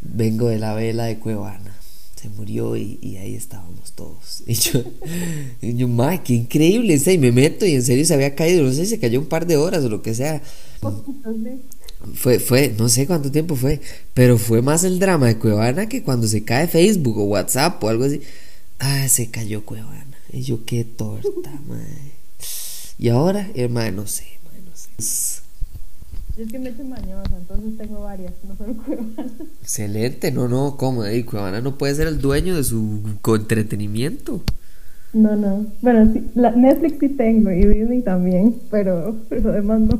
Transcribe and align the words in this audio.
vengo 0.00 0.48
de 0.48 0.58
la 0.58 0.74
vela 0.74 1.04
de 1.04 1.18
Cuevana. 1.18 1.72
Se 2.20 2.28
murió 2.30 2.76
y, 2.76 3.16
ahí 3.16 3.34
estábamos 3.34 3.92
todos. 3.92 4.42
Y 4.48 4.54
yo, 4.54 4.82
y 5.60 5.76
yo 5.76 5.88
qué 6.24 6.34
increíble. 6.34 7.00
Y 7.06 7.18
me 7.18 7.30
meto 7.30 7.64
y 7.64 7.74
en 7.74 7.82
serio 7.82 8.04
se 8.04 8.14
había 8.14 8.34
caído. 8.34 8.64
No 8.64 8.72
sé 8.72 8.86
se 8.86 8.98
cayó 8.98 9.20
un 9.20 9.26
par 9.26 9.46
de 9.46 9.56
horas 9.56 9.84
o 9.84 9.88
lo 9.88 10.02
que 10.02 10.14
sea. 10.14 10.42
Fue, 12.14 12.40
fue, 12.40 12.74
no 12.76 12.88
sé 12.88 13.06
cuánto 13.06 13.30
tiempo 13.30 13.54
fue, 13.54 13.80
pero 14.14 14.38
fue 14.38 14.62
más 14.62 14.82
el 14.84 14.98
drama 14.98 15.26
de 15.26 15.38
Cuevana 15.38 15.88
que 15.88 16.02
cuando 16.02 16.26
se 16.26 16.44
cae 16.44 16.66
Facebook 16.66 17.18
o 17.18 17.24
WhatsApp 17.24 17.82
o 17.82 17.88
algo 17.88 18.04
así. 18.04 18.20
Ah, 18.80 19.08
se 19.08 19.30
cayó 19.30 19.64
Cuevana. 19.64 20.18
Y 20.32 20.42
yo, 20.42 20.64
qué 20.64 20.84
torta, 20.84 21.52
madre. 21.68 22.18
Y 22.98 23.10
ahora, 23.10 23.48
hermano, 23.54 24.02
no 24.02 24.06
sé, 24.08 24.24
no 24.64 24.76
sé. 24.98 25.37
Es 26.42 26.52
que 26.52 26.58
me 26.58 26.70
echo 26.70 26.84
mañosa, 26.84 27.36
entonces 27.36 27.76
tengo 27.76 28.00
varias, 28.00 28.32
no 28.46 28.56
solo 28.56 28.74
Cuevana. 28.76 29.26
Excelente, 29.60 30.30
no, 30.30 30.48
no, 30.48 30.76
¿cómo? 30.76 31.06
Y 31.06 31.24
Cuevana 31.24 31.60
no 31.60 31.76
puede 31.76 31.94
ser 31.94 32.06
el 32.06 32.20
dueño 32.20 32.56
de 32.56 32.64
su 32.64 33.00
entretenimiento. 33.26 34.42
No, 35.12 35.36
no. 35.36 35.66
Bueno, 35.80 36.12
sí, 36.12 36.22
la 36.34 36.50
Netflix 36.50 36.98
sí 37.00 37.08
tengo 37.10 37.50
y 37.50 37.64
Disney 37.64 38.02
también, 38.02 38.56
pero, 38.70 39.16
pero 39.28 39.52
demás 39.52 39.80
no. 39.80 39.98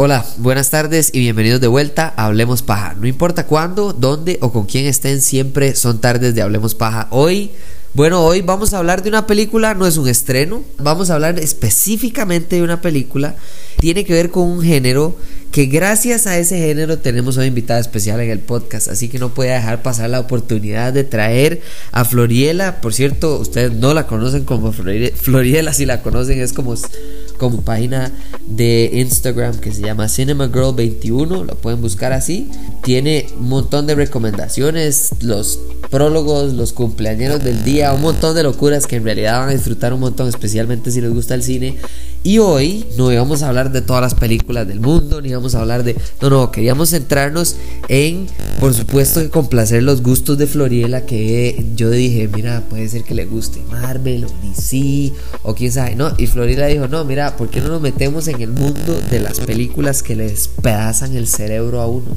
Hola, 0.00 0.24
buenas 0.36 0.70
tardes 0.70 1.10
y 1.12 1.18
bienvenidos 1.18 1.60
de 1.60 1.66
vuelta 1.66 2.14
a 2.16 2.26
Hablemos 2.26 2.62
Paja. 2.62 2.94
No 3.00 3.08
importa 3.08 3.46
cuándo, 3.46 3.92
dónde 3.92 4.38
o 4.40 4.52
con 4.52 4.64
quién 4.64 4.86
estén, 4.86 5.20
siempre 5.20 5.74
son 5.74 6.00
tardes 6.00 6.36
de 6.36 6.42
Hablemos 6.42 6.76
Paja. 6.76 7.08
Hoy, 7.10 7.50
bueno, 7.94 8.24
hoy 8.24 8.40
vamos 8.40 8.72
a 8.72 8.78
hablar 8.78 9.02
de 9.02 9.08
una 9.08 9.26
película, 9.26 9.74
no 9.74 9.88
es 9.88 9.96
un 9.96 10.06
estreno, 10.06 10.62
vamos 10.78 11.10
a 11.10 11.14
hablar 11.14 11.36
específicamente 11.40 12.54
de 12.54 12.62
una 12.62 12.80
película, 12.80 13.34
tiene 13.80 14.04
que 14.04 14.12
ver 14.12 14.30
con 14.30 14.44
un 14.44 14.62
género 14.62 15.16
que 15.50 15.66
gracias 15.66 16.26
a 16.26 16.38
ese 16.38 16.58
género 16.58 16.98
tenemos 16.98 17.36
una 17.36 17.46
invitada 17.46 17.80
especial 17.80 18.20
en 18.20 18.30
el 18.30 18.40
podcast, 18.40 18.88
así 18.88 19.08
que 19.08 19.18
no 19.18 19.32
puede 19.32 19.50
dejar 19.50 19.82
pasar 19.82 20.10
la 20.10 20.20
oportunidad 20.20 20.92
de 20.92 21.04
traer 21.04 21.62
a 21.90 22.04
Floriela. 22.04 22.80
Por 22.80 22.92
cierto, 22.92 23.38
ustedes 23.38 23.72
no 23.72 23.94
la 23.94 24.06
conocen 24.06 24.44
como 24.44 24.72
Floriela, 24.72 25.72
si 25.72 25.86
la 25.86 26.02
conocen 26.02 26.40
es 26.40 26.52
como, 26.52 26.74
como 27.38 27.62
página 27.62 28.12
de 28.46 28.90
Instagram 28.92 29.58
que 29.58 29.72
se 29.72 29.82
llama 29.82 30.08
Cinema 30.08 30.48
Girl 30.48 30.74
21, 30.74 31.44
lo 31.44 31.54
pueden 31.56 31.80
buscar 31.80 32.12
así. 32.12 32.50
Tiene 32.82 33.26
un 33.38 33.48
montón 33.48 33.86
de 33.86 33.94
recomendaciones, 33.94 35.10
los 35.20 35.60
prólogos, 35.90 36.52
los 36.52 36.72
cumpleaños 36.72 37.42
del 37.42 37.64
día, 37.64 37.92
un 37.92 38.02
montón 38.02 38.34
de 38.36 38.42
locuras 38.42 38.86
que 38.86 38.96
en 38.96 39.04
realidad 39.04 39.40
van 39.40 39.48
a 39.48 39.52
disfrutar 39.52 39.94
un 39.94 40.00
montón, 40.00 40.28
especialmente 40.28 40.90
si 40.90 41.00
les 41.00 41.12
gusta 41.12 41.34
el 41.34 41.42
cine. 41.42 41.78
Y 42.24 42.38
hoy 42.38 42.84
no 42.96 43.12
íbamos 43.12 43.42
a 43.42 43.48
hablar 43.48 43.70
de 43.72 43.80
todas 43.80 44.02
las 44.02 44.14
películas 44.14 44.66
del 44.66 44.80
mundo, 44.80 45.22
ni 45.22 45.32
vamos 45.32 45.54
a 45.54 45.60
hablar 45.60 45.84
de... 45.84 45.96
No, 46.20 46.30
no, 46.30 46.50
queríamos 46.50 46.90
centrarnos 46.90 47.56
en, 47.88 48.26
por 48.60 48.74
supuesto, 48.74 49.20
que 49.20 49.30
complacer 49.30 49.82
los 49.82 50.02
gustos 50.02 50.36
de 50.36 50.46
Floriela, 50.46 51.06
que 51.06 51.64
yo 51.76 51.90
dije, 51.90 52.28
mira, 52.28 52.62
puede 52.68 52.88
ser 52.88 53.04
que 53.04 53.14
le 53.14 53.24
guste 53.24 53.62
Marvel 53.70 54.24
o 54.24 54.28
DC 54.42 55.12
o 55.42 55.54
quién 55.54 55.72
sabe, 55.72 55.94
no. 55.94 56.12
Y 56.18 56.26
Floriela 56.26 56.66
dijo, 56.66 56.88
no, 56.88 57.04
mira, 57.04 57.36
¿por 57.36 57.50
qué 57.50 57.60
no 57.60 57.68
nos 57.68 57.80
metemos 57.80 58.28
en 58.28 58.40
el 58.40 58.50
mundo 58.50 59.00
de 59.10 59.20
las 59.20 59.40
películas 59.40 60.02
que 60.02 60.16
le 60.16 60.28
despedazan 60.28 61.16
el 61.16 61.26
cerebro 61.28 61.80
a 61.80 61.86
uno? 61.86 62.16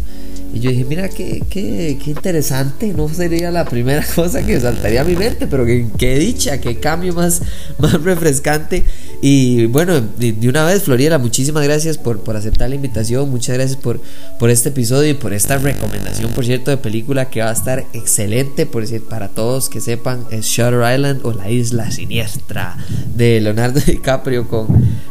Y 0.54 0.60
yo 0.60 0.70
dije, 0.70 0.86
mira, 0.86 1.08
qué, 1.08 1.44
qué, 1.50 1.98
qué 2.04 2.12
interesante, 2.12 2.94
no 2.94 3.08
sería 3.08 3.52
la 3.52 3.66
primera 3.66 4.06
cosa 4.16 4.46
que 4.46 4.60
saltaría 4.60 5.02
a 5.02 5.04
mi 5.04 5.16
mente, 5.16 5.48
pero 5.48 5.66
qué, 5.66 6.20
dicha, 6.20 6.60
qué 6.60 6.80
cambio 6.80 7.14
más, 7.14 7.42
más 7.78 8.02
refrescante. 8.04 8.84
Y 9.22 9.68
bueno, 9.68 10.02
de, 10.02 10.36
una 10.50 10.66
vez, 10.66 10.84
Floriela, 10.84 11.20
muchísimas 11.20 11.64
gracias 11.64 11.98
por, 11.98 12.22
por 12.22 12.36
aceptar 12.36 12.70
la 12.70 12.76
invitación, 12.76 13.30
muchas 13.30 13.56
gracias 13.56 13.78
por, 13.78 14.02
por 14.40 14.50
este 14.50 14.70
episodio 14.70 15.12
y 15.12 15.14
por 15.14 15.34
esta 15.34 15.58
recomendación, 15.58 16.32
por 16.32 16.44
cierto, 16.44 16.72
de 16.72 16.78
película 16.78 17.30
que 17.30 17.42
va 17.42 17.50
a 17.50 17.54
estar 17.54 17.86
excelente, 17.94 18.66
por 18.66 18.82
decir, 18.82 19.04
para 19.04 19.30
todos 19.30 19.70
que 19.70 19.80
sepan, 19.80 20.26
es 20.32 20.46
Shutter 20.46 20.82
Island 20.94 21.22
o 21.24 21.34
La 21.34 21.50
Isla 21.50 21.92
Siniestra 21.92 22.78
de 23.16 23.40
Leonardo 23.40 23.80
DiCaprio 23.86 24.48
con, 24.48 24.68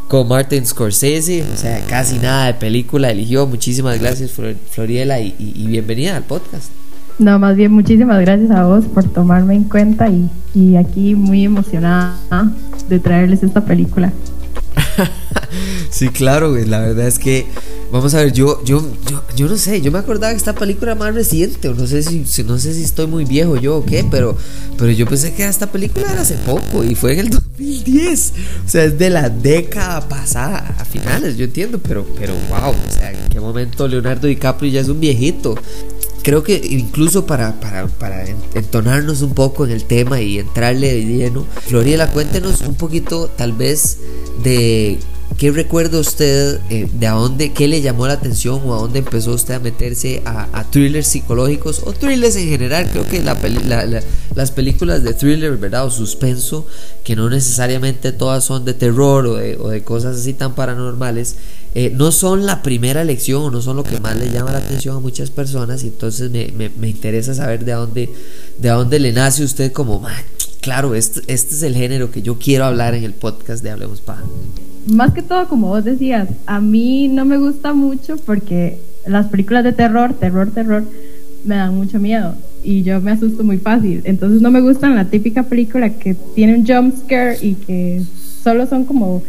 con 0.07 0.27
Martin 0.27 0.65
Scorsese, 0.65 1.43
o 1.43 1.57
sea, 1.57 1.79
casi 1.87 2.19
nada 2.19 2.47
de 2.47 2.53
película 2.55 3.09
eligió, 3.09 3.47
muchísimas 3.47 3.99
gracias 3.99 4.31
Floriela 4.71 5.19
y, 5.21 5.30
y 5.39 5.67
bienvenida 5.67 6.15
al 6.17 6.23
podcast. 6.23 6.71
No, 7.21 7.37
más 7.37 7.55
bien 7.55 7.71
muchísimas 7.71 8.19
gracias 8.21 8.49
a 8.49 8.65
vos 8.65 8.85
por 8.85 9.03
tomarme 9.03 9.53
en 9.53 9.65
cuenta 9.65 10.09
y, 10.09 10.27
y 10.55 10.75
aquí 10.75 11.13
muy 11.13 11.45
emocionada 11.45 12.51
de 12.89 12.99
traerles 12.99 13.43
esta 13.43 13.63
película. 13.63 14.11
sí, 15.91 16.09
claro, 16.09 16.51
güey. 16.51 16.65
La 16.65 16.79
verdad 16.79 17.07
es 17.07 17.19
que, 17.19 17.45
vamos 17.91 18.13
a 18.13 18.19
ver, 18.19 18.31
yo, 18.31 18.63
yo, 18.63 18.83
yo, 19.35 19.47
no 19.47 19.57
sé, 19.57 19.81
yo 19.81 19.91
me 19.91 19.99
acordaba 19.99 20.31
que 20.31 20.37
esta 20.37 20.55
película 20.55 20.91
era 20.91 20.99
más 20.99 21.13
reciente, 21.13 21.67
o 21.67 21.73
no 21.73 21.85
sé 21.87 22.03
si, 22.03 22.43
no 22.43 22.57
sé 22.57 22.73
si 22.73 22.83
estoy 22.83 23.07
muy 23.07 23.25
viejo 23.25 23.57
yo 23.57 23.77
o 23.77 23.85
qué, 23.85 24.05
pero, 24.09 24.37
pero 24.77 24.91
yo 24.91 25.05
pensé 25.05 25.33
que 25.33 25.45
esta 25.45 25.71
película 25.71 26.11
era 26.11 26.21
hace 26.21 26.35
poco 26.35 26.83
y 26.83 26.95
fue 26.95 27.13
en 27.13 27.19
el 27.19 27.29
2010. 27.57 28.33
O 28.65 28.69
sea, 28.69 28.85
es 28.85 28.97
de 28.97 29.09
la 29.09 29.29
década 29.29 30.07
pasada, 30.07 30.75
a 30.79 30.85
finales, 30.85 31.37
yo 31.37 31.45
entiendo, 31.45 31.79
pero, 31.79 32.05
pero 32.17 32.33
wow, 32.49 32.71
o 32.71 32.91
sea, 32.91 33.11
en 33.11 33.29
qué 33.29 33.39
momento 33.39 33.87
Leonardo 33.87 34.27
DiCaprio 34.27 34.71
ya 34.71 34.81
es 34.81 34.87
un 34.87 34.99
viejito 34.99 35.55
creo 36.21 36.43
que 36.43 36.61
incluso 36.69 37.25
para, 37.25 37.59
para, 37.59 37.87
para, 37.87 38.25
entonarnos 38.53 39.21
un 39.21 39.33
poco 39.33 39.65
en 39.65 39.71
el 39.71 39.85
tema 39.85 40.21
y 40.21 40.39
entrarle 40.39 40.93
de 40.93 41.05
lleno, 41.05 41.45
Floriela, 41.65 42.11
cuéntenos 42.11 42.61
un 42.61 42.75
poquito 42.75 43.27
tal 43.27 43.53
vez 43.53 43.97
de 44.43 44.99
¿Qué 45.37 45.49
recuerda 45.49 45.97
usted 45.99 46.59
eh, 46.69 46.87
de 46.93 47.07
a 47.07 47.13
dónde, 47.13 47.51
qué 47.51 47.67
le 47.67 47.81
llamó 47.81 48.05
la 48.05 48.13
atención 48.13 48.61
o 48.65 48.75
a 48.75 48.77
dónde 48.77 48.99
empezó 48.99 49.33
usted 49.33 49.55
a 49.55 49.59
meterse 49.59 50.21
a, 50.25 50.63
thrillers 50.69 51.07
psicológicos 51.07 51.81
o 51.83 51.93
thrillers 51.93 52.35
en 52.35 52.47
general? 52.47 52.89
Creo 52.91 53.07
que 53.07 53.23
las 53.23 54.51
películas 54.51 55.03
de 55.03 55.13
thriller, 55.13 55.57
¿verdad? 55.57 55.85
O 55.85 55.89
suspenso, 55.89 56.67
que 57.03 57.15
no 57.15 57.29
necesariamente 57.29 58.11
todas 58.11 58.43
son 58.43 58.65
de 58.65 58.73
terror 58.73 59.25
o 59.25 59.35
de, 59.35 59.83
cosas 59.83 60.17
así 60.17 60.33
tan 60.33 60.53
paranormales, 60.53 61.35
eh, 61.73 61.91
no 61.95 62.11
son 62.11 62.45
la 62.45 62.61
primera 62.61 63.01
elección 63.01 63.41
o 63.41 63.49
no 63.49 63.61
son 63.61 63.77
lo 63.77 63.83
que 63.83 63.99
más 63.99 64.15
le 64.17 64.29
llama 64.29 64.51
la 64.51 64.59
atención 64.59 64.97
a 64.97 64.99
muchas 64.99 65.31
personas. 65.31 65.83
Y 65.83 65.87
entonces 65.87 66.29
me, 66.29 66.87
interesa 66.87 67.33
saber 67.33 67.65
de 67.65 67.73
a 67.73 67.77
dónde, 67.77 68.09
de 68.59 68.69
dónde 68.69 68.99
le 68.99 69.11
nace 69.11 69.43
usted 69.43 69.71
como, 69.71 70.05
claro, 70.61 70.93
este, 70.93 71.21
este 71.27 71.55
es 71.55 71.63
el 71.63 71.75
género 71.75 72.11
que 72.11 72.21
yo 72.21 72.37
quiero 72.37 72.65
hablar 72.65 72.93
en 72.93 73.05
el 73.05 73.13
podcast 73.13 73.63
de 73.63 73.71
Hablemos 73.71 74.01
Paja 74.01 74.23
más 74.87 75.13
que 75.13 75.21
todo, 75.21 75.47
como 75.47 75.67
vos 75.67 75.83
decías, 75.83 76.27
a 76.45 76.59
mí 76.59 77.07
no 77.07 77.25
me 77.25 77.37
gusta 77.37 77.73
mucho 77.73 78.17
porque 78.17 78.79
las 79.05 79.27
películas 79.27 79.63
de 79.63 79.73
terror, 79.73 80.13
terror, 80.13 80.51
terror, 80.51 80.83
me 81.43 81.55
dan 81.55 81.75
mucho 81.75 81.99
miedo 81.99 82.35
y 82.63 82.83
yo 82.83 83.01
me 83.01 83.11
asusto 83.11 83.43
muy 83.43 83.57
fácil. 83.57 84.01
Entonces 84.05 84.41
no 84.41 84.51
me 84.51 84.61
gustan 84.61 84.95
la 84.95 85.05
típica 85.05 85.43
película 85.43 85.89
que 85.89 86.15
tiene 86.35 86.55
un 86.55 86.65
jump 86.65 86.95
scare 86.95 87.37
y 87.41 87.55
que 87.55 88.01
solo 88.43 88.65
son 88.67 88.85
como 88.85 89.23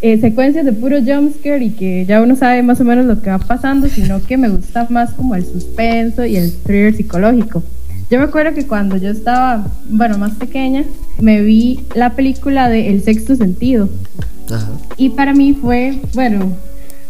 eh, 0.00 0.20
secuencias 0.20 0.64
de 0.64 0.72
puro 0.72 0.98
jump 0.98 1.34
scare 1.38 1.64
y 1.64 1.70
que 1.70 2.04
ya 2.06 2.22
uno 2.22 2.36
sabe 2.36 2.62
más 2.62 2.80
o 2.80 2.84
menos 2.84 3.06
lo 3.06 3.20
que 3.20 3.30
va 3.30 3.38
pasando, 3.38 3.88
sino 3.88 4.22
que 4.22 4.36
me 4.36 4.48
gusta 4.48 4.86
más 4.90 5.12
como 5.12 5.34
el 5.34 5.44
suspenso 5.44 6.24
y 6.24 6.36
el 6.36 6.52
thriller 6.52 6.94
psicológico. 6.94 7.62
Yo 8.10 8.18
me 8.18 8.24
acuerdo 8.24 8.54
que 8.54 8.66
cuando 8.66 8.96
yo 8.96 9.10
estaba, 9.10 9.66
bueno, 9.90 10.16
más 10.16 10.34
pequeña, 10.36 10.84
me 11.20 11.42
vi 11.42 11.80
la 11.94 12.14
película 12.14 12.68
de 12.68 12.88
El 12.88 13.02
sexto 13.02 13.36
sentido. 13.36 13.88
Y 14.96 15.10
para 15.10 15.34
mí 15.34 15.54
fue, 15.60 16.00
bueno, 16.14 16.52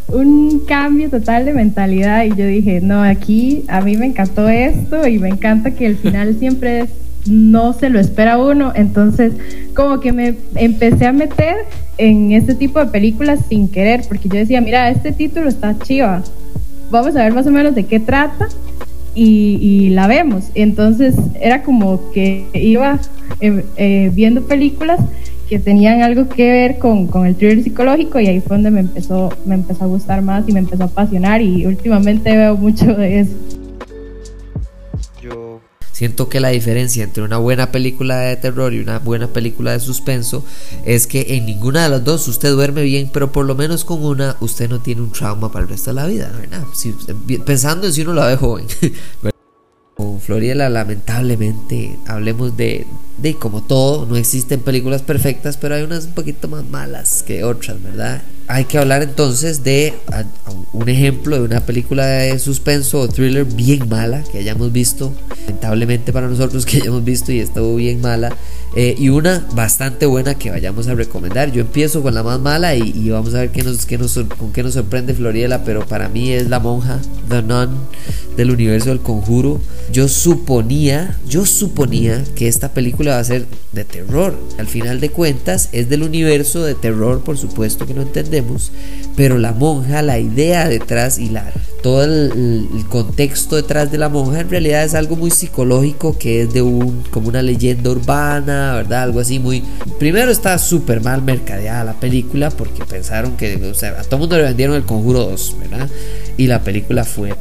un 0.09 0.61
cambio 0.67 1.11
total 1.11 1.45
de 1.45 1.53
mentalidad 1.53 2.25
y 2.25 2.31
yo 2.31 2.47
dije, 2.47 2.81
no, 2.81 3.03
aquí 3.03 3.65
a 3.69 3.81
mí 3.81 3.97
me 3.97 4.07
encantó 4.07 4.49
esto 4.49 5.07
y 5.07 5.19
me 5.19 5.29
encanta 5.29 5.71
que 5.73 5.87
el 5.87 5.97
final 5.97 6.35
siempre 6.39 6.87
no 7.27 7.75
se 7.75 7.91
lo 7.91 8.01
espera 8.01 8.39
uno, 8.39 8.73
entonces 8.75 9.35
como 9.75 10.01
que 10.01 10.13
me 10.13 10.35
empecé 10.55 11.06
a 11.06 11.12
meter 11.12 11.56
en 11.99 12.32
este 12.32 12.55
tipo 12.55 12.79
de 12.79 12.87
películas 12.87 13.41
sin 13.49 13.69
querer, 13.69 14.03
porque 14.09 14.29
yo 14.29 14.37
decía, 14.37 14.61
mira, 14.61 14.88
este 14.88 15.12
título 15.12 15.49
está 15.49 15.79
chiva, 15.79 16.23
vamos 16.91 17.15
a 17.17 17.25
ver 17.25 17.35
más 17.35 17.47
o 17.47 17.50
menos 17.50 17.75
de 17.75 17.85
qué 17.85 18.00
trata 18.00 18.49
y, 19.19 19.91
la 19.91 20.06
vemos. 20.06 20.50
Entonces 20.55 21.15
era 21.41 21.62
como 21.62 22.11
que 22.12 22.47
iba 22.55 22.99
eh, 23.41 23.65
eh, 23.76 24.11
viendo 24.15 24.43
películas 24.47 25.00
que 25.49 25.59
tenían 25.59 26.03
algo 26.03 26.29
que 26.29 26.50
ver 26.50 26.79
con, 26.79 27.06
con, 27.06 27.26
el 27.26 27.35
thriller 27.35 27.65
psicológico 27.65 28.20
y 28.20 28.26
ahí 28.26 28.41
fue 28.41 28.56
donde 28.56 28.70
me 28.70 28.81
empezó, 28.81 29.31
me 29.47 29.55
empezó 29.55 29.85
a 29.85 29.87
gustar 29.87 30.20
más 30.20 30.47
y 30.47 30.53
me 30.53 30.59
empezó 30.59 30.82
a 30.82 30.87
apasionar 30.87 31.41
y 31.41 31.65
últimamente 31.65 32.37
veo 32.37 32.56
mucho 32.56 32.94
de 32.94 33.20
eso. 33.20 33.35
Siento 35.99 36.29
que 36.29 36.39
la 36.39 36.50
diferencia 36.50 37.03
entre 37.03 37.25
una 37.25 37.39
buena 37.39 37.73
película 37.73 38.19
de 38.19 38.37
terror 38.37 38.73
y 38.73 38.79
una 38.79 39.00
buena 39.00 39.27
película 39.33 39.73
de 39.73 39.81
suspenso 39.81 40.45
es 40.87 41.09
que 41.09 41.27
en 41.31 41.45
ninguna 41.45 41.83
de 41.83 41.89
las 41.89 42.05
dos 42.05 42.29
usted 42.29 42.53
duerme 42.53 42.83
bien, 42.83 43.11
pero 43.12 43.33
por 43.33 43.45
lo 43.47 43.56
menos 43.56 43.85
con 43.85 44.05
una 44.05 44.37
usted 44.39 44.71
no 44.71 44.79
tiene 44.79 45.00
un 45.00 45.11
trauma 45.11 45.50
para 45.50 45.65
el 45.65 45.69
resto 45.69 45.91
de 45.91 45.95
la 45.95 46.06
vida, 46.06 46.31
¿verdad? 46.39 46.62
pensando 47.45 47.89
en 47.89 47.93
si 47.93 48.03
uno 48.03 48.15
la 48.15 48.29
ve 48.29 48.37
joven. 48.37 48.67
Con 49.97 50.21
Floriela, 50.21 50.69
lamentablemente, 50.69 51.99
hablemos 52.06 52.56
de, 52.56 52.87
de 53.17 53.35
como 53.35 53.65
todo, 53.65 54.06
no 54.06 54.15
existen 54.15 54.61
películas 54.61 55.03
perfectas, 55.03 55.56
pero 55.56 55.75
hay 55.75 55.83
unas 55.83 56.05
un 56.05 56.12
poquito 56.12 56.47
más 56.47 56.65
malas 56.65 57.25
que 57.25 57.43
otras, 57.43 57.83
¿verdad? 57.83 58.23
Hay 58.49 58.65
que 58.65 58.79
hablar 58.79 59.03
entonces 59.03 59.62
de 59.62 59.95
un 60.73 60.89
ejemplo 60.89 61.37
de 61.37 61.43
una 61.43 61.61
película 61.61 62.06
de 62.06 62.39
suspenso 62.39 63.00
o 63.00 63.09
thriller 63.09 63.45
bien 63.45 63.89
mala 63.89 64.23
que 64.23 64.39
hayamos 64.39 64.73
visto, 64.73 65.12
lamentablemente 65.41 66.12
para 66.12 66.29
nosotros 66.29 66.65
que 66.67 66.79
hayamos 66.79 67.05
visto 67.05 67.31
y 67.31 67.41
estuvo 67.41 67.77
bien 67.77 68.00
mala, 68.00 68.35
eh, 68.77 68.95
y 68.99 69.09
una 69.09 69.47
bastante 69.55 70.06
buena 70.06 70.35
que 70.37 70.50
vayamos 70.50 70.89
a 70.89 70.95
recomendar. 70.95 71.50
Yo 71.53 71.61
empiezo 71.61 72.03
con 72.03 72.15
la 72.15 72.23
más 72.23 72.41
mala 72.41 72.75
y, 72.75 73.11
vamos 73.11 73.35
a 73.35 73.41
ver 73.41 73.50
qué 73.50 73.62
nos, 73.62 73.87
qué 73.87 73.99
nos, 73.99 74.19
con 74.39 74.53
qué 74.53 74.62
nos 74.62 74.75
sorprende 74.75 75.15
Floriela, 75.15 75.65
pero 75.65 75.87
para 75.87 76.09
mí 76.09 76.33
es 76.33 76.49
La 76.49 76.61
Monja, 76.61 77.01
The 77.29 77.43
Nun, 77.43 77.71
del 78.37 78.51
universo 78.51 78.91
del 78.91 79.01
conjuro. 79.01 79.61
Yo 79.91 80.06
suponía, 80.06 81.19
yo 81.29 81.44
suponía 81.47 82.25
que 82.35 82.47
esta 82.47 82.73
película 82.73 83.12
va 83.12 83.19
a 83.19 83.25
ser 83.25 83.47
de 83.73 83.85
terror. 83.85 84.39
Al 84.59 84.67
final 84.67 85.01
de 85.01 85.11
cuentas 85.11 85.71
es 85.73 85.89
del 85.89 86.03
universo 86.03 86.62
de 86.62 86.75
terror, 86.75 87.23
por 87.23 87.39
supuesto 87.39 87.87
que 87.87 87.94
lo 87.94 88.03
entendemos, 88.03 88.38
pero 89.17 89.38
la 89.38 89.52
monja, 89.52 90.02
la 90.02 90.19
idea 90.19 90.69
detrás 90.69 91.19
y 91.19 91.29
la, 91.29 91.44
todo 91.82 92.05
el, 92.05 92.67
contexto 92.88 93.56
detrás 93.56 93.90
de 93.93 93.99
la 93.99 94.08
monja 94.08 94.40
en 94.40 94.50
realidad 94.50 94.85
es 94.85 94.94
algo 94.94 95.17
muy 95.17 95.31
psicológico 95.31 96.17
que 96.19 96.43
es 96.43 96.52
de 96.52 96.62
un 96.62 97.02
como 97.11 97.29
una 97.29 97.43
leyenda 97.43 97.90
urbana, 97.90 98.75
¿verdad? 98.75 99.02
Algo 99.02 99.20
así 99.20 99.38
muy... 99.38 99.62
Primero 99.99 100.31
está 100.31 100.58
súper 100.58 101.02
mal 101.02 101.23
mercadeada 101.23 101.85
la 101.85 101.94
película 101.94 102.50
porque 102.50 102.85
pensaron 102.85 103.37
que, 103.37 103.56
o 103.56 103.75
sea, 103.75 104.00
a 104.00 104.05
todo 104.05 104.20
mundo 104.20 104.37
le 104.37 104.44
vendieron 104.44 104.76
el 104.76 104.84
Conjuro 104.84 105.25
2, 105.25 105.56
¿verdad? 105.61 105.88
Y 106.37 106.46
la 106.46 106.62
película 106.62 107.05
fue 107.05 107.34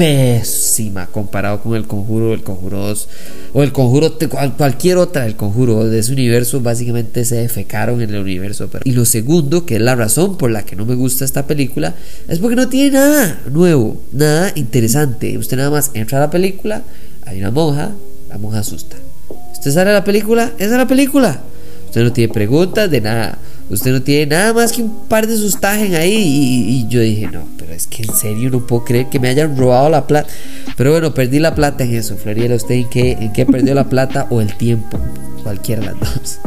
pésima 0.00 1.08
comparado 1.08 1.60
con 1.60 1.76
el 1.76 1.86
conjuro, 1.86 2.32
el 2.32 2.42
conjuro 2.42 2.78
2 2.78 3.08
o 3.52 3.62
el 3.62 3.70
conjuro, 3.70 4.16
cualquier 4.56 4.96
otra 4.96 5.24
del 5.24 5.36
conjuro 5.36 5.84
de 5.84 5.98
ese 5.98 6.12
universo, 6.12 6.62
básicamente 6.62 7.22
se 7.26 7.34
defecaron 7.34 8.00
en 8.00 8.08
el 8.08 8.22
universo. 8.22 8.70
Y 8.84 8.92
lo 8.92 9.04
segundo, 9.04 9.66
que 9.66 9.76
es 9.76 9.82
la 9.82 9.96
razón 9.96 10.38
por 10.38 10.50
la 10.50 10.64
que 10.64 10.74
no 10.74 10.86
me 10.86 10.94
gusta 10.94 11.26
esta 11.26 11.46
película, 11.46 11.94
es 12.28 12.38
porque 12.38 12.56
no 12.56 12.70
tiene 12.70 12.92
nada 12.92 13.42
nuevo, 13.52 14.00
nada 14.12 14.52
interesante. 14.54 15.36
Usted 15.36 15.58
nada 15.58 15.70
más 15.70 15.90
entra 15.92 16.16
a 16.16 16.22
la 16.22 16.30
película, 16.30 16.82
hay 17.26 17.38
una 17.38 17.50
monja, 17.50 17.90
la 18.30 18.38
monja 18.38 18.60
asusta. 18.60 18.96
Usted 19.52 19.70
sale 19.70 19.90
a 19.90 19.94
la 19.94 20.04
película, 20.04 20.52
esa 20.56 20.72
es 20.72 20.78
la 20.78 20.88
película. 20.88 21.42
Usted 21.88 22.04
no 22.04 22.12
tiene 22.12 22.32
preguntas 22.32 22.90
de 22.90 23.02
nada. 23.02 23.36
Usted 23.70 23.92
no 23.92 24.02
tiene 24.02 24.26
nada 24.26 24.52
más 24.52 24.72
que 24.72 24.82
un 24.82 24.90
par 25.08 25.28
de 25.28 25.36
sustagen 25.36 25.94
ahí. 25.94 26.12
Y, 26.16 26.88
yo 26.88 27.00
dije, 27.00 27.28
no, 27.28 27.44
pero 27.56 27.72
es 27.72 27.86
que 27.86 28.02
en 28.02 28.12
serio 28.14 28.50
no 28.50 28.66
puedo 28.66 28.84
creer 28.84 29.06
que 29.06 29.20
me 29.20 29.28
hayan 29.28 29.56
robado 29.56 29.88
la 29.88 30.06
plata. 30.06 30.28
Pero 30.76 30.90
bueno, 30.90 31.14
perdí 31.14 31.38
la 31.38 31.54
plata 31.54 31.84
en 31.84 31.94
eso. 31.94 32.16
Floriela, 32.16 32.56
¿usted 32.56 32.74
en 32.74 32.90
qué, 32.90 33.12
en 33.12 33.32
qué 33.32 33.46
perdió 33.46 33.74
la 33.74 33.88
plata 33.88 34.26
o 34.30 34.40
el 34.40 34.56
tiempo? 34.56 34.98
Cualquiera 35.44 35.82
de 35.82 35.86
las 35.86 36.00
dos. 36.00 36.40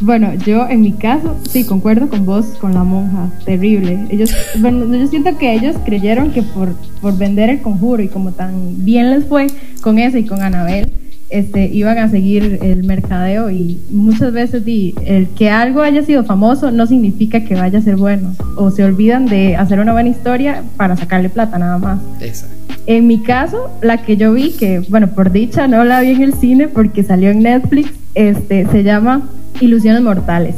Bueno, 0.00 0.32
yo 0.34 0.68
en 0.68 0.80
mi 0.80 0.92
caso, 0.92 1.36
sí, 1.50 1.64
concuerdo 1.64 2.08
con 2.08 2.24
vos, 2.24 2.46
con 2.60 2.72
la 2.72 2.84
monja, 2.84 3.30
terrible. 3.44 4.06
Ellos, 4.10 4.30
bueno, 4.58 4.92
yo 4.94 5.08
siento 5.08 5.36
que 5.38 5.54
ellos 5.54 5.74
creyeron 5.84 6.30
que 6.32 6.42
por, 6.42 6.72
por 7.00 7.18
vender 7.18 7.50
el 7.50 7.62
conjuro 7.62 8.02
y 8.02 8.08
como 8.08 8.30
tan 8.30 8.84
bien 8.84 9.10
les 9.10 9.24
fue 9.24 9.48
con 9.80 9.98
eso 9.98 10.16
y 10.16 10.24
con 10.24 10.40
Anabel, 10.40 10.92
este, 11.30 11.66
iban 11.66 11.98
a 11.98 12.08
seguir 12.08 12.58
el 12.62 12.84
mercadeo 12.84 13.50
y 13.50 13.78
muchas 13.90 14.32
veces 14.32 14.64
di, 14.64 14.94
el 15.04 15.28
que 15.28 15.50
algo 15.50 15.82
haya 15.82 16.02
sido 16.02 16.24
famoso 16.24 16.70
no 16.70 16.86
significa 16.86 17.44
que 17.44 17.54
vaya 17.54 17.78
a 17.78 17.82
ser 17.82 17.96
bueno 17.96 18.34
o 18.56 18.70
se 18.70 18.84
olvidan 18.84 19.26
de 19.26 19.56
hacer 19.56 19.78
una 19.80 19.92
buena 19.92 20.08
historia 20.08 20.62
para 20.76 20.96
sacarle 20.96 21.28
plata 21.28 21.58
nada 21.58 21.78
más. 21.78 22.00
Exacto. 22.20 22.56
En 22.86 23.06
mi 23.06 23.22
caso, 23.22 23.70
la 23.82 23.98
que 23.98 24.16
yo 24.16 24.32
vi, 24.32 24.52
que 24.52 24.80
bueno, 24.88 25.08
por 25.08 25.30
dicha 25.30 25.68
no 25.68 25.84
la 25.84 26.00
vi 26.00 26.12
en 26.12 26.22
el 26.22 26.32
cine 26.32 26.68
porque 26.68 27.02
salió 27.02 27.30
en 27.30 27.40
Netflix, 27.40 27.90
este, 28.14 28.66
se 28.66 28.82
llama 28.82 29.28
Ilusiones 29.60 30.00
Mortales. 30.00 30.54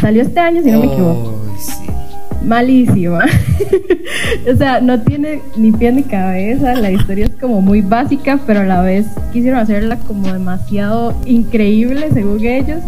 Salió 0.00 0.22
este 0.22 0.38
año, 0.38 0.62
si 0.62 0.70
no 0.70 0.78
me 0.78 0.86
equivoco 0.86 1.38
malísima. 2.44 3.24
o 4.52 4.56
sea, 4.56 4.80
no 4.80 5.00
tiene 5.00 5.42
ni 5.56 5.72
pie 5.72 5.92
ni 5.92 6.02
cabeza, 6.02 6.74
la 6.74 6.90
historia 6.90 7.26
es 7.26 7.36
como 7.40 7.60
muy 7.60 7.80
básica, 7.80 8.38
pero 8.46 8.60
a 8.60 8.64
la 8.64 8.82
vez 8.82 9.06
quisieron 9.32 9.60
hacerla 9.60 9.96
como 9.98 10.32
demasiado 10.32 11.14
increíble 11.24 12.08
según 12.12 12.44
ellos 12.44 12.80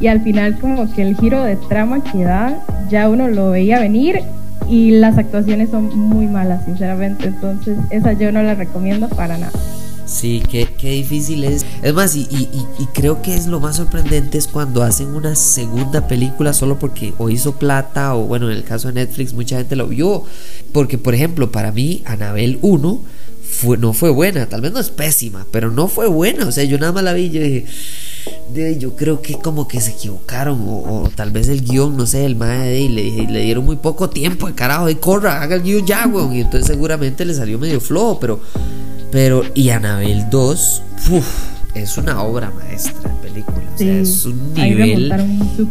y 0.00 0.08
al 0.08 0.22
final 0.22 0.58
como 0.58 0.92
que 0.92 1.02
el 1.02 1.16
giro 1.16 1.42
de 1.42 1.56
trama 1.56 2.02
que 2.02 2.24
da 2.24 2.58
ya 2.90 3.08
uno 3.08 3.28
lo 3.28 3.50
veía 3.50 3.80
venir 3.80 4.20
y 4.68 4.92
las 4.92 5.18
actuaciones 5.18 5.70
son 5.70 5.96
muy 5.96 6.26
malas, 6.26 6.64
sinceramente, 6.64 7.28
entonces 7.28 7.78
esa 7.90 8.12
yo 8.14 8.32
no 8.32 8.42
la 8.42 8.54
recomiendo 8.54 9.08
para 9.08 9.36
nada. 9.38 9.52
Sí, 10.06 10.42
qué, 10.50 10.68
qué 10.78 10.90
difícil 10.90 11.44
es. 11.44 11.64
Es 11.82 11.94
más, 11.94 12.14
y, 12.14 12.22
y, 12.30 12.48
y, 12.78 12.86
creo 12.92 13.22
que 13.22 13.34
es 13.34 13.46
lo 13.46 13.58
más 13.58 13.76
sorprendente 13.76 14.36
es 14.36 14.46
cuando 14.46 14.82
hacen 14.82 15.08
una 15.08 15.34
segunda 15.34 16.06
película 16.06 16.52
solo 16.52 16.78
porque 16.78 17.14
o 17.18 17.30
hizo 17.30 17.56
plata 17.56 18.14
o 18.14 18.24
bueno, 18.24 18.50
en 18.50 18.56
el 18.56 18.64
caso 18.64 18.88
de 18.88 18.94
Netflix 18.94 19.32
mucha 19.32 19.56
gente 19.56 19.76
lo 19.76 19.88
vio. 19.88 20.24
Porque, 20.72 20.98
por 20.98 21.14
ejemplo, 21.14 21.50
para 21.50 21.72
mí, 21.72 22.02
Anabel 22.04 22.58
1 22.60 23.00
fue, 23.42 23.78
no 23.78 23.92
fue 23.92 24.10
buena, 24.10 24.46
tal 24.46 24.60
vez 24.60 24.72
no 24.72 24.80
es 24.80 24.90
pésima, 24.90 25.46
pero 25.50 25.70
no 25.70 25.88
fue 25.88 26.06
buena. 26.06 26.46
O 26.46 26.52
sea, 26.52 26.64
yo 26.64 26.78
nada 26.78 26.92
más 26.92 27.04
la 27.04 27.12
vi 27.14 27.22
y 27.22 27.30
yo 27.30 27.40
dije, 27.40 27.66
yo 28.78 28.96
creo 28.96 29.22
que 29.22 29.38
como 29.38 29.68
que 29.68 29.80
se 29.80 29.92
equivocaron 29.92 30.60
o, 30.66 31.08
tal 31.14 31.30
vez 31.30 31.48
el 31.48 31.62
guion, 31.62 31.96
no 31.96 32.06
sé, 32.06 32.26
el 32.26 32.36
madre 32.36 32.80
y 32.80 32.88
le, 32.88 33.26
le 33.26 33.40
dieron 33.44 33.64
muy 33.64 33.76
poco 33.76 34.10
tiempo, 34.10 34.48
de 34.48 34.54
carajo, 34.54 34.90
y 34.90 34.96
corra, 34.96 35.40
haga 35.40 35.56
el 35.56 35.62
guion 35.62 35.86
ya, 35.86 36.06
weón. 36.06 36.34
Y 36.34 36.40
entonces 36.40 36.66
seguramente 36.66 37.24
le 37.24 37.34
salió 37.34 37.58
medio 37.58 37.80
flojo, 37.80 38.20
pero 38.20 38.40
pero, 39.14 39.44
y 39.54 39.68
Anabel 39.68 40.28
2, 40.28 40.82
es 41.76 41.96
una 41.98 42.20
obra 42.20 42.50
maestra 42.50 43.12
de 43.12 43.28
película. 43.28 43.62
o 43.72 43.78
sea, 43.78 44.00
es 44.00 44.26
un 44.26 44.54
nivel. 44.54 45.08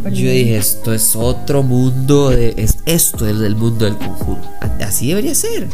Yo 0.04 0.30
dije, 0.30 0.56
esto 0.56 0.94
es 0.94 1.14
otro 1.14 1.62
mundo. 1.62 2.30
De, 2.30 2.54
es, 2.56 2.78
esto 2.86 3.28
es 3.28 3.38
el 3.38 3.54
mundo 3.54 3.84
del 3.84 3.98
conjuro. 3.98 4.40
Así 4.80 5.08
debería 5.08 5.34
ser. 5.34 5.68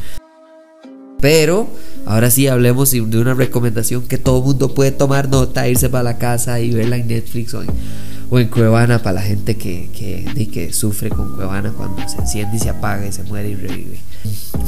Pero 1.21 1.69
ahora 2.07 2.33
sí 2.33 2.49
hablemos 2.49 2.91
de 2.91 3.03
una 3.03 3.35
recomendación 3.35 4.03
que 4.03 4.19
todo 4.19 4.43
mundo 4.43 4.75
puede 4.75 4.91
tomar 4.91 5.29
nota, 5.29 5.69
irse 5.69 5.89
para 5.89 6.03
la 6.03 6.19
casa 6.19 6.59
y 6.59 6.73
verla 6.73 6.97
en 6.97 7.07
Netflix 7.07 7.55
o 7.55 7.63
en, 7.63 7.69
o 8.31 8.41
en 8.41 8.49
Cuevana 8.49 9.01
para 9.01 9.21
la 9.21 9.23
gente 9.23 9.57
que, 9.57 9.89
que, 9.97 10.49
que 10.51 10.73
sufre 10.73 11.09
con 11.09 11.37
Cuevana 11.37 11.71
cuando 11.71 12.03
se 12.09 12.19
enciende 12.19 12.57
y 12.57 12.59
se 12.59 12.71
apaga 12.71 13.07
y 13.07 13.13
se 13.13 13.23
muere 13.23 13.51
y 13.51 13.55
revive. 13.55 14.01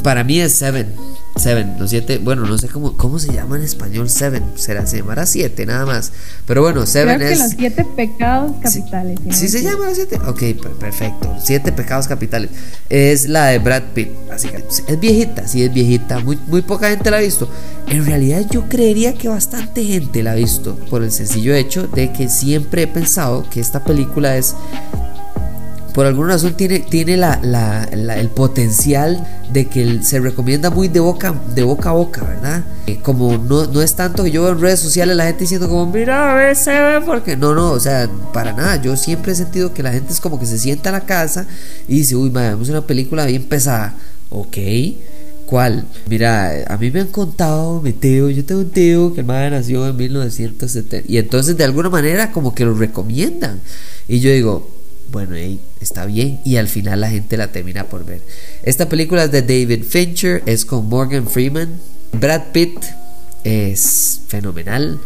Para 0.04 0.22
mí 0.22 0.38
es 0.38 0.52
Seven. 0.52 0.94
Seven, 1.36 1.76
los 1.78 1.90
siete, 1.90 2.18
bueno, 2.18 2.44
no 2.44 2.58
sé 2.58 2.68
cómo, 2.68 2.96
cómo 2.96 3.18
se 3.18 3.32
llama 3.32 3.56
en 3.56 3.62
español 3.62 4.10
Seven, 4.10 4.44
será, 4.54 4.86
se 4.86 4.98
llamará 4.98 5.24
siete 5.24 5.64
nada 5.64 5.86
más. 5.86 6.12
Pero 6.46 6.62
bueno, 6.62 6.84
Seven 6.84 7.16
Creo 7.16 7.30
que 7.30 7.36
los 7.36 7.50
siete 7.52 7.86
pecados 7.96 8.52
capitales. 8.62 9.18
¿Sí, 9.30 9.48
se 9.48 9.62
llama 9.62 9.86
los 9.86 9.94
siete? 9.94 10.18
Ok, 10.26 10.42
perfecto. 10.78 11.34
Siete 11.42 11.72
pecados 11.72 12.06
capitales. 12.06 12.50
Es 12.90 13.28
la 13.28 13.46
de 13.46 13.58
Brad 13.58 13.82
Pitt. 13.94 14.10
Así 14.30 14.48
que 14.48 14.58
es 14.58 15.00
viejita, 15.00 15.48
sí 15.48 15.62
es 15.62 15.72
viejita. 15.72 16.20
Muy, 16.20 16.38
muy 16.46 16.62
poca 16.62 16.90
gente 16.90 17.10
la 17.10 17.16
ha 17.16 17.20
visto. 17.20 17.48
En 17.88 18.04
realidad 18.04 18.46
yo 18.50 18.68
creería 18.68 19.14
que 19.14 19.28
bastante 19.28 19.84
gente 19.84 20.22
la 20.22 20.32
ha 20.32 20.34
visto. 20.34 20.76
Por 20.90 21.02
el 21.02 21.10
sencillo 21.10 21.54
hecho 21.54 21.88
de 21.88 22.12
que 22.12 22.28
siempre 22.28 22.82
he 22.82 22.86
pensado 22.86 23.48
que 23.50 23.60
esta 23.60 23.82
película 23.84 24.36
es 24.36 24.54
por 25.94 26.06
alguna 26.06 26.34
razón 26.34 26.54
tiene, 26.54 26.80
tiene 26.80 27.16
la, 27.16 27.88
el 27.92 28.28
potencial 28.30 29.26
de 29.52 29.66
que 29.66 30.02
se 30.02 30.20
recomienda 30.20 30.70
muy 30.70 30.88
de 30.88 31.00
boca, 31.00 31.34
de 31.54 31.62
boca 31.62 31.90
a 31.90 31.92
boca, 31.92 32.24
¿verdad? 32.24 32.64
Eh, 32.86 32.98
como 33.02 33.36
no, 33.36 33.66
no 33.66 33.82
es 33.82 33.94
tanto 33.94 34.24
que 34.24 34.30
yo 34.30 34.42
veo 34.42 34.52
en 34.52 34.60
redes 34.60 34.80
sociales 34.80 35.16
la 35.16 35.26
gente 35.26 35.40
diciendo 35.40 35.68
como, 35.68 35.86
mira, 35.86 36.32
a 36.32 36.34
ver, 36.34 36.56
se 36.56 36.70
ve, 36.70 37.00
porque 37.04 37.36
no, 37.36 37.54
no, 37.54 37.72
o 37.72 37.80
sea, 37.80 38.08
para 38.32 38.52
nada. 38.52 38.80
Yo 38.80 38.96
siempre 38.96 39.32
he 39.32 39.34
sentido 39.34 39.74
que 39.74 39.82
la 39.82 39.92
gente 39.92 40.12
es 40.12 40.20
como 40.20 40.38
que 40.40 40.46
se 40.46 40.58
sienta 40.58 40.88
en 40.88 40.94
la 40.94 41.04
casa 41.04 41.46
y 41.86 41.98
dice, 41.98 42.16
uy, 42.16 42.30
madre, 42.30 42.50
vemos 42.50 42.68
una 42.70 42.86
película 42.86 43.26
bien 43.26 43.44
pesada. 43.44 43.94
Ok. 44.30 44.56
¿Cuál? 45.46 45.84
Mira, 46.08 46.64
a 46.66 46.78
mí 46.78 46.90
me 46.90 47.00
han 47.00 47.08
contado, 47.08 47.82
mi 47.82 47.92
tío, 47.92 48.30
yo 48.30 48.42
tengo 48.42 48.62
un 48.62 48.70
tío 48.70 49.12
que 49.12 49.20
el 49.20 49.26
madre 49.26 49.50
nació 49.50 49.86
en 49.86 49.96
1970 49.96 51.06
y 51.06 51.18
entonces 51.18 51.58
de 51.58 51.64
alguna 51.64 51.90
manera 51.90 52.32
como 52.32 52.54
que 52.54 52.64
lo 52.64 52.72
recomiendan. 52.72 53.60
Y 54.08 54.20
yo 54.20 54.30
digo, 54.30 54.81
bueno, 55.12 55.36
está 55.80 56.06
bien 56.06 56.40
y 56.42 56.56
al 56.56 56.68
final 56.68 57.02
la 57.02 57.10
gente 57.10 57.36
la 57.36 57.52
termina 57.52 57.84
por 57.84 58.04
ver. 58.04 58.22
Esta 58.62 58.88
película 58.88 59.24
es 59.24 59.30
de 59.30 59.42
David 59.42 59.84
Fincher, 59.84 60.42
es 60.46 60.64
con 60.64 60.88
Morgan 60.88 61.28
Freeman. 61.28 61.68
Brad 62.12 62.44
Pitt 62.52 62.78
es 63.44 64.20
fenomenal. 64.26 64.98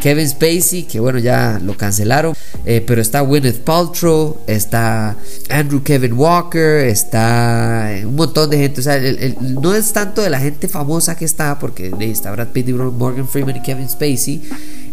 Kevin 0.00 0.28
Spacey, 0.28 0.82
que 0.82 0.98
bueno, 0.98 1.18
ya 1.20 1.60
lo 1.62 1.76
cancelaron, 1.76 2.34
eh, 2.66 2.84
pero 2.84 3.00
está 3.00 3.20
Gwyneth 3.20 3.60
Paltrow, 3.60 4.38
está 4.46 5.16
Andrew 5.48 5.82
Kevin 5.82 6.14
Walker, 6.14 6.84
está 6.86 7.90
un 8.04 8.16
montón 8.16 8.50
de 8.50 8.58
gente. 8.58 8.80
O 8.80 8.82
sea, 8.82 9.00
no 9.40 9.72
es 9.72 9.92
tanto 9.92 10.20
de 10.20 10.30
la 10.30 10.40
gente 10.40 10.68
famosa 10.68 11.16
que 11.16 11.24
está, 11.24 11.58
porque 11.58 11.92
está 12.00 12.32
Brad 12.32 12.48
Pitt, 12.48 12.68
Morgan 12.70 13.28
Freeman 13.28 13.56
y 13.56 13.62
Kevin 13.62 13.88
Spacey. 13.88 14.42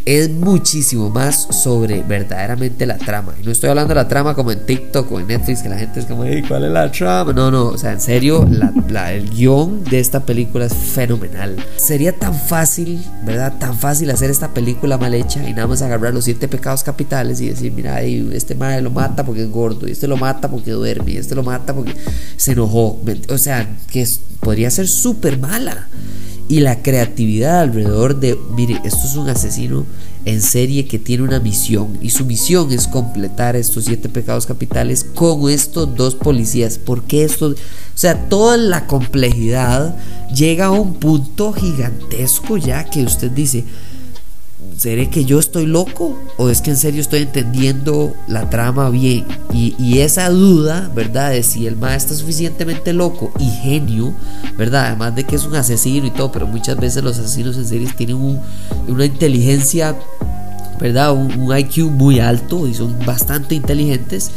Es 0.05 0.29
muchísimo 0.29 1.09
más 1.09 1.47
sobre 1.63 2.01
verdaderamente 2.03 2.85
la 2.85 2.97
trama. 2.97 3.33
Y 3.41 3.45
no 3.45 3.51
estoy 3.51 3.69
hablando 3.69 3.89
de 3.89 3.95
la 3.95 4.07
trama 4.07 4.35
como 4.35 4.51
en 4.51 4.65
TikTok 4.65 5.11
o 5.11 5.19
en 5.19 5.27
Netflix, 5.27 5.61
que 5.61 5.69
la 5.69 5.77
gente 5.77 5.99
es 5.99 6.05
como, 6.05 6.23
¿cuál 6.47 6.65
es 6.65 6.71
la 6.71 6.91
trama? 6.91 7.33
No, 7.33 7.51
no, 7.51 7.67
o 7.67 7.77
sea, 7.77 7.91
en 7.91 8.01
serio, 8.01 8.47
el 8.47 9.29
guion 9.29 9.83
de 9.83 9.99
esta 9.99 10.25
película 10.25 10.65
es 10.65 10.73
fenomenal. 10.73 11.55
Sería 11.77 12.13
tan 12.13 12.33
fácil, 12.33 13.03
¿verdad? 13.23 13.53
Tan 13.59 13.77
fácil 13.77 14.09
hacer 14.11 14.29
esta 14.29 14.53
película 14.53 14.97
mal 14.97 15.13
hecha 15.13 15.47
y 15.47 15.53
nada 15.53 15.67
más 15.67 15.81
agarrar 15.81 16.13
los 16.13 16.23
siete 16.23 16.47
pecados 16.47 16.83
capitales 16.83 17.41
y 17.41 17.49
decir, 17.49 17.71
mira, 17.71 18.01
este 18.01 18.55
madre 18.55 18.81
lo 18.81 18.91
mata 18.91 19.23
porque 19.23 19.43
es 19.43 19.51
gordo, 19.51 19.87
y 19.87 19.91
este 19.91 20.07
lo 20.07 20.17
mata 20.17 20.49
porque 20.49 20.71
duerme, 20.71 21.11
y 21.11 21.17
este 21.17 21.35
lo 21.35 21.43
mata 21.43 21.73
porque 21.73 21.95
se 22.37 22.53
enojó. 22.53 22.99
O 23.29 23.37
sea, 23.37 23.69
que 23.91 24.07
podría 24.39 24.71
ser 24.71 24.87
súper 24.87 25.37
mala 25.37 25.87
y 26.51 26.59
la 26.59 26.81
creatividad 26.81 27.61
alrededor 27.61 28.19
de, 28.19 28.37
mire, 28.57 28.81
esto 28.83 29.07
es 29.07 29.15
un 29.15 29.29
asesino 29.29 29.85
en 30.25 30.41
serie 30.41 30.85
que 30.85 30.99
tiene 30.99 31.23
una 31.23 31.39
misión 31.39 31.97
y 32.01 32.09
su 32.09 32.25
misión 32.25 32.73
es 32.73 32.89
completar 32.89 33.55
estos 33.55 33.85
siete 33.85 34.09
pecados 34.09 34.45
capitales 34.45 35.05
con 35.15 35.49
estos 35.49 35.95
dos 35.95 36.15
policías. 36.15 36.77
Porque 36.77 37.23
esto, 37.23 37.51
o 37.51 37.55
sea, 37.95 38.27
toda 38.27 38.57
la 38.57 38.85
complejidad 38.85 39.95
llega 40.35 40.65
a 40.65 40.71
un 40.71 40.95
punto 40.95 41.53
gigantesco 41.53 42.57
ya 42.57 42.83
que 42.83 43.03
usted 43.03 43.31
dice, 43.31 43.63
¿seré 44.77 45.09
que 45.09 45.25
yo 45.25 45.39
estoy 45.39 45.65
loco? 45.65 46.17
¿O 46.37 46.49
es 46.49 46.61
que 46.61 46.71
en 46.71 46.77
serio 46.77 47.01
estoy 47.01 47.21
entendiendo 47.21 48.15
la 48.27 48.49
trama 48.49 48.89
bien? 48.89 49.25
Y, 49.53 49.99
esa 49.99 50.29
duda, 50.29 50.91
¿verdad? 50.95 51.31
De 51.31 51.43
si 51.43 51.67
el 51.67 51.75
maestro 51.75 52.13
está 52.13 52.21
suficientemente 52.21 52.93
loco 52.93 53.31
y 53.39 53.49
genio, 53.49 54.13
¿verdad? 54.57 54.87
Además 54.87 55.15
de 55.15 55.23
que 55.25 55.35
es 55.35 55.45
un 55.45 55.55
asesino 55.55 56.07
y 56.07 56.11
todo, 56.11 56.31
pero 56.31 56.47
muchas 56.47 56.77
veces 56.77 57.03
los 57.03 57.19
asesinos 57.19 57.55
en 57.57 57.67
series 57.67 57.95
tienen 57.95 58.39
una 58.87 59.05
inteligencia 59.05 59.95
¿verdad? 60.81 61.13
Un, 61.13 61.55
IQ 61.55 61.91
muy 61.91 62.19
alto 62.19 62.65
y 62.67 62.73
son 62.73 62.97
bastante 63.05 63.53
inteligentes. 63.53 64.31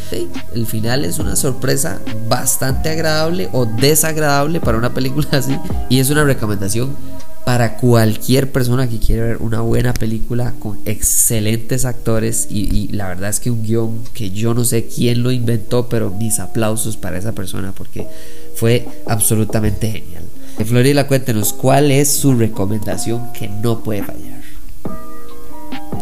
El 0.54 0.66
final 0.66 1.04
es 1.06 1.18
una 1.18 1.36
sorpresa 1.36 2.00
bastante 2.28 2.90
agradable 2.90 3.48
o 3.52 3.64
desagradable 3.64 4.60
para 4.60 4.76
una 4.76 4.92
película 4.92 5.26
así. 5.32 5.58
Y 5.88 6.00
es 6.00 6.10
una 6.10 6.22
recomendación 6.22 6.94
para 7.44 7.76
cualquier 7.76 8.50
persona 8.50 8.88
que 8.88 8.98
quiera 8.98 9.24
ver 9.24 9.36
una 9.40 9.60
buena 9.60 9.92
película 9.92 10.54
con 10.58 10.78
excelentes 10.86 11.84
actores 11.84 12.46
y, 12.50 12.88
la 12.88 13.08
verdad 13.08 13.28
es 13.28 13.38
que 13.38 13.50
un 13.50 13.62
guion 13.62 14.02
que 14.14 14.30
yo 14.30 14.54
no 14.54 14.64
sé 14.64 14.86
quién 14.86 15.22
lo 15.22 15.30
inventó, 15.30 15.88
pero 15.88 16.10
mis 16.10 16.38
aplausos 16.38 16.96
para 16.96 17.18
esa 17.18 17.32
persona 17.32 17.72
porque 17.76 18.06
fue 18.54 18.86
absolutamente 19.06 19.90
genial. 19.90 20.24
Florida, 20.64 21.06
cuéntenos 21.06 21.52
cuál 21.52 21.90
es 21.90 22.08
su 22.10 22.34
recomendación 22.34 23.32
que 23.32 23.48
no 23.48 23.82
puede 23.82 24.02
fallar. 24.02 24.33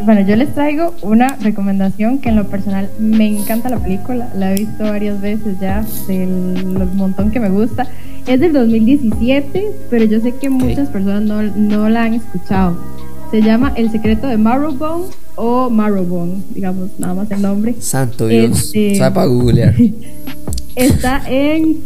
Bueno, 0.04 0.20
yo 0.22 0.36
les 0.36 0.54
traigo 0.54 0.94
una 1.02 1.36
recomendación 1.36 2.18
que 2.18 2.30
en 2.30 2.36
lo 2.36 2.48
personal 2.48 2.88
me 2.98 3.26
encanta 3.26 3.68
la 3.68 3.78
película, 3.78 4.28
la 4.36 4.52
he 4.52 4.58
visto 4.58 4.84
varias 4.84 5.20
veces 5.20 5.58
ya, 5.60 5.84
del 6.06 6.88
montón 6.94 7.30
que 7.30 7.40
me 7.40 7.48
gusta 7.48 7.86
es 8.26 8.40
del 8.40 8.52
2017, 8.52 9.66
pero 9.90 10.04
yo 10.04 10.20
sé 10.20 10.34
que 10.36 10.48
muchas 10.48 10.88
personas 10.88 11.22
no, 11.22 11.42
no, 11.42 11.88
la 11.88 12.04
han 12.04 12.14
escuchado. 12.14 12.76
Se 13.30 13.42
llama 13.42 13.72
El 13.76 13.90
secreto 13.90 14.26
de 14.26 14.36
Marrowbone 14.36 15.06
o 15.36 15.70
Marrowbone, 15.70 16.42
digamos, 16.54 16.90
nada 16.98 17.14
más 17.14 17.30
el 17.30 17.42
nombre. 17.42 17.74
Santo 17.80 18.28
Dios. 18.28 18.72
Este, 18.74 18.98
para 18.98 19.26
googlear. 19.26 19.74
Está 20.76 21.22
en 21.26 21.78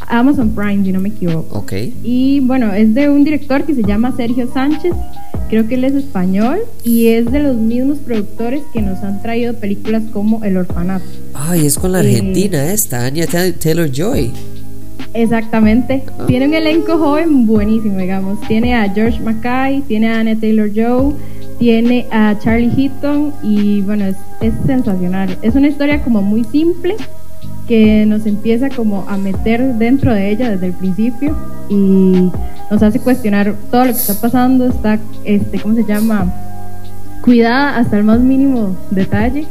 Amazon 0.00 0.50
Prime, 0.50 0.84
si 0.84 0.92
no 0.92 1.00
me 1.00 1.08
equivoco. 1.08 1.58
Ok. 1.60 1.72
Y 2.02 2.40
bueno, 2.40 2.72
es 2.72 2.94
de 2.94 3.08
un 3.08 3.24
director 3.24 3.64
que 3.64 3.74
se 3.74 3.82
llama 3.82 4.12
Sergio 4.16 4.52
Sánchez. 4.52 4.92
Creo 5.50 5.66
que 5.66 5.74
él 5.74 5.82
es 5.82 5.94
español 5.94 6.60
y 6.84 7.08
es 7.08 7.30
de 7.32 7.40
los 7.40 7.56
mismos 7.56 7.98
productores 7.98 8.62
que 8.72 8.80
nos 8.80 9.02
han 9.02 9.20
traído 9.20 9.52
películas 9.54 10.04
como 10.12 10.44
El 10.44 10.56
Orfanato. 10.56 11.04
Ay, 11.34 11.66
es 11.66 11.76
con 11.76 11.90
la 11.90 11.98
eh, 12.02 12.06
Argentina 12.06 12.72
esta, 12.72 13.04
Anya 13.04 13.26
Taylor 13.26 13.90
Joy. 13.90 14.30
Exactamente. 15.12 16.04
Tiene 16.28 16.46
un 16.46 16.54
elenco 16.54 16.96
joven 16.98 17.46
buenísimo, 17.46 17.98
digamos. 17.98 18.40
Tiene 18.46 18.76
a 18.76 18.88
George 18.94 19.18
Mackay, 19.18 19.80
tiene 19.82 20.08
a 20.08 20.20
Anne 20.20 20.36
Taylor 20.36 20.70
Joe, 20.72 21.14
tiene 21.58 22.06
a 22.12 22.38
Charlie 22.38 22.70
Heaton 22.70 23.34
y 23.42 23.80
bueno, 23.80 24.04
es, 24.04 24.16
es 24.40 24.54
sensacional. 24.66 25.36
Es 25.42 25.56
una 25.56 25.66
historia 25.66 26.00
como 26.04 26.22
muy 26.22 26.44
simple 26.44 26.94
que 27.70 28.04
nos 28.04 28.26
empieza 28.26 28.68
como 28.68 29.08
a 29.08 29.16
meter 29.16 29.74
dentro 29.74 30.12
de 30.12 30.28
ella 30.28 30.50
desde 30.50 30.66
el 30.66 30.72
principio 30.72 31.36
y 31.68 32.28
nos 32.68 32.82
hace 32.82 32.98
cuestionar 32.98 33.54
todo 33.70 33.84
lo 33.84 33.92
que 33.92 33.98
está 33.98 34.14
pasando, 34.14 34.66
está, 34.66 34.98
este, 35.24 35.60
¿cómo 35.60 35.76
se 35.76 35.84
llama? 35.84 36.34
cuidada 37.22 37.76
hasta 37.76 37.96
el 37.98 38.02
más 38.02 38.18
mínimo 38.18 38.76
detalle. 38.90 39.46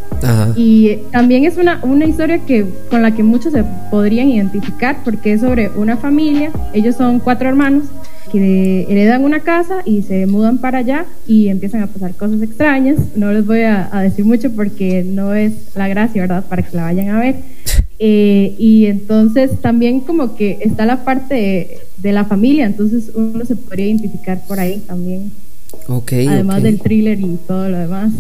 Y 0.58 0.98
también 1.14 1.46
es 1.46 1.56
una, 1.56 1.80
una 1.82 2.06
historia 2.06 2.40
que, 2.40 2.66
con 2.90 3.04
la 3.04 3.12
que 3.12 3.24
muchos 3.24 3.54
se 3.54 3.64
podrían 3.90 4.28
identificar 4.28 4.98
porque 5.06 5.32
es 5.34 5.42
sobre 5.42 5.70
una 5.70 5.96
familia, 5.96 6.52
ellos 6.74 6.98
son 6.98 7.20
cuatro 7.20 7.48
hermanos 7.48 7.86
que 8.34 8.86
heredan 8.90 9.24
una 9.24 9.40
casa 9.40 9.78
y 9.86 10.02
se 10.02 10.26
mudan 10.26 10.58
para 10.58 10.80
allá 10.80 11.06
y 11.26 11.48
empiezan 11.48 11.84
a 11.84 11.88
pasar 11.88 12.14
cosas 12.16 12.42
extrañas. 12.42 12.98
No 13.16 13.32
les 13.32 13.46
voy 13.46 13.62
a, 13.62 13.90
decir 14.02 14.26
mucho 14.26 14.52
porque 14.52 15.06
no 15.06 15.34
es 15.34 15.54
la 15.76 15.88
gracia, 15.88 16.24
¿verdad? 16.24 16.44
Para 16.50 16.64
que 16.64 16.76
la 16.76 16.84
vayan 16.84 17.10
a 17.10 17.20
ver. 17.20 17.36
Eh, 18.00 18.56
y 18.58 18.86
entonces 18.86 19.60
también 19.62 20.00
como 20.00 20.36
que 20.36 20.60
está 20.62 20.86
la 20.86 21.04
parte 21.04 21.36
de, 21.36 21.78
de 21.98 22.12
la 22.14 22.24
familia, 22.24 22.66
entonces 22.66 23.12
uno 23.14 23.44
se 23.46 23.56
podría 23.58 23.88
identificar 23.88 24.42
por 24.48 24.60
ahí 24.60 24.82
también. 24.88 25.32
Además 26.28 26.64
del 26.64 26.80
thriller 26.80 27.20
y 27.20 27.38
todo 27.48 27.68
lo 27.70 27.78
demás. 27.78 28.12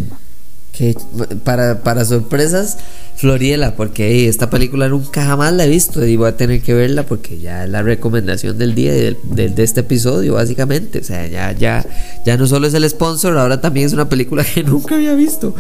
Que 0.80 0.96
para, 1.44 1.84
para 1.84 2.06
sorpresas, 2.06 2.78
Floriela, 3.18 3.76
porque 3.76 4.30
esta 4.30 4.50
película 4.50 4.88
nunca 4.88 5.26
jamás 5.26 5.52
la 5.52 5.66
he 5.66 5.68
visto 5.68 6.06
y 6.06 6.16
voy 6.16 6.30
a 6.30 6.38
tener 6.38 6.62
que 6.62 6.74
verla 6.74 7.04
porque 7.04 7.38
ya 7.38 7.66
es 7.66 7.70
la 7.70 7.82
recomendación 7.82 8.58
del 8.58 8.76
día 8.76 8.94
de, 8.94 9.18
de, 9.26 9.62
este 9.62 9.82
episodio, 9.82 10.36
básicamente. 10.36 11.00
O 11.00 11.04
sea, 11.04 11.28
ya, 11.28 11.52
ya, 11.52 11.86
ya 12.26 12.38
no 12.38 12.48
solo 12.48 12.66
es 12.66 12.74
el 12.76 12.90
sponsor, 12.90 13.38
ahora 13.38 13.60
también 13.60 13.88
es 13.88 13.92
una 13.92 14.08
película 14.08 14.46
que 14.56 14.64
nunca 14.64 14.96
había 14.96 15.16
visto. 15.16 15.54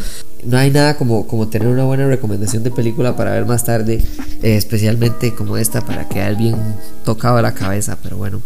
No 0.45 0.57
hay 0.57 0.71
nada 0.71 0.95
como, 0.95 1.27
como 1.27 1.49
tener 1.49 1.67
una 1.67 1.83
buena 1.83 2.07
recomendación 2.07 2.63
de 2.63 2.71
película 2.71 3.17
para 3.17 3.31
ver 3.31 3.45
más 3.45 3.65
tarde, 3.65 3.95
eh, 4.41 4.55
especialmente 4.55 5.35
como 5.35 5.57
esta, 5.57 5.81
para 5.81 6.07
quedar 6.07 6.37
bien 6.37 6.55
tocado 7.03 7.35
a 7.35 7.41
la 7.41 7.53
cabeza, 7.53 7.97
pero 8.01 8.15
bueno. 8.15 8.41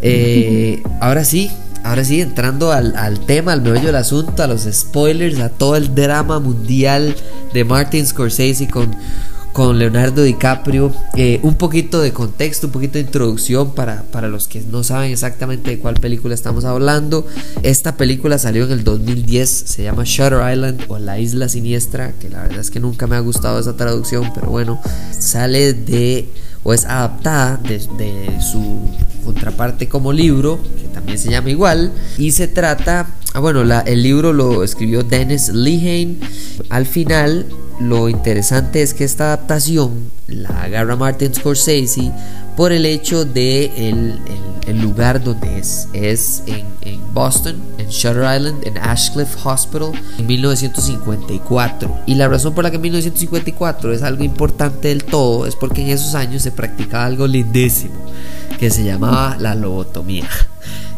Eh, 0.00 0.82
ahora 1.02 1.22
sí, 1.26 1.50
ahora 1.88 2.04
sí, 2.04 2.20
entrando 2.20 2.70
al, 2.70 3.20
tema, 3.20 3.52
al 3.52 3.62
meollo 3.62 3.86
del 3.86 3.96
asunto, 3.96 4.42
a 4.42 4.46
los 4.46 4.68
spoilers, 4.70 5.38
a 5.38 5.48
todo 5.48 5.74
el 5.74 5.94
drama 5.94 6.38
mundial 6.38 7.16
de 7.54 7.64
Martin 7.64 8.06
Scorsese 8.06 8.68
con, 8.68 8.94
con 9.54 9.78
Leonardo 9.78 10.22
DiCaprio. 10.22 10.92
Eh, 11.16 11.40
un 11.42 11.54
poquito 11.54 12.02
de 12.02 12.12
contexto, 12.12 12.66
un 12.66 12.74
poquito 12.74 12.94
de 12.94 13.00
introducción 13.00 13.74
para, 13.74 14.02
para 14.02 14.28
los 14.28 14.48
que 14.48 14.60
no 14.60 14.84
saben 14.84 15.12
exactamente 15.12 15.70
de 15.70 15.78
cuál 15.78 15.94
película 15.94 16.34
estamos 16.34 16.66
hablando. 16.66 17.26
Esta 17.62 17.96
película 17.96 18.36
salió 18.36 18.66
en 18.66 18.72
el 18.72 18.84
2010, 18.84 19.48
se 19.48 19.82
llama 19.82 20.02
Shutter 20.04 20.40
Island 20.52 20.84
o 20.88 20.98
La 20.98 21.18
Isla 21.18 21.48
Siniestra, 21.48 22.12
que 22.20 22.28
la 22.28 22.42
verdad 22.42 22.60
es 22.60 22.70
que 22.70 22.80
nunca 22.80 23.06
me 23.06 23.16
ha 23.16 23.20
gustado 23.20 23.58
esa 23.58 23.76
traducción, 23.76 24.30
pero 24.34 24.50
bueno, 24.50 24.78
sale 25.18 25.72
de 25.72 26.28
o 26.68 26.74
es 26.74 26.84
adaptada 26.84 27.56
de, 27.56 28.38
su 28.42 28.78
contraparte 29.24 29.88
como 29.88 30.12
libro, 30.12 30.60
que 30.78 30.86
también 30.88 31.18
se 31.18 31.30
llama 31.30 31.48
igual, 31.48 31.94
y 32.18 32.32
se 32.32 32.46
trata, 32.46 33.06
ah, 33.34 33.40
bueno, 33.40 33.62
el 33.62 34.02
libro 34.02 34.32
lo 34.32 34.64
escribió 34.64 35.02
Dennis 35.02 35.48
Lehane, 35.48 36.16
al 36.70 36.86
final 36.86 37.46
lo 37.80 38.08
interesante 38.08 38.82
es 38.82 38.92
que 38.92 39.04
esta 39.04 39.26
adaptación 39.26 40.10
la 40.26 40.48
agarra 40.62 40.96
Martin 40.96 41.32
Scorsese 41.32 42.10
por 42.56 42.72
el 42.72 42.84
hecho 42.84 43.24
de 43.24 43.66
el, 43.76 44.18
el, 44.66 44.80
lugar 44.80 45.22
donde 45.22 45.58
es. 45.58 45.86
Es 45.92 46.42
en, 46.46 46.66
Boston, 47.14 47.56
en 47.78 47.88
Shutter 47.88 48.36
Island, 48.36 48.66
en 48.66 48.78
Ashcliffe 48.78 49.38
Hospital, 49.44 49.92
en 50.18 50.26
1954. 50.26 51.98
Y 52.06 52.16
la 52.16 52.26
razón 52.28 52.54
por 52.54 52.64
la 52.64 52.70
que 52.70 52.76
en 52.76 52.82
1954 52.82 53.92
es 53.92 54.02
algo 54.02 54.24
importante 54.24 54.88
del 54.88 55.04
todo 55.04 55.46
es 55.46 55.54
porque 55.54 55.82
en 55.82 55.88
esos 55.88 56.14
años 56.14 56.42
se 56.42 56.50
practicaba 56.50 57.06
algo 57.06 57.26
lindísimo 57.26 57.94
que 58.58 58.70
se 58.70 58.84
llamaba 58.84 59.36
la 59.38 59.54
lobotomía. 59.54 60.28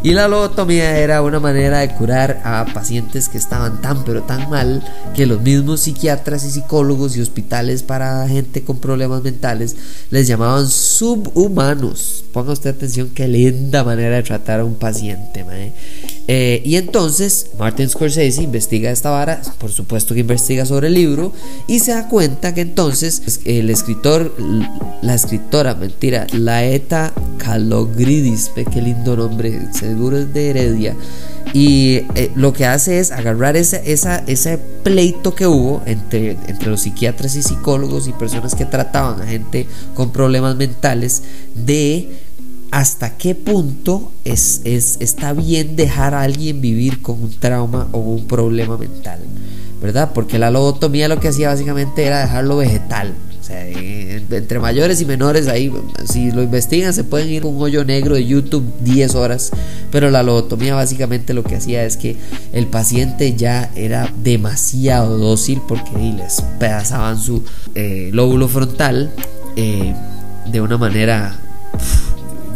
Y 0.02 0.14
la 0.14 0.28
lobotomía 0.28 0.98
era 0.98 1.20
una 1.20 1.40
manera 1.40 1.80
de 1.80 1.90
curar 1.90 2.40
a 2.42 2.64
pacientes 2.72 3.28
que 3.28 3.36
estaban 3.36 3.82
tan 3.82 4.02
pero 4.04 4.22
tan 4.22 4.48
mal 4.48 4.82
que 5.14 5.26
los 5.26 5.42
mismos 5.42 5.80
psiquiatras 5.80 6.42
y 6.44 6.50
psicólogos 6.50 7.18
y 7.18 7.20
hospitales 7.20 7.82
para 7.82 8.26
gente 8.26 8.64
con 8.64 8.78
problemas 8.78 9.22
mentales 9.22 9.76
les 10.08 10.26
llamaban 10.26 10.66
subhumanos. 10.68 12.24
Ponga 12.32 12.52
usted 12.52 12.70
atención 12.70 13.10
qué 13.14 13.28
linda 13.28 13.84
manera 13.84 14.16
de 14.16 14.22
tratar 14.22 14.60
a 14.60 14.64
un 14.64 14.76
paciente. 14.76 15.44
Eh, 16.28 16.62
y 16.64 16.76
entonces 16.76 17.50
Martin 17.58 17.88
Scorsese 17.88 18.42
investiga 18.42 18.90
esta 18.90 19.10
vara, 19.10 19.42
por 19.58 19.72
supuesto 19.72 20.14
que 20.14 20.20
investiga 20.20 20.64
sobre 20.64 20.88
el 20.88 20.94
libro 20.94 21.32
y 21.66 21.80
se 21.80 21.92
da 21.92 22.08
cuenta 22.08 22.54
que 22.54 22.60
entonces 22.60 23.40
el 23.44 23.68
escritor, 23.70 24.34
la 25.02 25.14
escritora, 25.14 25.74
mentira, 25.74 26.26
Laeta 26.32 27.12
Calogridis, 27.38 28.50
qué 28.72 28.80
lindo 28.80 29.16
nombre, 29.16 29.72
seguro 29.72 30.18
es 30.18 30.32
de 30.32 30.50
Heredia, 30.50 30.94
Y 31.52 32.02
eh, 32.14 32.30
lo 32.36 32.52
que 32.52 32.66
hace 32.66 33.00
es 33.00 33.10
agarrar 33.10 33.56
ese, 33.56 33.82
esa, 33.92 34.18
ese 34.26 34.58
pleito 34.84 35.34
que 35.34 35.46
hubo 35.48 35.82
entre, 35.86 36.36
entre 36.46 36.70
los 36.70 36.82
psiquiatras 36.82 37.34
y 37.34 37.42
psicólogos 37.42 38.06
y 38.06 38.12
personas 38.12 38.54
que 38.54 38.66
trataban 38.66 39.20
a 39.20 39.26
gente 39.26 39.66
con 39.94 40.12
problemas 40.12 40.54
mentales 40.54 41.22
de 41.56 42.08
hasta 42.70 43.16
qué 43.16 43.34
punto 43.34 44.12
es, 44.24 44.60
es, 44.64 44.96
está 45.00 45.32
bien 45.32 45.76
dejar 45.76 46.14
a 46.14 46.22
alguien 46.22 46.60
vivir 46.60 47.02
con 47.02 47.22
un 47.22 47.30
trauma 47.30 47.88
o 47.92 47.98
un 47.98 48.26
problema 48.26 48.76
mental, 48.76 49.20
¿verdad? 49.82 50.12
Porque 50.14 50.38
la 50.38 50.50
lobotomía 50.50 51.08
lo 51.08 51.18
que 51.18 51.28
hacía 51.28 51.48
básicamente 51.48 52.04
era 52.04 52.20
dejarlo 52.20 52.58
vegetal. 52.58 53.14
O 53.40 53.42
sea, 53.42 53.66
entre 53.66 54.60
mayores 54.60 55.00
y 55.00 55.06
menores, 55.06 55.48
ahí, 55.48 55.72
si 56.04 56.30
lo 56.30 56.42
investigan, 56.42 56.92
se 56.92 57.02
pueden 57.02 57.30
ir 57.30 57.42
a 57.42 57.46
un 57.46 57.60
hoyo 57.60 57.84
negro 57.84 58.14
de 58.14 58.24
YouTube 58.24 58.64
10 58.82 59.14
horas. 59.16 59.50
Pero 59.90 60.10
la 60.10 60.22
lobotomía 60.22 60.76
básicamente 60.76 61.34
lo 61.34 61.42
que 61.42 61.56
hacía 61.56 61.84
es 61.84 61.96
que 61.96 62.16
el 62.52 62.66
paciente 62.66 63.34
ya 63.34 63.72
era 63.74 64.12
demasiado 64.22 65.18
dócil 65.18 65.60
porque 65.66 65.90
les 65.98 66.42
pedazaban 66.60 67.18
su 67.18 67.42
eh, 67.74 68.10
lóbulo 68.12 68.46
frontal 68.46 69.10
eh, 69.56 69.94
de 70.46 70.60
una 70.60 70.78
manera 70.78 71.39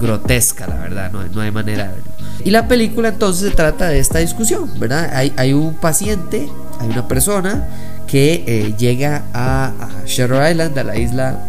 grotesca, 0.05 0.67
la 0.67 0.77
verdad, 0.77 1.11
no, 1.11 1.25
no 1.25 1.41
hay 1.41 1.51
manera 1.51 1.85
de 1.85 1.95
verlo. 1.95 2.13
Y 2.45 2.51
la 2.51 2.69
película 2.69 3.09
entonces 3.09 3.51
se 3.51 3.57
trata 3.57 3.89
de 3.89 3.99
esta 3.99 4.19
discusión, 4.19 4.71
¿verdad? 4.79 5.11
Hay, 5.15 5.33
hay 5.37 5.53
un 5.53 5.75
paciente, 5.75 6.49
hay 6.79 6.89
una 6.89 7.09
persona 7.09 7.67
que 8.07 8.45
eh, 8.47 8.75
llega 8.79 9.25
a, 9.33 9.73
a, 9.81 10.51
Island, 10.51 10.79
a 10.79 10.85
la 10.85 10.97
isla 10.97 11.41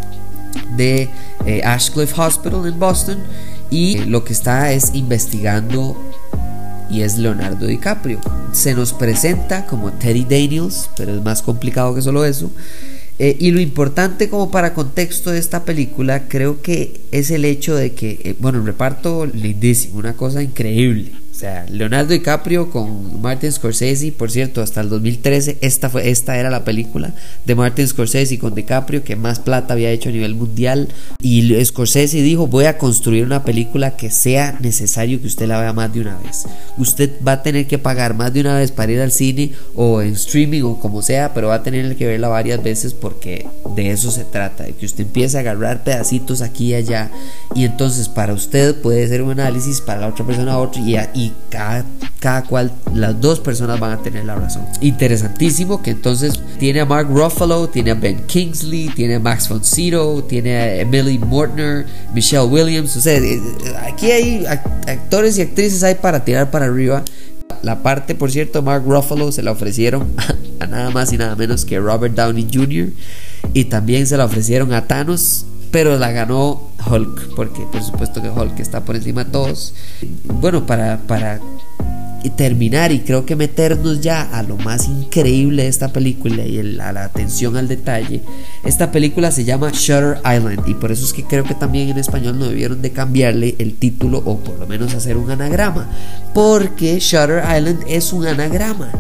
de 0.78 1.10
eh, 1.46 1.62
Ashcliffe 1.64 2.20
Hospital 2.20 2.66
en 2.66 2.80
Boston, 2.80 3.18
y 3.70 3.98
eh, 3.98 4.06
lo 4.06 4.24
que 4.24 4.34
está 4.34 4.72
es 4.72 4.94
investigando 4.94 5.98
y 6.90 7.02
es 7.02 7.18
Leonardo 7.18 7.66
DiCaprio. 7.66 8.20
Se 8.54 8.74
nos 8.74 8.94
presenta 8.94 9.66
como 9.66 9.92
Teddy 9.92 10.24
Daniels, 10.24 10.90
pero 10.96 11.16
es 11.16 11.22
más 11.24 11.42
complicado 11.42 11.94
que 11.94 12.02
solo 12.02 12.24
eso. 12.24 12.50
Eh, 13.18 13.38
y 13.40 13.52
lo 13.52 13.62
importante 13.62 14.30
como 14.30 14.52
para 14.52 14.74
contexto 14.74 15.32
de 15.32 15.40
esta 15.40 15.64
película 15.64 16.28
creo 16.28 16.62
que 16.62 17.00
es 17.12 17.32
el 17.32 17.46
hecho 17.46 17.76
de 17.76 17.94
que, 17.94 18.20
eh, 18.24 18.36
bueno, 18.40 18.60
el 18.60 18.66
reparto 18.66 19.26
lindísimo, 19.26 20.00
una 20.00 20.14
cosa 20.14 20.44
increíble. 20.44 21.12
O 21.36 21.38
sea, 21.38 21.66
Leonardo 21.70 22.14
DiCaprio 22.14 22.72
con 22.72 23.22
Martin 23.22 23.52
Scorsese, 23.52 24.14
por 24.14 24.32
cierto, 24.32 24.62
hasta 24.62 24.80
el 24.80 24.88
2013 24.88 25.58
esta, 25.60 25.90
fue, 25.90 26.10
esta 26.10 26.38
era 26.38 26.50
la 26.50 26.64
película 26.64 27.14
de 27.44 27.56
Martin 27.56 27.86
Scorsese 27.86 28.40
con 28.40 28.56
DiCaprio 28.56 29.04
que 29.04 29.18
más 29.18 29.40
plata 29.40 29.74
había 29.74 29.90
hecho 29.90 30.08
a 30.08 30.14
nivel 30.14 30.34
mundial. 30.34 30.88
Y 31.20 31.54
Scorsese 31.66 32.22
dijo, 32.22 32.48
voy 32.48 32.66
a 32.66 32.78
construir 32.78 33.26
una 33.26 33.44
película 33.44 33.98
que 33.98 34.12
sea 34.12 34.58
necesario 34.62 35.20
que 35.20 35.28
usted 35.28 35.48
la 35.48 35.60
vea 35.60 35.74
más 35.74 35.94
de 35.94 36.00
una 36.00 36.18
vez. 36.20 36.46
Usted 36.78 37.12
va 37.28 37.34
a 37.34 37.44
tener 37.44 37.68
que 37.68 37.80
pagar 37.80 38.14
más 38.14 38.34
de 38.34 38.40
una 38.40 38.58
vez 38.58 38.72
para 38.72 38.94
ir 38.94 39.02
al 39.02 39.12
cine 39.12 39.52
o 39.76 40.02
en 40.02 40.14
streaming 40.14 40.62
o 40.62 40.80
como 40.80 41.02
sea, 41.02 41.34
pero 41.34 41.50
va 41.50 41.56
a 41.56 41.64
tener 41.64 41.98
que 41.98 42.08
verla 42.08 42.30
varias 42.30 42.64
veces 42.64 42.94
porque 42.94 43.46
de 43.76 43.92
eso 43.92 44.10
se 44.10 44.24
trata, 44.24 44.64
de 44.64 44.72
que 44.72 44.86
usted 44.86 45.04
empiece 45.04 45.36
a 45.36 45.42
agarrar 45.42 45.84
pedacitos 45.84 46.42
aquí 46.42 46.68
y 46.68 46.76
allá. 46.76 47.12
Y 47.56 47.66
entonces 47.66 48.08
para 48.08 48.32
usted 48.32 48.80
puede 48.82 49.06
ser 49.10 49.22
un 49.22 49.32
análisis, 49.32 49.82
para 49.82 50.00
la 50.00 50.08
otra 50.08 50.26
persona 50.26 50.58
otro 50.58 50.82
y, 50.82 50.96
y 51.14 51.25
cada, 51.50 51.86
cada 52.20 52.44
cual, 52.44 52.72
las 52.94 53.20
dos 53.20 53.40
personas 53.40 53.80
van 53.80 53.92
a 53.92 54.04
tener 54.04 54.26
la 54.26 54.36
razón. 54.36 54.66
Interesantísimo 54.82 55.82
que 55.82 55.92
entonces 55.92 56.40
tiene 56.60 56.82
a 56.82 56.86
Mark 56.86 57.08
Ruffalo, 57.10 57.70
tiene 57.70 57.92
a 57.92 57.96
Ben 57.96 58.26
Kingsley, 58.26 58.90
tiene 58.90 59.16
a 59.16 59.20
Max 59.20 59.50
von 59.50 59.64
Sydow, 59.64 60.22
tiene 60.24 60.56
a 60.56 60.76
Emily 60.78 61.18
Mortner, 61.18 61.86
Michelle 62.14 62.46
Williams. 62.46 62.96
O 62.96 63.02
sea, 63.02 63.18
eh, 63.18 63.40
aquí 63.88 64.12
hay 64.12 64.46
actores 64.46 65.38
y 65.38 65.42
actrices 65.42 65.84
hay 65.84 65.96
para 65.96 66.24
tirar 66.24 66.52
para 66.52 66.66
arriba. 66.66 67.04
La 67.62 67.82
parte, 67.82 68.16
por 68.16 68.32
cierto, 68.32 68.62
Mark 68.62 68.84
Ruffalo 68.86 69.32
se 69.32 69.42
la 69.42 69.52
ofrecieron 69.52 70.14
a, 70.60 70.64
a 70.64 70.68
nada 70.68 70.90
más 70.92 71.12
y 71.14 71.18
nada 71.18 71.36
menos 71.36 71.66
que 71.66 71.80
Robert 71.80 72.16
Downey 72.16 72.48
Jr. 72.52 72.90
Y 73.54 73.66
también 73.66 74.08
se 74.08 74.18
la 74.18 74.26
ofrecieron 74.26 74.74
a 74.74 74.88
Thanos 74.88 75.46
pero 75.76 75.98
la 75.98 76.10
ganó 76.14 76.70
Hulk, 76.90 77.36
porque 77.36 77.64
por 77.70 77.84
supuesto 77.84 78.22
que 78.22 78.30
Hulk 78.30 78.58
está 78.62 78.86
por 78.86 78.96
encima 78.96 79.26
de 79.26 79.32
todos. 79.32 79.74
Bueno, 80.24 80.66
para, 80.66 81.00
para 81.00 81.42
terminar 82.38 82.94
y 82.94 83.02
creo 83.02 83.26
que 83.26 83.36
meternos 83.36 84.00
ya 84.00 84.22
a 84.22 84.42
lo 84.42 84.56
más 84.56 84.88
increíble 84.88 85.64
de 85.64 85.68
esta 85.68 85.92
película 85.92 86.46
y 86.46 86.60
el, 86.60 86.80
a 86.80 86.94
la 86.94 87.04
atención 87.04 87.58
al 87.58 87.68
detalle, 87.68 88.22
esta 88.64 88.90
película 88.94 89.32
se 89.32 89.44
llama 89.44 89.72
Shutter 89.74 90.20
Island 90.20 90.66
y 90.66 90.76
por 90.76 90.94
eso 90.94 91.04
es 91.04 91.12
que 91.12 91.26
creo 91.26 91.44
que 91.44 91.56
también 91.56 91.90
en 91.90 91.98
español 91.98 92.40
no 92.40 92.46
debieron 92.46 92.82
de 92.82 92.92
cambiarle 92.92 93.56
el 93.60 93.74
título 93.74 94.20
o 94.20 94.40
por 94.40 94.58
lo 94.58 94.68
menos 94.68 94.94
hacer 94.94 95.18
un 95.18 95.30
anagrama, 95.30 95.90
porque 96.34 97.00
Shutter 97.02 97.44
Island 97.44 97.84
es 97.90 98.14
un 98.14 98.26
anagrama. 98.26 98.94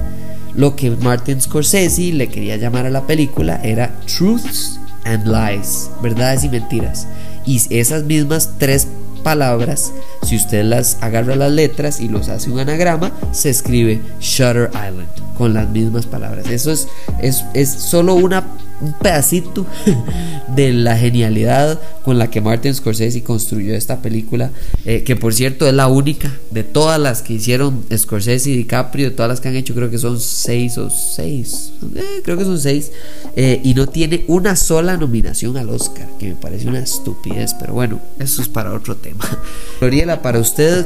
Lo 0.56 0.76
que 0.76 0.92
Martin 0.92 1.40
Scorsese 1.40 2.12
le 2.12 2.28
quería 2.28 2.58
llamar 2.58 2.86
a 2.86 2.90
la 2.90 3.08
película 3.08 3.62
era 3.64 3.96
Truths 4.06 4.82
and 5.06 5.26
lies, 5.28 5.90
verdades 6.02 6.44
y 6.44 6.50
mentiras. 6.50 7.08
Y 7.46 7.62
esas 7.70 8.04
mismas 8.04 8.52
tres 8.58 8.88
palabras, 9.24 9.92
si 10.24 10.36
usted 10.36 10.64
las 10.64 10.98
agarra 11.02 11.36
las 11.36 11.52
letras 11.52 12.00
y 12.00 12.10
los 12.10 12.30
hace 12.30 12.52
un 12.52 12.60
anagrama, 12.60 13.12
se 13.32 13.50
escribe 13.50 14.02
Shutter 14.20 14.70
Island 14.70 15.08
con 15.38 15.54
las 15.54 15.70
mismas 15.70 16.06
palabras. 16.06 16.48
Eso 16.48 16.72
es, 16.72 16.88
es, 17.22 17.44
es 17.54 17.70
solo 17.70 18.16
una 18.16 18.44
un 18.82 18.94
pedacito 18.94 19.66
de 20.56 20.74
la 20.74 20.98
genialidad 20.98 21.80
con 22.04 22.18
la 22.18 22.30
que 22.30 22.42
Martin 22.42 22.74
Scorsese 22.74 23.24
construyó 23.24 23.74
esta 23.74 24.02
película, 24.02 24.52
eh, 24.86 25.04
que 25.04 25.16
por 25.16 25.34
cierto 25.34 25.68
es 25.68 25.74
la 25.74 25.88
única 25.88 26.32
de 26.52 26.64
todas 26.64 27.00
las 27.00 27.22
que 27.22 27.34
hicieron 27.34 27.84
Scorsese 27.96 28.52
y 28.52 28.58
DiCaprio, 28.58 29.10
de 29.10 29.16
todas 29.16 29.30
las 29.30 29.42
que 29.42 29.50
han 29.50 29.56
hecho, 29.56 29.74
creo 29.74 29.90
que 29.90 29.98
son 29.98 30.20
seis 30.20 30.78
o 30.78 30.90
seis, 30.90 31.72
eh, 31.96 32.22
creo 32.24 32.38
que 32.38 32.44
son 32.44 32.60
seis, 32.60 32.92
eh, 33.36 33.62
y 33.64 33.74
no 33.74 33.88
tiene 33.88 34.26
una 34.28 34.56
sola 34.56 34.98
nominación 34.98 35.58
al 35.58 35.70
Oscar, 35.70 36.08
que 36.20 36.28
me 36.28 36.36
parece 36.36 36.68
una 36.68 36.80
estupidez, 36.80 37.54
pero 37.60 37.74
bueno, 37.74 38.00
eso 38.20 38.42
es 38.42 38.48
para 38.48 38.74
otro 38.74 38.96
tema. 38.96 39.26
Floriela, 39.80 40.22
para 40.22 40.40
usted, 40.40 40.86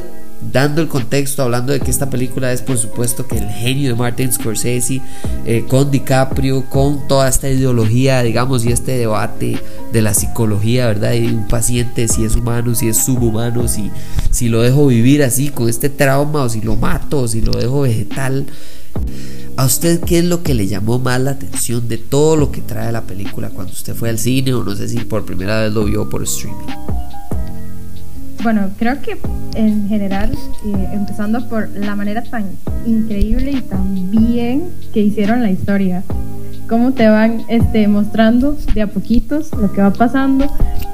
dando 0.52 0.80
el 0.80 0.88
contexto, 0.88 1.42
hablando 1.42 1.72
de 1.72 1.80
que 1.80 1.90
esta 1.90 2.10
película 2.10 2.52
es 2.52 2.62
por 2.62 2.78
supuesto 2.78 3.26
que 3.26 3.38
el 3.38 3.48
genio 3.48 3.90
de 3.90 3.94
Martin 3.96 4.32
Scorsese 4.32 5.00
eh, 5.44 5.64
con 5.68 5.90
DiCaprio, 5.90 6.64
con 6.68 7.06
toda 7.08 7.28
esta 7.28 7.48
ideología, 7.48 8.22
digamos, 8.22 8.64
y 8.64 8.72
este 8.72 8.92
debate 8.92 9.60
de 9.92 10.02
la 10.02 10.14
psicología, 10.14 10.86
¿verdad? 10.86 11.12
Y 11.12 11.26
un 11.26 11.46
paciente, 11.46 12.08
si 12.08 12.24
es 12.24 12.36
humano, 12.36 12.74
si 12.74 12.88
es 12.88 13.04
subhumano, 13.04 13.68
si, 13.68 13.90
si 14.30 14.48
lo 14.48 14.62
dejo 14.62 14.86
vivir 14.86 15.22
así 15.22 15.48
con 15.48 15.68
este 15.68 15.88
trauma, 15.88 16.42
o 16.42 16.48
si 16.48 16.60
lo 16.60 16.76
mato, 16.76 17.20
o 17.20 17.28
si 17.28 17.40
lo 17.40 17.52
dejo 17.52 17.82
vegetal. 17.82 18.46
¿A 19.56 19.66
usted 19.66 20.00
qué 20.00 20.20
es 20.20 20.24
lo 20.24 20.42
que 20.42 20.54
le 20.54 20.66
llamó 20.66 20.98
más 20.98 21.20
la 21.20 21.32
atención 21.32 21.86
de 21.86 21.98
todo 21.98 22.36
lo 22.36 22.50
que 22.50 22.62
trae 22.62 22.92
la 22.92 23.02
película 23.02 23.50
cuando 23.50 23.72
usted 23.72 23.94
fue 23.94 24.08
al 24.08 24.18
cine 24.18 24.54
o 24.54 24.64
no 24.64 24.74
sé 24.74 24.88
si 24.88 25.00
por 25.00 25.26
primera 25.26 25.60
vez 25.60 25.72
lo 25.72 25.84
vio 25.84 26.08
por 26.08 26.22
streaming? 26.22 26.99
Bueno, 28.42 28.70
creo 28.78 29.02
que 29.02 29.18
en 29.54 29.86
general, 29.88 30.32
eh, 30.32 30.88
empezando 30.92 31.46
por 31.46 31.68
la 31.76 31.94
manera 31.94 32.22
tan 32.22 32.46
increíble 32.86 33.50
y 33.50 33.60
tan 33.60 34.10
bien 34.10 34.64
que 34.94 35.00
hicieron 35.00 35.42
la 35.42 35.50
historia, 35.50 36.02
cómo 36.66 36.92
te 36.92 37.06
van 37.08 37.42
este, 37.48 37.86
mostrando 37.86 38.56
de 38.72 38.80
a 38.80 38.86
poquitos 38.86 39.52
lo 39.52 39.70
que 39.72 39.82
va 39.82 39.92
pasando, 39.92 40.46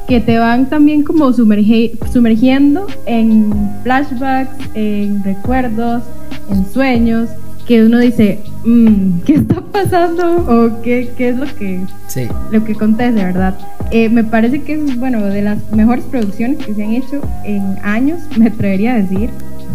que 0.08 0.20
te 0.20 0.38
van 0.38 0.68
también 0.68 1.04
como 1.04 1.32
sumergiendo 1.32 2.86
en 3.06 3.52
flashbacks, 3.84 4.70
en 4.74 5.22
recuerdos, 5.22 6.02
en 6.50 6.66
sueños, 6.72 7.28
que 7.66 7.84
uno 7.84 7.98
dice, 7.98 8.40
mm, 8.64 9.20
¿qué 9.24 9.34
está 9.34 9.60
pasando? 9.60 10.36
¿O 10.48 10.82
qué, 10.82 11.10
qué 11.16 11.30
es 11.30 11.36
lo 11.36 11.46
que, 11.46 11.80
sí. 12.06 12.28
lo 12.52 12.64
que 12.64 12.72
acontece, 12.72 13.24
verdad? 13.24 13.58
Eh, 13.90 14.08
me 14.08 14.24
parece 14.24 14.62
que 14.62 14.74
es, 14.74 14.98
bueno, 14.98 15.24
de 15.24 15.42
las 15.42 15.72
mejores 15.72 16.04
producciones 16.04 16.64
que 16.64 16.74
se 16.74 16.84
han 16.84 16.92
hecho 16.92 17.20
en 17.44 17.78
años, 17.82 18.20
me 18.38 18.46
atrevería 18.48 18.94
a 18.94 18.96
decir, 18.98 19.30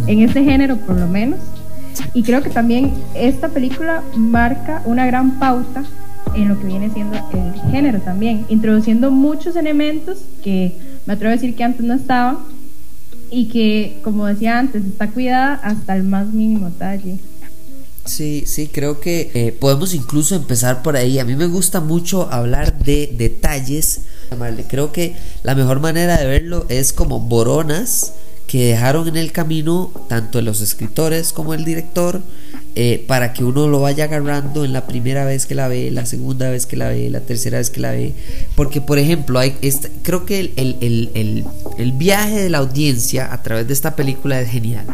en 0.08 0.20
este 0.20 0.44
género 0.44 0.78
por 0.78 1.00
lo 1.00 1.08
menos. 1.08 1.40
Y 2.14 2.24
creo 2.24 2.42
que 2.42 2.50
también 2.50 2.94
esta 3.14 3.50
película 3.50 4.02
marca 4.16 4.82
una 4.86 5.06
gran 5.06 5.40
pauta 5.40 5.84
en 6.34 6.48
lo 6.48 6.58
que 6.60 6.68
viene 6.68 6.90
siendo 6.90 7.18
el 7.34 7.72
género 7.72 8.00
también, 8.00 8.46
introduciendo 8.48 9.12
muchos 9.12 9.58
elementos 9.58 10.24
que 10.44 10.78
me 11.06 11.14
atrevo 11.14 11.32
a 11.32 11.36
decir 11.36 11.56
que 11.56 11.64
antes 11.64 11.86
no 11.86 11.94
estaban 11.94 12.38
y 13.30 13.48
que, 13.48 14.00
como 14.04 14.26
decía 14.26 14.60
antes, 14.60 14.86
está 14.86 15.08
cuidada 15.08 15.56
hasta 15.56 15.96
el 15.96 16.04
más 16.04 16.28
mínimo 16.28 16.70
detalle. 16.70 17.18
Sí, 18.06 18.44
sí, 18.48 18.68
creo 18.68 19.00
que 19.00 19.32
eh, 19.34 19.52
podemos 19.52 19.94
incluso 19.94 20.36
empezar 20.36 20.82
por 20.82 20.96
ahí. 20.96 21.20
A 21.20 21.26
mí 21.26 21.36
me 21.36 21.46
gusta 21.46 21.82
mucho 21.82 22.32
hablar 22.32 22.84
de 22.84 23.14
detalles. 23.16 24.02
Creo 24.68 24.92
que 24.92 25.16
la 25.44 25.56
mejor 25.56 25.80
manera 25.82 26.18
de 26.18 26.26
verlo 26.26 26.66
es 26.70 26.94
como 26.94 27.20
boronas 27.20 28.14
que 28.48 28.66
dejaron 28.66 29.08
en 29.08 29.18
el 29.18 29.32
camino 29.32 29.92
tanto 30.10 30.42
los 30.42 30.62
escritores 30.62 31.32
como 31.32 31.54
el 31.54 31.64
director 31.64 32.22
eh, 32.76 33.04
para 33.08 33.34
que 33.34 33.44
uno 33.44 33.68
lo 33.68 33.80
vaya 33.80 34.06
agarrando 34.06 34.66
en 34.66 34.74
la 34.74 34.88
primera 34.88 35.24
vez 35.26 35.46
que 35.46 35.56
la 35.56 35.68
ve, 35.68 35.92
la 35.92 36.06
segunda 36.06 36.50
vez 36.50 36.66
que 36.66 36.76
la 36.78 36.90
ve, 36.90 37.10
la 37.10 37.22
tercera 37.22 37.60
vez 37.60 37.70
que 37.70 37.82
la 37.82 37.92
ve. 37.92 38.14
Porque, 38.56 38.82
por 38.82 38.98
ejemplo, 39.00 39.40
hay 39.40 39.58
creo 40.04 40.26
que 40.26 40.40
el, 40.40 40.54
el, 40.56 41.12
el, 41.14 41.46
el 41.78 41.92
viaje 41.92 42.42
de 42.42 42.50
la 42.50 42.60
audiencia 42.60 43.32
a 43.32 43.44
través 43.44 43.68
de 43.68 43.74
esta 43.74 43.96
película 43.96 44.42
es 44.42 44.50
genial 44.50 44.86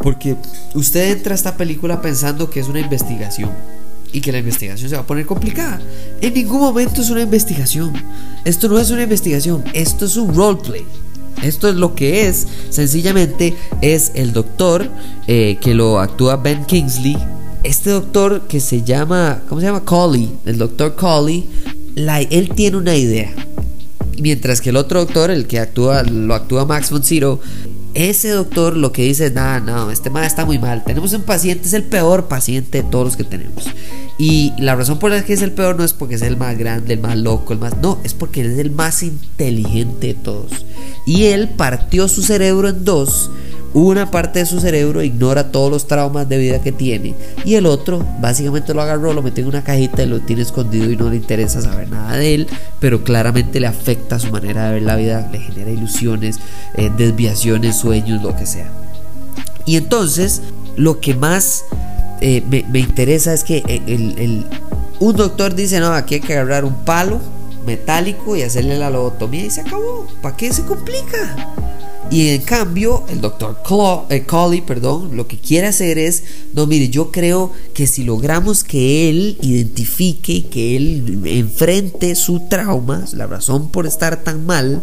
Porque 0.00 0.36
usted 0.74 1.12
entra 1.12 1.32
a 1.32 1.36
esta 1.36 1.56
película 1.56 2.00
pensando 2.00 2.50
que 2.50 2.60
es 2.60 2.68
una 2.68 2.80
investigación 2.80 3.50
y 4.12 4.20
que 4.20 4.32
la 4.32 4.38
investigación 4.38 4.88
se 4.88 4.96
va 4.96 5.02
a 5.02 5.06
poner 5.06 5.26
complicada. 5.26 5.80
En 6.20 6.34
ningún 6.34 6.60
momento 6.60 7.00
es 7.00 7.10
una 7.10 7.22
investigación. 7.22 7.92
Esto 8.44 8.68
no 8.68 8.78
es 8.78 8.90
una 8.90 9.02
investigación, 9.02 9.62
esto 9.74 10.06
es 10.06 10.16
un 10.16 10.34
roleplay. 10.34 10.84
Esto 11.42 11.68
es 11.68 11.76
lo 11.76 11.94
que 11.94 12.28
es, 12.28 12.46
sencillamente 12.68 13.56
es 13.80 14.12
el 14.14 14.32
doctor 14.32 14.90
eh, 15.26 15.58
que 15.60 15.74
lo 15.74 15.98
actúa 15.98 16.36
Ben 16.36 16.64
Kingsley. 16.64 17.16
Este 17.62 17.90
doctor 17.90 18.42
que 18.48 18.60
se 18.60 18.82
llama, 18.82 19.42
¿cómo 19.48 19.60
se 19.60 19.66
llama? 19.66 19.84
Colley, 19.84 20.30
el 20.44 20.58
doctor 20.58 20.96
Colley, 20.96 21.48
él 21.96 22.50
tiene 22.54 22.76
una 22.76 22.94
idea. 22.94 23.32
Mientras 24.18 24.60
que 24.60 24.70
el 24.70 24.76
otro 24.76 25.00
doctor, 25.00 25.30
el 25.30 25.46
que 25.46 25.58
actúa, 25.58 26.02
lo 26.02 26.34
actúa 26.34 26.66
Max 26.66 26.90
von 26.90 27.02
Sydow, 27.02 27.40
ese 27.94 28.30
doctor 28.30 28.76
lo 28.76 28.92
que 28.92 29.02
dice 29.02 29.26
es, 29.26 29.32
nada, 29.32 29.60
no, 29.60 29.90
este 29.90 30.10
mal 30.10 30.24
está 30.24 30.44
muy 30.44 30.58
mal. 30.58 30.84
Tenemos 30.84 31.12
un 31.12 31.22
paciente, 31.22 31.66
es 31.66 31.74
el 31.74 31.84
peor 31.84 32.28
paciente 32.28 32.82
de 32.82 32.88
todos 32.88 33.04
los 33.04 33.16
que 33.16 33.24
tenemos. 33.24 33.64
Y 34.18 34.52
la 34.58 34.76
razón 34.76 34.98
por 34.98 35.10
la 35.10 35.24
que 35.24 35.32
es 35.32 35.42
el 35.42 35.52
peor 35.52 35.76
no 35.76 35.84
es 35.84 35.92
porque 35.94 36.16
es 36.16 36.22
el 36.22 36.36
más 36.36 36.58
grande, 36.58 36.94
el 36.94 37.00
más 37.00 37.16
loco, 37.16 37.52
el 37.52 37.58
más... 37.58 37.78
No, 37.78 37.98
es 38.04 38.12
porque 38.12 38.42
es 38.42 38.58
el 38.58 38.70
más 38.70 39.02
inteligente 39.02 40.08
de 40.08 40.14
todos. 40.14 40.66
Y 41.06 41.24
él 41.24 41.48
partió 41.48 42.06
su 42.06 42.22
cerebro 42.22 42.68
en 42.68 42.84
dos. 42.84 43.30
Una 43.72 44.10
parte 44.10 44.40
de 44.40 44.46
su 44.46 44.58
cerebro 44.58 45.02
ignora 45.02 45.52
todos 45.52 45.70
los 45.70 45.86
traumas 45.86 46.28
de 46.28 46.38
vida 46.38 46.60
que 46.60 46.72
tiene. 46.72 47.14
Y 47.44 47.54
el 47.54 47.66
otro 47.66 48.04
básicamente 48.20 48.74
lo 48.74 48.82
agarró, 48.82 49.12
lo 49.12 49.22
metió 49.22 49.42
en 49.42 49.48
una 49.48 49.62
cajita 49.62 50.02
y 50.02 50.06
lo 50.06 50.20
tiene 50.20 50.42
escondido 50.42 50.90
y 50.90 50.96
no 50.96 51.08
le 51.08 51.16
interesa 51.16 51.62
saber 51.62 51.88
nada 51.88 52.16
de 52.16 52.34
él. 52.34 52.48
Pero 52.80 53.04
claramente 53.04 53.60
le 53.60 53.68
afecta 53.68 54.18
su 54.18 54.30
manera 54.32 54.66
de 54.66 54.74
ver 54.74 54.82
la 54.82 54.96
vida, 54.96 55.28
le 55.30 55.38
genera 55.38 55.70
ilusiones, 55.70 56.40
eh, 56.74 56.90
desviaciones, 56.96 57.76
sueños, 57.76 58.22
lo 58.22 58.34
que 58.34 58.46
sea. 58.46 58.70
Y 59.66 59.76
entonces, 59.76 60.42
lo 60.76 60.98
que 60.98 61.14
más 61.14 61.64
eh, 62.20 62.42
me, 62.48 62.80
interesa 62.80 63.32
es 63.32 63.44
que 63.44 63.62
el, 63.66 64.46
un 64.98 65.16
doctor 65.16 65.54
dice, 65.54 65.78
no, 65.78 65.92
aquí 65.92 66.16
hay 66.16 66.20
que 66.20 66.32
agarrar 66.32 66.64
un 66.64 66.84
palo 66.84 67.20
metálico 67.64 68.34
y 68.36 68.42
hacerle 68.42 68.78
la 68.78 68.90
lobotomía 68.90 69.44
y 69.44 69.50
se 69.50 69.60
acabó. 69.60 70.08
¿Para 70.20 70.36
qué 70.36 70.52
se 70.52 70.64
complica? 70.64 71.54
Y 72.10 72.30
en 72.30 72.42
cambio, 72.42 73.04
el 73.08 73.20
doctor 73.20 73.58
eh, 74.10 74.24
Colley, 74.24 74.62
perdón, 74.62 75.16
lo 75.16 75.28
que 75.28 75.38
quiere 75.38 75.68
hacer 75.68 75.96
es, 75.96 76.24
no, 76.54 76.66
mire, 76.66 76.88
yo 76.88 77.12
creo 77.12 77.52
que 77.72 77.86
si 77.86 78.02
logramos 78.02 78.64
que 78.64 79.08
él 79.08 79.38
identifique, 79.42 80.46
que 80.46 80.76
él 80.76 81.22
enfrente 81.24 82.16
su 82.16 82.40
trauma, 82.48 83.04
la 83.12 83.28
razón 83.28 83.70
por 83.70 83.86
estar 83.86 84.24
tan 84.24 84.44
mal, 84.44 84.82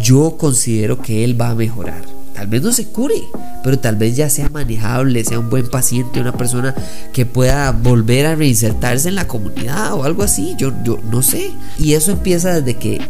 yo 0.00 0.38
considero 0.38 1.02
que 1.02 1.22
él 1.22 1.38
va 1.38 1.50
a 1.50 1.54
mejorar. 1.54 2.02
Tal 2.34 2.48
vez 2.48 2.62
no 2.62 2.72
se 2.72 2.86
cure, 2.86 3.22
pero 3.62 3.78
tal 3.78 3.96
vez 3.96 4.16
ya 4.16 4.28
sea 4.28 4.48
manejable, 4.48 5.22
sea 5.24 5.38
un 5.38 5.50
buen 5.50 5.68
paciente, 5.68 6.20
una 6.20 6.32
persona 6.32 6.74
que 7.12 7.26
pueda 7.26 7.70
volver 7.70 8.26
a 8.26 8.34
reinsertarse 8.34 9.08
en 9.08 9.14
la 9.14 9.28
comunidad 9.28 9.94
o 9.94 10.02
algo 10.02 10.22
así. 10.22 10.54
Yo, 10.58 10.72
yo 10.82 10.98
no 11.10 11.22
sé. 11.22 11.52
Y 11.78 11.92
eso 11.92 12.10
empieza 12.10 12.60
desde 12.60 12.76
que 12.76 13.00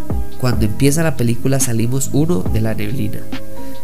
cuando 0.40 0.66
empieza 0.66 1.02
la 1.02 1.16
película 1.16 1.58
salimos 1.58 2.10
uno 2.12 2.42
de 2.42 2.60
la 2.60 2.74
neblina. 2.74 3.20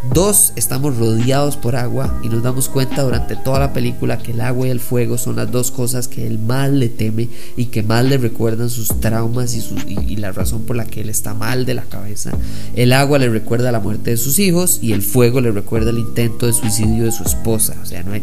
Dos, 0.02 0.54
estamos 0.56 0.96
rodeados 0.96 1.58
por 1.58 1.76
agua 1.76 2.18
y 2.22 2.30
nos 2.30 2.42
damos 2.42 2.70
cuenta 2.70 3.02
durante 3.02 3.36
toda 3.36 3.60
la 3.60 3.74
película 3.74 4.16
que 4.16 4.32
el 4.32 4.40
agua 4.40 4.66
y 4.66 4.70
el 4.70 4.80
fuego 4.80 5.18
son 5.18 5.36
las 5.36 5.52
dos 5.52 5.70
cosas 5.70 6.08
que 6.08 6.26
él 6.26 6.38
más 6.38 6.70
le 6.70 6.88
teme 6.88 7.28
y 7.54 7.66
que 7.66 7.82
más 7.82 8.06
le 8.06 8.16
recuerdan 8.16 8.70
sus 8.70 8.98
traumas 8.98 9.54
y, 9.54 10.16
la 10.16 10.32
razón 10.32 10.62
por 10.62 10.76
la 10.76 10.86
que 10.86 11.02
él 11.02 11.10
está 11.10 11.34
mal 11.34 11.66
de 11.66 11.74
la 11.74 11.82
cabeza. 11.82 12.32
El 12.74 12.94
agua 12.94 13.18
le 13.18 13.28
recuerda 13.28 13.72
la 13.72 13.80
muerte 13.80 14.12
de 14.12 14.16
sus 14.16 14.38
hijos 14.38 14.78
y 14.80 14.92
el 14.92 15.02
fuego 15.02 15.42
le 15.42 15.50
recuerda 15.50 15.90
el 15.90 15.98
intento 15.98 16.46
de 16.46 16.54
suicidio 16.54 17.04
de 17.04 17.12
su 17.12 17.22
esposa. 17.22 17.76
O 17.82 17.86
sea, 17.86 18.02
no 18.02 18.12
hay, 18.12 18.22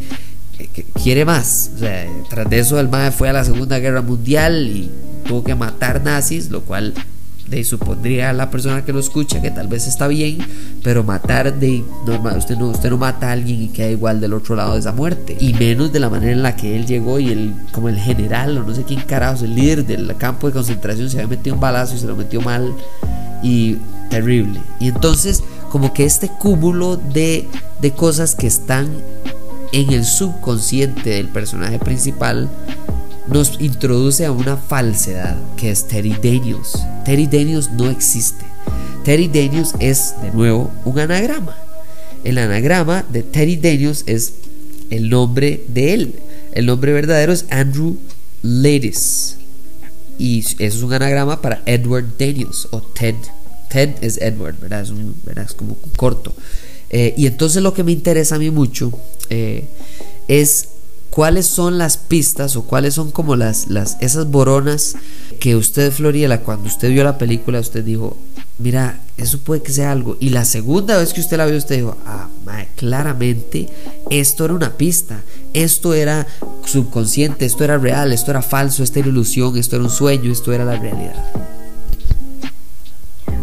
eh, 0.58 0.84
quiere 1.04 1.26
más. 1.26 1.70
O 1.76 1.78
sea, 1.78 2.08
tras 2.28 2.50
de 2.50 2.58
eso 2.58 2.80
el 2.80 2.90
MAE 2.90 3.12
fue 3.12 3.30
a 3.30 3.34
la 3.34 3.46
Segunda 3.46 3.78
Guerra 3.78 4.02
Mundial 4.02 4.68
y 4.68 4.90
tuvo 5.28 5.44
que 5.44 5.54
matar 5.54 6.04
nazis, 6.04 6.50
lo 6.50 6.62
cual 6.62 6.96
de 7.48 7.64
supondría 7.64 8.30
a 8.30 8.34
la 8.34 8.50
persona 8.50 8.84
que 8.84 8.94
lo 8.94 9.00
escucha 9.00 9.42
que 9.42 9.52
tal 9.52 9.68
vez 9.68 9.88
está 9.88 10.08
bien, 10.08 10.38
pero 10.84 11.04
matar 11.04 11.58
de 11.58 11.84
normal, 12.06 12.38
usted 12.38 12.58
no, 12.58 12.68
usted 12.68 12.90
no 12.90 12.98
mata 12.98 13.30
a 13.30 13.32
alguien 13.34 13.64
y 13.64 13.68
queda 13.70 13.90
igual 13.90 14.20
del 14.20 14.34
otro 14.34 14.56
lado 14.56 14.74
de 14.74 14.80
esa 14.80 14.92
muerte, 14.92 15.38
y 15.40 15.54
menos 15.54 15.92
de 15.92 16.00
la 16.00 16.10
manera 16.10 16.32
en 16.32 16.44
la 16.44 16.56
que 16.56 16.76
él 16.76 16.86
llegó 16.86 17.20
y 17.20 17.30
él, 17.30 17.54
como 17.72 17.90
el 17.90 17.98
general 17.98 18.58
o 18.58 18.64
no 18.64 18.76
sé 18.76 18.84
quién 18.84 19.02
carajos, 19.02 19.42
el 19.44 19.56
líder 19.56 19.86
del 19.86 20.16
campo 20.18 20.48
de 20.48 20.54
concentración 20.54 21.10
se 21.10 21.18
había 21.18 21.30
metido 21.30 21.56
un 21.56 21.62
balazo 21.62 21.96
y 21.96 22.00
se 22.00 22.08
lo 22.08 22.16
metió 22.16 22.42
mal 22.42 22.74
y 23.44 23.78
terrible. 24.10 24.60
Y 24.80 24.90
entonces 24.90 25.44
como 25.70 25.94
que 25.94 26.06
este 26.06 26.30
cúmulo 26.30 26.98
de, 26.98 27.48
de 27.82 27.92
cosas 27.92 28.36
que 28.36 28.48
están 28.48 28.88
en 29.74 29.92
el 29.92 30.06
subconsciente 30.06 31.10
del 31.12 31.28
personaje 31.28 31.78
principal 31.80 32.50
nos 33.30 33.60
introduce 33.60 34.26
a 34.26 34.32
una 34.32 34.58
falsedad 34.58 35.38
que 35.58 35.70
es 35.70 35.88
Terry 35.88 36.14
Daniels. 36.14 36.78
Terry 37.06 37.28
Daniels 37.28 37.70
no 37.72 37.90
existe. 37.90 38.46
Terry 39.04 39.28
Daniels 39.28 39.74
es, 39.80 40.16
de 40.22 40.32
nuevo, 40.32 40.72
un 40.86 41.00
anagrama. 41.00 41.56
El 42.24 42.38
anagrama 42.38 43.06
de 43.10 43.24
Terry 43.24 43.58
Daniels 43.58 44.04
es 44.06 44.34
el 44.90 45.10
nombre 45.10 45.64
de 45.68 45.94
él. 45.94 46.16
El 46.54 46.66
nombre 46.66 46.94
verdadero 46.94 47.34
es 47.34 47.46
Andrew 47.50 47.98
Ladis. 48.42 49.38
Y 50.18 50.40
eso 50.40 50.56
es 50.60 50.82
un 50.82 50.94
anagrama 50.94 51.42
para 51.42 51.62
Edward 51.66 52.18
Daniels 52.18 52.68
o 52.72 52.82
Ted. 52.82 53.16
Ted 53.70 53.92
es 54.02 54.18
Edward, 54.18 54.56
¿verdad? 54.60 54.82
Es, 54.82 55.54
como 55.54 55.78
corto. 55.96 56.34
Eh, 56.90 57.14
y 57.18 57.28
entonces 57.28 57.62
lo 57.62 57.74
que 57.74 57.84
me 57.84 57.92
interesa 57.92 58.36
a 58.36 58.40
mí 58.40 58.50
mucho 58.50 58.92
eh, 59.30 59.66
es 60.28 60.70
cuáles 61.18 61.48
son 61.48 61.80
las 61.80 61.98
pistas 61.98 62.56
o 62.58 62.66
cuáles 62.66 62.94
son 62.94 63.10
como 63.10 63.36
las, 63.36 63.72
las 63.72 63.98
esas 64.02 64.30
boronas 64.30 64.96
que 65.40 65.56
usted 65.56 65.92
Floriela 65.92 66.42
cuando 66.42 66.68
usted 66.68 66.92
vio 66.92 67.04
la 67.04 67.18
película 67.18 67.60
usted 67.60 67.84
dijo 67.84 68.16
mira 68.60 69.00
eso 69.18 69.40
puede 69.40 69.64
que 69.64 69.72
sea 69.72 69.92
algo 69.92 70.18
y 70.20 70.30
la 70.30 70.46
segunda 70.46 70.96
vez 70.96 71.14
que 71.14 71.22
usted 71.22 71.38
la 71.38 71.48
vio 71.48 71.58
usted 71.58 71.78
dijo 71.78 71.98
ah 72.06 72.28
claramente 72.76 73.68
esto 74.12 74.46
era 74.46 74.54
una 74.54 74.78
pista. 74.78 75.22
Esto 75.54 75.96
era 75.96 76.28
subconsciente 76.64 77.48
esto 77.48 77.64
era 77.64 77.80
real 77.80 78.14
esto 78.14 78.30
era 78.30 78.44
falso 78.44 78.84
esta 78.84 79.00
era 79.00 79.10
ilusión 79.10 79.58
esto 79.58 79.76
era 79.76 79.86
un 79.86 79.90
sueño 79.90 80.32
esto 80.32 80.54
era 80.54 80.66
la 80.66 80.76
realidad 80.76 81.16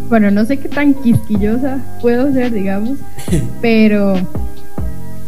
bueno 0.08 0.30
no 0.30 0.44
sé 0.44 0.58
qué 0.58 0.68
tan 0.68 0.94
quisquillosa 0.94 1.80
puedo 2.00 2.32
ser 2.32 2.52
digamos 2.52 2.98
pero 3.60 4.14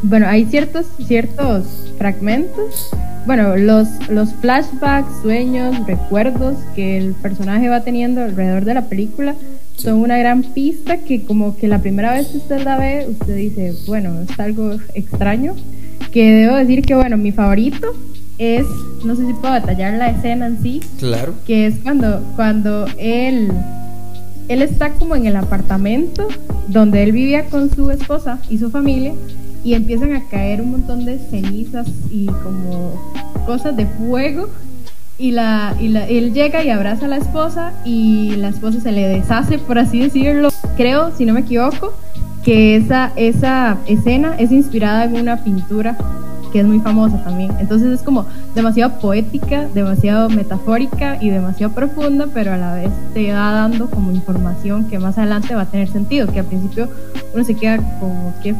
bueno 0.02 0.26
hay 0.28 0.44
ciertos 0.46 0.86
ciertos 1.06 1.64
fragmentos, 1.98 2.90
bueno, 3.26 3.56
los, 3.56 3.88
los 4.08 4.32
flashbacks, 4.34 5.22
sueños, 5.22 5.86
recuerdos 5.86 6.56
que 6.74 6.96
el 6.98 7.14
personaje 7.14 7.68
va 7.68 7.82
teniendo 7.82 8.22
alrededor 8.22 8.64
de 8.64 8.74
la 8.74 8.82
película 8.82 9.34
son 9.76 9.94
una 9.94 10.16
gran 10.16 10.42
pista 10.42 10.98
que 10.98 11.22
como 11.24 11.56
que 11.56 11.68
la 11.68 11.80
primera 11.80 12.12
vez 12.12 12.28
que 12.28 12.38
usted 12.38 12.62
la 12.62 12.78
ve, 12.78 13.06
usted 13.08 13.36
dice, 13.36 13.74
bueno, 13.86 14.20
es 14.22 14.40
algo 14.40 14.76
extraño, 14.94 15.54
que 16.12 16.32
debo 16.32 16.56
decir 16.56 16.82
que, 16.82 16.94
bueno, 16.94 17.16
mi 17.16 17.32
favorito 17.32 17.94
es, 18.38 18.64
no 19.04 19.14
sé 19.16 19.26
si 19.26 19.32
puedo 19.34 19.54
detallar 19.54 19.94
la 19.94 20.10
escena 20.10 20.46
en 20.46 20.62
sí, 20.62 20.80
claro, 20.98 21.34
que 21.46 21.66
es 21.66 21.76
cuando, 21.82 22.22
cuando 22.36 22.86
él, 22.98 23.48
él 24.48 24.62
está 24.62 24.90
como 24.90 25.14
en 25.14 25.26
el 25.26 25.36
apartamento 25.36 26.26
donde 26.68 27.02
él 27.02 27.12
vivía 27.12 27.44
con 27.44 27.74
su 27.74 27.90
esposa 27.90 28.38
y 28.48 28.58
su 28.58 28.70
familia, 28.70 29.12
y 29.66 29.74
empiezan 29.74 30.14
a 30.14 30.22
caer 30.28 30.60
un 30.62 30.70
montón 30.70 31.04
de 31.04 31.18
cenizas 31.18 31.88
y 32.08 32.26
como 32.26 33.12
cosas 33.46 33.76
de 33.76 33.84
fuego 33.84 34.48
y, 35.18 35.32
la, 35.32 35.74
y 35.80 35.88
la, 35.88 36.06
él 36.06 36.32
llega 36.32 36.62
y 36.62 36.70
abraza 36.70 37.06
a 37.06 37.08
la 37.08 37.16
esposa 37.16 37.72
y 37.84 38.36
la 38.36 38.46
esposa 38.46 38.80
se 38.80 38.92
le 38.92 39.08
deshace, 39.08 39.58
por 39.58 39.80
así 39.80 39.98
decirlo. 39.98 40.50
Creo, 40.76 41.10
si 41.16 41.24
no 41.24 41.34
me 41.34 41.40
equivoco, 41.40 41.94
que 42.44 42.76
esa, 42.76 43.10
esa 43.16 43.78
escena 43.86 44.36
es 44.38 44.52
inspirada 44.52 45.02
en 45.02 45.16
una 45.16 45.42
pintura 45.42 45.98
que 46.52 46.60
es 46.60 46.66
muy 46.66 46.80
famosa 46.80 47.22
también. 47.22 47.52
Entonces 47.58 47.92
es 47.92 48.02
como 48.02 48.26
demasiado 48.54 48.98
poética, 48.98 49.68
demasiado 49.74 50.28
metafórica 50.28 51.18
y 51.20 51.30
demasiado 51.30 51.72
profunda, 51.72 52.28
pero 52.32 52.52
a 52.52 52.56
la 52.56 52.74
vez 52.74 52.90
te 53.14 53.32
va 53.32 53.52
dando 53.52 53.88
como 53.90 54.12
información 54.12 54.88
que 54.88 54.98
más 54.98 55.18
adelante 55.18 55.54
va 55.54 55.62
a 55.62 55.70
tener 55.70 55.88
sentido, 55.88 56.26
que 56.32 56.40
al 56.40 56.46
principio 56.46 56.88
uno 57.34 57.44
se 57.44 57.54
queda 57.54 57.76
como 58.00 58.34
que, 58.42 58.54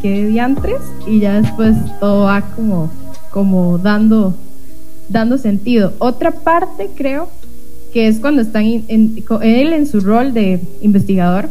que, 0.00 0.26
diantres 0.26 0.80
y 1.06 1.20
ya 1.20 1.40
después 1.40 1.76
todo 2.00 2.24
va 2.24 2.42
como, 2.56 2.90
como 3.30 3.78
dando, 3.78 4.34
dando 5.08 5.38
sentido. 5.38 5.92
Otra 5.98 6.30
parte 6.30 6.90
creo 6.94 7.28
que 7.92 8.08
es 8.08 8.20
cuando 8.20 8.42
están 8.42 8.64
él 8.64 9.72
en 9.72 9.86
su 9.86 10.00
rol 10.00 10.32
de 10.32 10.60
investigador, 10.80 11.48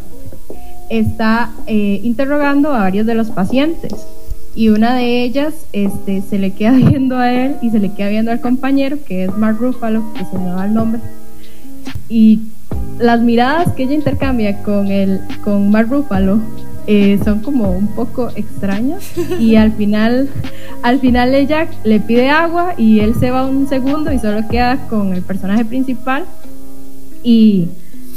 está 0.89 1.52
eh, 1.67 2.02
interrogando 2.04 2.74
a 2.74 2.80
varios 2.80 3.06
de 3.06 3.15
los 3.15 3.30
pacientes 3.30 3.94
y 4.56 4.70
una 4.70 4.96
de 4.96 5.24
ellas 5.24 5.54
este, 5.72 6.22
se 6.22 6.38
le 6.38 6.52
queda 6.52 6.72
viendo 6.90 7.18
a 7.18 7.32
él 7.32 7.56
y 7.62 7.70
se 7.70 7.80
le 7.80 7.94
queda 7.94 8.10
viendo 8.10 8.32
al 8.32 8.42
compañero, 8.42 8.98
que 9.06 9.26
es 9.26 9.38
Mark 9.38 9.58
Ruffalo, 9.60 10.04
que 10.14 10.26
se 10.26 10.38
me 10.38 10.52
va 10.52 10.66
el 10.66 10.74
nombre. 10.74 11.02
Y 12.10 12.42
las 13.00 13.22
miradas 13.22 13.74
que 13.74 13.84
ella 13.84 13.94
intercambia 13.94 14.62
con, 14.64 14.88
el, 14.88 15.22
con 15.44 15.72
Mark 15.72 15.90
Ruffalo 15.90 16.40
eh, 16.88 17.20
son 17.24 17.40
como 17.40 17.72
un 17.72 17.88
poco 17.88 18.30
extrañas 18.36 19.04
y 19.40 19.56
al 19.56 19.72
final, 19.72 20.30
al 20.82 21.00
final 21.00 21.34
ella 21.36 21.68
le 21.84 22.00
pide 22.00 22.30
agua 22.30 22.74
y 22.78 23.00
él 23.00 23.14
se 23.20 23.32
va 23.32 23.46
un 23.46 23.70
segundo 23.70 24.12
y 24.12 24.20
solo 24.20 24.48
queda 24.50 24.88
con 24.88 25.14
el 25.14 25.22
personaje 25.22 25.64
principal 25.64 26.26
y, 27.24 27.70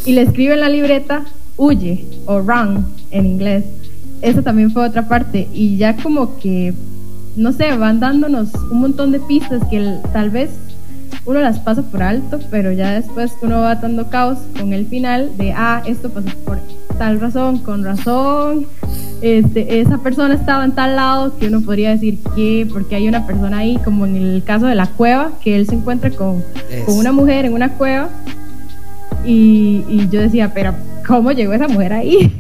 y 0.07 0.13
le 0.13 0.23
escribe 0.23 0.55
en 0.55 0.61
la 0.61 0.69
libreta 0.69 1.25
huye 1.57 2.05
o 2.27 2.41
run 2.41 2.87
en 3.11 3.27
inglés. 3.27 3.65
Eso 4.25 4.43
también 4.43 4.71
fue 4.71 4.87
otra 4.87 5.07
parte. 5.07 5.49
Y 5.53 5.77
ya 5.77 5.97
como 5.97 6.39
que, 6.39 6.73
no 7.37 7.53
sé, 7.53 7.77
van 7.77 8.01
dándonos 8.01 8.55
un 8.73 8.81
montón 8.81 9.13
de 9.13 9.21
pistas 9.21 9.63
que 9.71 9.99
tal 10.15 10.31
vez 10.31 10.51
uno 11.27 11.41
las 11.41 11.59
pasa 11.59 11.83
por 11.83 12.03
alto, 12.03 12.41
pero 12.51 12.73
ya 12.73 12.93
después 12.93 13.33
uno 13.43 13.61
va 13.61 13.75
dando 13.75 14.09
caos 14.09 14.39
con 14.59 14.73
el 14.73 14.87
final 14.87 15.37
de, 15.37 15.53
ah, 15.53 15.83
esto 15.87 16.09
pasó 16.09 16.29
por 16.45 16.59
tal 16.99 17.21
razón, 17.21 17.59
con 17.59 17.85
razón, 17.85 18.67
este, 19.21 19.81
esa 19.81 19.99
persona 19.99 20.35
estaba 20.35 20.65
en 20.65 20.73
tal 20.73 20.97
lado 20.97 21.37
que 21.39 21.49
uno 21.49 21.61
podría 21.61 21.91
decir 21.91 22.19
que, 22.35 22.67
porque 22.73 22.95
hay 22.95 23.09
una 23.09 23.27
persona 23.27 23.59
ahí, 23.59 23.79
como 23.85 24.07
en 24.07 24.17
el 24.17 24.43
caso 24.45 24.67
de 24.67 24.75
la 24.75 24.87
cueva, 24.87 25.33
que 25.43 25.57
él 25.57 25.67
se 25.67 25.75
encuentra 25.75 26.11
con, 26.11 26.43
con 26.87 26.97
una 26.97 27.13
mujer 27.13 27.45
en 27.45 27.53
una 27.53 27.73
cueva, 27.75 28.09
y, 29.27 29.85
y 29.89 30.09
yo 30.11 30.21
decía, 30.21 30.53
pero 30.55 30.75
¿cómo 31.07 31.33
llegó 31.33 31.53
esa 31.53 31.69
mujer 31.69 31.93
ahí? 31.93 32.33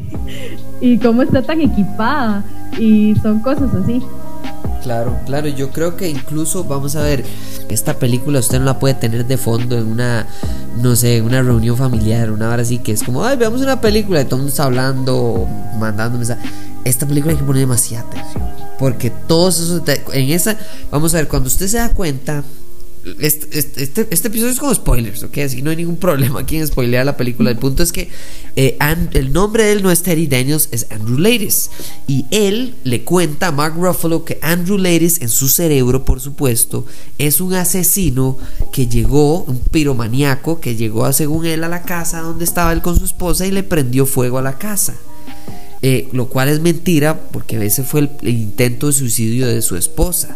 ¿Y 0.80 0.98
cómo 0.98 1.22
está 1.22 1.42
tan 1.42 1.60
equipada? 1.60 2.44
Y 2.78 3.14
son 3.22 3.40
cosas 3.40 3.70
así. 3.74 4.02
Claro, 4.82 5.16
claro, 5.24 5.48
yo 5.48 5.70
creo 5.70 5.96
que 5.96 6.10
incluso, 6.10 6.64
vamos 6.64 6.94
a 6.94 7.02
ver, 7.02 7.24
esta 7.70 7.94
película 7.94 8.40
usted 8.40 8.58
no 8.58 8.66
la 8.66 8.78
puede 8.78 8.92
tener 8.92 9.26
de 9.26 9.38
fondo 9.38 9.78
en 9.78 9.86
una, 9.86 10.26
no 10.82 10.94
sé, 10.94 11.22
una 11.22 11.40
reunión 11.40 11.74
familiar, 11.78 12.30
una 12.30 12.50
hora 12.50 12.60
así 12.60 12.78
que 12.78 12.92
es 12.92 13.02
como, 13.02 13.24
ay, 13.24 13.38
veamos 13.38 13.62
una 13.62 13.80
película 13.80 14.20
y 14.20 14.24
todo 14.24 14.36
el 14.36 14.42
mundo 14.42 14.50
está 14.50 14.64
hablando, 14.64 15.48
mandando 15.78 16.18
mensajes. 16.18 16.50
Esta 16.84 17.06
película 17.06 17.32
hay 17.32 17.38
que 17.38 17.44
poner 17.44 17.60
demasiada 17.60 18.06
atención, 18.06 18.44
porque 18.78 19.08
todos 19.08 19.58
esos, 19.58 19.82
en 20.12 20.30
esa, 20.30 20.58
vamos 20.90 21.14
a 21.14 21.16
ver, 21.16 21.28
cuando 21.28 21.46
usted 21.46 21.66
se 21.66 21.78
da 21.78 21.88
cuenta 21.88 22.44
este, 23.20 23.58
este, 23.58 24.28
episodio 24.28 24.50
es 24.50 24.58
como 24.58 24.74
spoilers, 24.74 25.22
¿ok? 25.24 25.38
Así 25.38 25.60
no 25.60 25.70
hay 25.70 25.76
ningún 25.76 25.98
problema 25.98 26.40
aquí 26.40 26.56
en 26.56 26.66
spoilear 26.66 27.04
la 27.04 27.16
película. 27.16 27.50
El 27.50 27.58
punto 27.58 27.82
es 27.82 27.92
que 27.92 28.08
eh, 28.56 28.78
el 29.12 29.32
nombre 29.32 29.64
de 29.64 29.72
él 29.72 29.82
no 29.82 29.90
es 29.90 30.02
Terry 30.02 30.26
Daniels, 30.26 30.68
es 30.72 30.86
Andrew 30.90 31.18
Ladies. 31.18 31.70
Y 32.06 32.24
él 32.30 32.74
le 32.84 33.04
cuenta 33.04 33.48
a 33.48 33.52
Mark 33.52 33.74
Ruffalo 33.76 34.24
que 34.24 34.38
Andrew 34.40 34.78
Ladies, 34.78 35.20
en 35.20 35.28
su 35.28 35.48
cerebro, 35.48 36.04
por 36.04 36.20
supuesto, 36.20 36.86
es 37.18 37.40
un 37.40 37.54
asesino 37.54 38.38
que 38.72 38.86
llegó, 38.86 39.42
un 39.42 39.58
piromaniaco, 39.58 40.60
que 40.60 40.74
llegó, 40.74 41.12
según 41.12 41.44
él, 41.44 41.64
a 41.64 41.68
la 41.68 41.82
casa 41.82 42.22
donde 42.22 42.44
estaba 42.44 42.72
él 42.72 42.80
con 42.80 42.98
su 42.98 43.04
esposa 43.04 43.46
y 43.46 43.50
le 43.50 43.62
prendió 43.62 44.06
fuego 44.06 44.38
a 44.38 44.42
la 44.42 44.56
casa. 44.56 44.94
Eh, 45.86 46.08
lo 46.12 46.30
cual 46.30 46.48
es 46.48 46.60
mentira 46.60 47.20
porque 47.30 47.62
ese 47.62 47.82
fue 47.82 48.08
el, 48.22 48.26
intento 48.26 48.86
de 48.86 48.94
suicidio 48.94 49.46
de 49.46 49.60
su 49.60 49.76
esposa, 49.76 50.34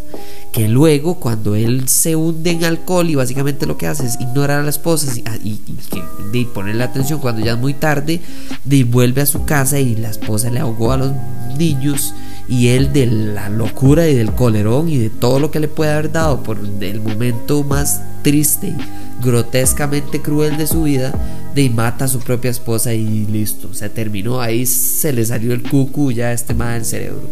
que 0.53 0.69
luego 0.69 1.15
cuando 1.15 1.55
él 1.55 1.89
se 1.89 2.17
hunde 2.17 2.51
en 2.51 2.65
alcohol 2.65 3.09
y 3.09 3.15
básicamente 3.15 3.65
lo 3.65 3.79
que 3.79 3.87
hace 3.87 4.05
es 4.05 4.21
ignorar 4.21 4.61
a 4.61 4.63
la 4.63 4.69
esposa 4.69 5.11
y, 5.17 5.23
ah, 5.25 5.39
y, 5.43 6.45
ponerle 6.53 6.85
atención 6.85 7.19
cuando 7.19 7.43
ya 7.43 7.53
es 7.53 7.59
muy 7.59 7.73
tarde, 7.73 8.21
de, 8.67 8.85
vuelve 8.85 9.23
a 9.23 9.27
su 9.27 9.47
casa 9.47 9.81
y 9.81 9.97
la 9.97 10.11
esposa 10.11 10.51
le 10.51 10.61
ahogó 10.61 10.93
a 10.93 10.99
los 10.99 11.13
niños 11.57 12.15
y 12.47 12.69
él 12.69 12.93
de 12.93 13.07
la 13.07 13.49
locura 13.49 14.07
y 14.07 14.15
del 14.15 14.35
colerón 14.35 14.91
y 14.91 14.99
de 14.99 15.09
todo 15.09 15.41
lo 15.41 15.51
que 15.51 15.61
le 15.61 15.69
puede 15.69 15.93
haber 15.93 16.13
dado 16.13 16.43
por 16.43 16.59
el 16.59 17.01
momento 17.01 17.65
más 17.65 18.03
triste 18.23 18.75
grotescamente 19.23 20.21
cruel 20.21 20.57
de 20.57 20.67
su 20.67 20.85
vida, 20.85 21.13
de 21.55 21.71
mata 21.71 22.05
a 22.05 22.09
su 22.09 22.21
propia 22.21 22.51
esposa 22.51 22.95
y 22.95 23.27
listo, 23.27 23.75
se 23.75 23.89
terminó, 23.89 24.41
ahí 24.41 24.67
se 24.67 25.13
le 25.13 25.25
salió 25.25 25.53
el 25.53 25.63
cucu 25.63 26.13
ya 26.13 26.33
este 26.33 26.55
mal 26.55 26.75
del 26.75 26.87
cerebro. 26.87 27.23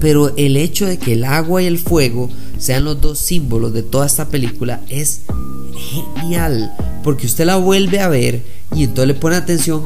Pero 0.00 0.34
el 0.36 0.56
hecho 0.56 0.86
de 0.86 0.98
que 0.98 1.12
el 1.12 1.24
agua 1.24 1.62
y 1.62 1.66
el 1.66 1.78
fuego 1.78 2.28
sean 2.58 2.84
los 2.84 3.00
dos 3.00 3.18
símbolos 3.18 3.72
de 3.72 3.82
toda 3.82 4.06
esta 4.06 4.28
película 4.28 4.80
es 4.88 5.22
genial, 6.16 6.72
porque 7.04 7.26
usted 7.26 7.44
la 7.44 7.56
vuelve 7.56 8.00
a 8.00 8.08
ver 8.08 8.42
y 8.74 8.84
entonces 8.84 9.08
le 9.08 9.14
pone 9.14 9.36
atención. 9.36 9.82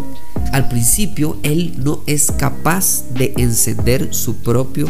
Al 0.52 0.68
principio 0.68 1.36
él 1.42 1.74
no 1.78 2.02
es 2.06 2.30
capaz 2.30 3.04
de 3.14 3.34
encender 3.36 4.14
su 4.14 4.36
propio 4.36 4.86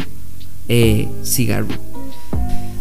eh, 0.69 1.09
cigarro 1.23 1.86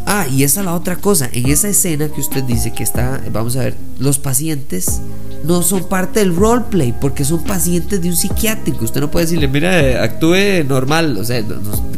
Ah, 0.09 0.27
y 0.31 0.45
esa 0.45 0.61
es 0.61 0.66
la 0.66 0.75
otra 0.75 0.97
cosa. 0.97 1.29
En 1.33 1.47
esa 1.47 1.69
escena 1.69 2.09
que 2.09 2.21
usted 2.21 2.45
dice 2.45 2.73
que 2.73 2.85
está, 2.85 3.21
vamos 3.33 3.57
a 3.57 3.64
ver, 3.64 3.75
los 3.99 4.21
pacientes 4.21 5.01
no 5.42 5.62
son 5.62 5.88
parte 5.88 6.21
del 6.21 6.35
roleplay 6.35 6.95
porque 7.01 7.25
son 7.25 7.42
pacientes 7.42 8.01
de 8.01 8.09
un 8.09 8.16
psiquiátrico. 8.16 8.85
Usted 8.85 9.01
no 9.01 9.11
puede 9.11 9.27
decirle, 9.27 9.49
mira, 9.49 10.05
actúe 10.05 10.64
normal. 10.64 11.16
O 11.19 11.25
sea, 11.25 11.42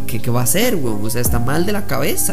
¿qué, 0.06 0.30
va 0.30 0.40
a 0.40 0.44
hacer, 0.44 0.76
weón? 0.76 1.04
O 1.04 1.10
sea, 1.10 1.20
está 1.20 1.38
mal 1.38 1.66
de 1.66 1.72
la 1.72 1.86
cabeza. 1.86 2.32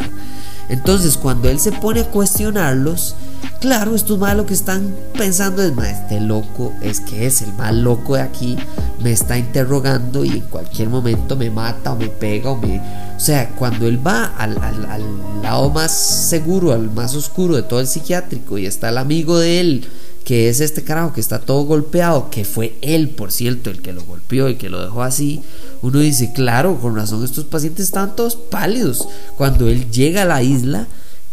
Entonces, 0.70 1.18
cuando 1.18 1.50
él 1.50 1.60
se 1.60 1.72
pone 1.72 2.02
a 2.02 2.10
cuestionarlos, 2.10 3.16
claro, 3.60 3.96
estos 3.96 4.18
malos 4.18 4.38
lo 4.38 4.46
que 4.48 4.54
están 4.54 4.96
pensando 5.18 5.62
es, 5.62 5.74
este 5.88 6.20
loco 6.20 6.74
es 6.82 7.00
que 7.00 7.26
es 7.26 7.42
el 7.42 7.54
mal 7.54 7.84
loco 7.84 8.16
de 8.16 8.22
aquí, 8.22 8.58
me 9.02 9.12
está 9.12 9.38
interrogando 9.38 10.26
y 10.26 10.30
en 10.30 10.42
cualquier 10.42 10.90
momento 10.90 11.36
me 11.36 11.50
mata 11.50 11.94
o 11.94 11.96
me 11.96 12.08
pega 12.08 12.52
o 12.52 12.58
me... 12.58 12.80
O 13.16 13.20
sea, 13.20 13.50
cuando 13.52 13.88
él 13.88 14.06
va 14.06 14.26
al, 14.26 14.58
al 14.58 15.42
lado 15.42 15.70
más 15.70 15.92
seguro, 15.92 16.74
al 16.74 16.92
más 16.92 17.16
oscuro 17.16 17.56
de 17.56 17.64
todo 17.64 17.80
el 17.80 17.88
psiquiátrico 17.88 18.58
y 18.58 18.66
está 18.66 18.90
el 18.90 18.98
amigo 18.98 19.38
de 19.40 19.60
él, 19.60 19.88
que 20.26 20.50
es 20.50 20.60
este 20.60 20.84
carajo 20.84 21.14
que 21.14 21.22
está 21.22 21.40
todo 21.40 21.62
golpeado, 21.64 22.32
que 22.32 22.44
fue 22.46 22.76
él, 22.82 23.10
por 23.10 23.32
cierto, 23.32 23.70
el 23.70 23.82
que 23.84 23.94
lo 23.94 24.04
golpeó 24.04 24.50
y 24.50 24.56
que 24.56 24.70
lo 24.70 24.84
dejó 24.84 25.04
así, 25.04 25.44
uno 25.86 26.00
dice, 26.00 26.34
claro, 26.34 26.80
con 26.80 26.96
razón 26.96 27.24
estos 27.24 27.46
pacientes 27.46 27.86
están 27.86 28.16
todos 28.16 28.36
pálidos. 28.36 29.08
Cuando 29.38 29.68
él 29.68 29.92
llega 29.92 30.24
a 30.24 30.26
la 30.26 30.42
isla, 30.42 30.88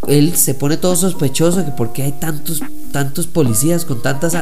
él 0.06 0.36
se 0.36 0.54
pone 0.54 0.76
todo 0.76 0.94
sospechoso 0.94 1.64
que 1.64 1.70
porque 1.70 2.02
hay 2.02 2.12
tantos 2.12 2.60
tantos 2.92 3.26
policías 3.26 3.86
con 3.86 4.02
tantas 4.02 4.36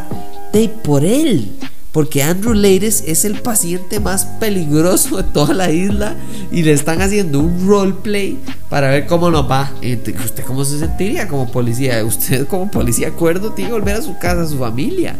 de 0.52 0.68
por 0.68 1.04
él 1.04 1.52
porque 1.92 2.22
Andrew 2.22 2.54
Leires 2.54 3.02
es 3.06 3.24
el 3.24 3.40
paciente 3.40 3.98
más 3.98 4.24
peligroso 4.24 5.16
de 5.16 5.22
toda 5.24 5.54
la 5.54 5.70
isla 5.70 6.14
y 6.52 6.62
le 6.62 6.72
están 6.72 7.02
haciendo 7.02 7.40
un 7.40 7.66
roleplay 7.66 8.38
para 8.68 8.90
ver 8.90 9.06
cómo 9.06 9.30
nos 9.30 9.50
va. 9.50 9.72
¿Usted 9.82 10.44
cómo 10.44 10.64
se 10.64 10.78
sentiría 10.78 11.26
como 11.26 11.50
policía? 11.50 12.04
Usted 12.04 12.46
como 12.46 12.70
policía 12.70 13.08
acuerdo 13.08 13.52
tiene 13.52 13.70
que 13.70 13.74
volver 13.74 13.96
a 13.96 14.02
su 14.02 14.16
casa, 14.18 14.42
a 14.42 14.46
su 14.46 14.58
familia. 14.58 15.16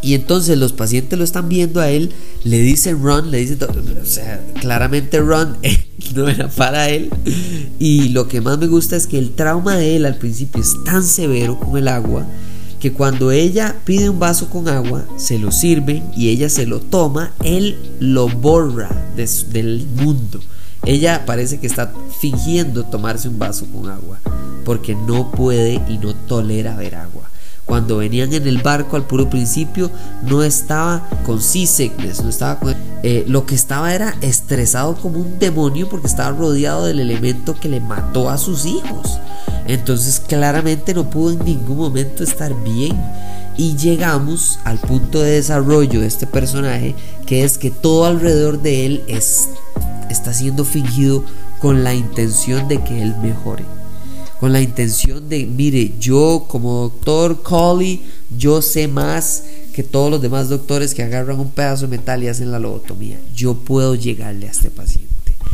Y 0.00 0.14
entonces 0.14 0.56
los 0.58 0.72
pacientes 0.72 1.18
lo 1.18 1.24
están 1.24 1.48
viendo 1.48 1.80
a 1.80 1.90
él, 1.90 2.12
le 2.44 2.58
dicen 2.60 3.02
Ron, 3.02 3.30
le 3.30 3.38
dicen, 3.38 3.58
o 3.62 4.06
sea, 4.06 4.40
claramente 4.60 5.20
Ron 5.20 5.56
no 6.14 6.28
era 6.28 6.48
para 6.48 6.88
él. 6.88 7.10
Y 7.78 8.10
lo 8.10 8.28
que 8.28 8.40
más 8.40 8.58
me 8.58 8.66
gusta 8.66 8.96
es 8.96 9.06
que 9.06 9.18
el 9.18 9.32
trauma 9.32 9.76
de 9.76 9.96
él 9.96 10.06
al 10.06 10.16
principio 10.16 10.62
es 10.62 10.76
tan 10.84 11.02
severo 11.02 11.58
con 11.58 11.76
el 11.76 11.88
agua 11.88 12.26
que 12.80 12.92
cuando 12.92 13.32
ella 13.32 13.76
pide 13.84 14.08
un 14.08 14.20
vaso 14.20 14.48
con 14.48 14.68
agua, 14.68 15.04
se 15.16 15.38
lo 15.38 15.50
sirve 15.50 16.02
y 16.16 16.28
ella 16.28 16.48
se 16.48 16.66
lo 16.66 16.80
toma, 16.80 17.32
él 17.42 17.76
lo 17.98 18.28
borra 18.28 18.88
del 19.16 19.86
mundo. 19.96 20.40
Ella 20.84 21.26
parece 21.26 21.58
que 21.58 21.66
está 21.66 21.92
fingiendo 22.20 22.84
tomarse 22.84 23.28
un 23.28 23.38
vaso 23.38 23.66
con 23.66 23.90
agua 23.90 24.20
porque 24.64 24.94
no 24.94 25.32
puede 25.32 25.82
y 25.88 25.98
no 25.98 26.14
tolera 26.14 26.76
ver 26.76 26.94
agua. 26.94 27.17
Cuando 27.68 27.98
venían 27.98 28.32
en 28.32 28.46
el 28.48 28.62
barco 28.62 28.96
al 28.96 29.04
puro 29.04 29.28
principio, 29.28 29.90
no 30.22 30.42
estaba 30.42 31.06
con 31.26 31.42
seasickness, 31.42 32.22
no 32.22 32.30
estaba 32.30 32.58
con... 32.58 32.74
Eh, 33.02 33.26
lo 33.28 33.44
que 33.44 33.54
estaba 33.54 33.94
era 33.94 34.16
estresado 34.22 34.96
como 34.96 35.20
un 35.20 35.38
demonio 35.38 35.86
porque 35.86 36.06
estaba 36.06 36.30
rodeado 36.34 36.86
del 36.86 36.98
elemento 36.98 37.54
que 37.60 37.68
le 37.68 37.80
mató 37.80 38.30
a 38.30 38.38
sus 38.38 38.64
hijos. 38.64 39.18
Entonces 39.66 40.18
claramente 40.18 40.94
no 40.94 41.10
pudo 41.10 41.32
en 41.32 41.44
ningún 41.44 41.76
momento 41.76 42.24
estar 42.24 42.54
bien. 42.64 42.98
Y 43.58 43.76
llegamos 43.76 44.58
al 44.64 44.78
punto 44.78 45.20
de 45.20 45.32
desarrollo 45.32 46.00
de 46.00 46.06
este 46.06 46.26
personaje, 46.26 46.94
que 47.26 47.44
es 47.44 47.58
que 47.58 47.70
todo 47.70 48.06
alrededor 48.06 48.62
de 48.62 48.86
él 48.86 49.04
es, 49.08 49.50
está 50.08 50.32
siendo 50.32 50.64
fingido 50.64 51.22
con 51.58 51.84
la 51.84 51.92
intención 51.92 52.66
de 52.66 52.82
que 52.82 53.02
él 53.02 53.14
mejore 53.20 53.77
con 54.40 54.52
la 54.52 54.60
intención 54.60 55.28
de, 55.28 55.44
mire, 55.46 55.94
yo 55.98 56.46
como 56.48 56.82
doctor 56.82 57.42
Colley, 57.42 58.02
yo 58.36 58.62
sé 58.62 58.86
más 58.88 59.44
que 59.72 59.82
todos 59.82 60.10
los 60.10 60.22
demás 60.22 60.48
doctores 60.48 60.94
que 60.94 61.02
agarran 61.02 61.40
un 61.40 61.50
pedazo 61.50 61.86
de 61.86 61.96
metal 61.96 62.22
y 62.22 62.28
hacen 62.28 62.52
la 62.52 62.58
lobotomía. 62.58 63.18
Yo 63.34 63.54
puedo 63.54 63.94
llegarle 63.94 64.46
a 64.46 64.50
este 64.50 64.70
paciente. 64.70 65.08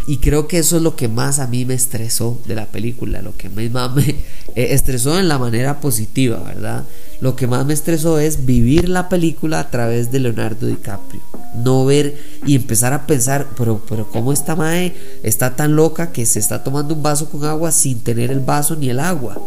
Y 0.06 0.18
creo 0.18 0.48
que 0.48 0.58
eso 0.58 0.76
es 0.76 0.82
lo 0.82 0.96
que 0.96 1.08
más 1.08 1.38
a 1.38 1.46
mí 1.46 1.64
me 1.64 1.74
estresó 1.74 2.38
de 2.46 2.54
la 2.54 2.66
película, 2.66 3.22
lo 3.22 3.34
que 3.36 3.48
más 3.48 3.94
me 3.94 4.02
eh, 4.08 4.16
estresó 4.54 5.18
en 5.18 5.28
la 5.28 5.38
manera 5.38 5.80
positiva, 5.80 6.38
¿verdad? 6.40 6.84
Lo 7.20 7.36
que 7.36 7.46
más 7.46 7.64
me 7.64 7.72
estresó 7.72 8.18
es 8.18 8.44
vivir 8.44 8.88
la 8.88 9.08
película 9.08 9.60
a 9.60 9.70
través 9.70 10.12
de 10.12 10.20
Leonardo 10.20 10.66
DiCaprio. 10.66 11.22
No 11.54 11.84
ver 11.84 12.18
y 12.44 12.56
empezar 12.56 12.92
a 12.92 13.06
pensar, 13.06 13.46
pero, 13.56 13.82
pero 13.88 14.08
¿cómo 14.10 14.32
esta 14.32 14.56
Mae 14.56 14.94
está 15.22 15.56
tan 15.56 15.76
loca 15.76 16.12
que 16.12 16.26
se 16.26 16.38
está 16.38 16.64
tomando 16.64 16.94
un 16.94 17.02
vaso 17.02 17.30
con 17.30 17.44
agua 17.44 17.70
sin 17.70 18.00
tener 18.00 18.30
el 18.30 18.40
vaso 18.40 18.76
ni 18.76 18.90
el 18.90 19.00
agua? 19.00 19.40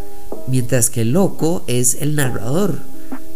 Mientras 0.48 0.90
que 0.90 1.02
el 1.02 1.12
loco 1.12 1.64
es 1.68 2.02
el 2.02 2.16
narrador. 2.16 2.80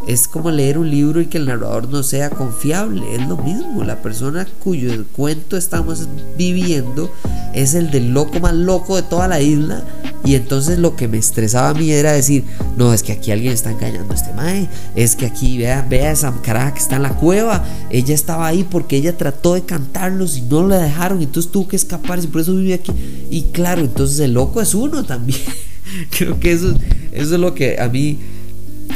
Es 0.08 0.28
como 0.28 0.52
leer 0.52 0.78
un 0.78 0.90
libro 0.90 1.22
y 1.22 1.28
que 1.28 1.38
el 1.38 1.46
narrador 1.46 1.88
no 1.90 2.04
sea 2.04 2.30
confiable. 2.30 3.16
Es 3.16 3.28
lo 3.28 3.38
mismo. 3.38 3.84
La 3.84 4.02
persona 4.02 4.48
cuyo 4.64 4.92
cuento 5.12 5.58
estamos 5.58 6.08
viviendo 6.38 7.14
es 7.54 7.76
el 7.76 7.92
del 7.92 8.14
loco 8.14 8.40
más 8.40 8.54
loco 8.54 8.96
de 8.96 9.04
toda 9.04 9.28
la 9.28 9.42
isla. 9.42 9.84
Y 10.24 10.36
entonces 10.36 10.80
lo 10.80 10.96
que 10.96 11.08
me 11.08 11.18
estresaba 11.18 11.70
a 11.70 11.74
mí 11.74 11.92
era 11.92 12.12
decir, 12.12 12.44
no, 12.78 12.94
es 12.94 13.04
que 13.04 13.12
aquí 13.12 13.32
alguien 13.32 13.54
está 13.54 13.72
engañando 13.72 14.14
a 14.14 14.16
este 14.16 14.34
mae. 14.34 14.68
Es 14.96 15.16
que 15.16 15.26
aquí, 15.26 15.58
vea, 15.58 15.86
vea 15.88 16.12
esa 16.12 16.34
cara 16.42 16.74
que 16.74 16.80
está 16.80 16.96
en 16.96 17.04
la 17.04 17.16
cueva. 17.16 17.64
Ella 17.90 18.14
estaba 18.14 18.48
ahí 18.48 18.64
porque 18.64 18.98
ella 18.98 19.18
trató 19.18 19.54
de 19.54 19.64
cantarlos 19.64 20.38
y 20.38 20.42
no 20.42 20.68
la 20.68 20.78
dejaron. 20.78 21.22
Entonces 21.22 21.52
tuvo 21.52 21.68
que 21.68 21.76
escapar 21.76 22.20
y 22.20 22.28
por 22.28 22.42
eso 22.42 22.56
vive 22.56 22.74
aquí. 22.74 22.92
Y 23.30 23.44
claro, 23.52 23.82
entonces 23.82 24.20
el 24.20 24.34
loco 24.34 24.62
es 24.62 24.74
uno 24.74 25.04
también. 25.04 25.42
Creo 26.18 26.40
que 26.40 26.52
eso, 26.52 26.74
eso 27.12 27.36
es 27.36 27.40
lo 27.40 27.54
que 27.54 27.80
a 27.80 27.88
mí 27.88 28.20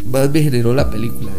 más 0.06 0.30
me 0.30 0.42
generó 0.42 0.74
la 0.74 0.90
película. 0.90 1.32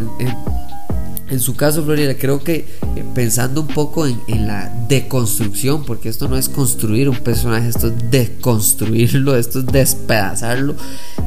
En, 1.28 1.40
su 1.40 1.56
caso, 1.56 1.84
Florida, 1.84 2.16
creo 2.16 2.42
que 2.42 2.54
eh, 2.54 3.04
pensando 3.14 3.60
un 3.60 3.66
poco 3.66 4.06
en, 4.06 4.46
la 4.46 4.72
deconstrucción, 4.88 5.84
porque 5.84 6.08
esto 6.08 6.28
no 6.28 6.36
es 6.36 6.48
construir 6.48 7.08
un 7.08 7.16
personaje, 7.16 7.68
esto 7.68 7.88
es 7.88 8.10
deconstruirlo, 8.10 9.36
esto 9.36 9.60
es 9.60 9.66
despedazarlo, 9.66 10.76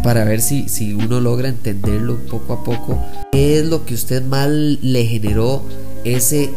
para 0.03 0.23
ver 0.23 0.41
si, 0.41 0.69
si 0.69 0.93
uno 0.93 1.19
logra 1.19 1.49
entenderlo 1.49 2.17
poco 2.29 2.53
a 2.53 2.63
poco. 2.63 3.03
¿Qué 3.31 3.59
es 3.59 3.65
lo 3.65 3.85
que 3.85 3.93
usted 3.93 4.23
más 4.25 4.49
le 4.49 5.05
generó 5.05 5.63
ese 6.05 6.49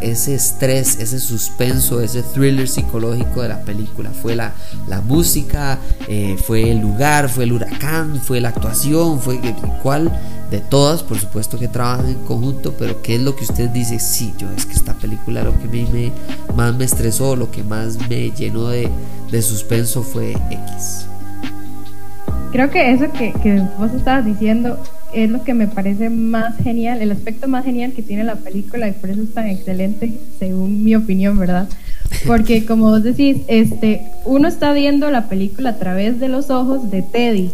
ese 0.00 0.34
estrés, 0.34 0.98
ese 0.98 1.18
suspenso, 1.18 2.00
ese 2.00 2.22
thriller 2.22 2.68
psicológico 2.68 3.42
de 3.42 3.48
la 3.48 3.60
película. 3.60 4.10
Fue 4.10 4.34
la, 4.36 4.52
la 4.88 5.00
música, 5.00 5.78
eh, 6.08 6.36
fue 6.46 6.70
el 6.70 6.78
lugar, 6.78 7.28
fue 7.28 7.44
el 7.44 7.52
huracán, 7.52 8.20
fue 8.20 8.40
la 8.40 8.50
actuación, 8.50 9.20
fue 9.20 9.40
cuál 9.82 10.10
de 10.50 10.58
todas, 10.58 11.02
por 11.02 11.18
supuesto 11.18 11.58
que 11.58 11.68
trabajan 11.68 12.08
en 12.08 12.24
conjunto, 12.24 12.74
pero 12.76 13.00
qué 13.02 13.14
es 13.14 13.20
lo 13.20 13.36
que 13.36 13.44
usted 13.44 13.70
dice, 13.70 13.98
sí, 14.00 14.34
yo 14.36 14.48
es 14.56 14.66
que 14.66 14.72
esta 14.72 14.94
película 14.94 15.44
lo 15.44 15.56
que 15.58 15.68
me, 15.68 16.12
más 16.56 16.74
me 16.74 16.84
estresó, 16.84 17.36
lo 17.36 17.50
que 17.50 17.62
más 17.62 17.96
me 18.08 18.30
llenó 18.32 18.68
de, 18.68 18.88
de 19.30 19.42
suspenso 19.42 20.02
fue 20.02 20.32
X. 20.32 21.06
Creo 22.50 22.68
que 22.68 22.92
eso 22.92 23.12
que, 23.12 23.32
que 23.34 23.64
vos 23.78 23.92
estabas 23.92 24.24
diciendo 24.24 24.76
es 25.14 25.30
lo 25.30 25.42
que 25.42 25.54
me 25.54 25.66
parece 25.66 26.10
más 26.10 26.56
genial, 26.58 27.02
el 27.02 27.12
aspecto 27.12 27.48
más 27.48 27.64
genial 27.64 27.92
que 27.92 28.02
tiene 28.02 28.24
la 28.24 28.36
película 28.36 28.88
y 28.88 28.92
por 28.92 29.10
eso 29.10 29.22
es 29.22 29.32
tan 29.34 29.46
excelente, 29.46 30.12
según 30.38 30.84
mi 30.84 30.94
opinión, 30.94 31.38
¿verdad? 31.38 31.68
Porque 32.26 32.64
como 32.66 32.90
vos 32.90 33.02
decís, 33.02 33.38
este, 33.48 34.02
uno 34.24 34.48
está 34.48 34.72
viendo 34.72 35.10
la 35.10 35.28
película 35.28 35.70
a 35.70 35.78
través 35.78 36.20
de 36.20 36.28
los 36.28 36.50
ojos 36.50 36.90
de 36.90 37.02
Teddy 37.02 37.50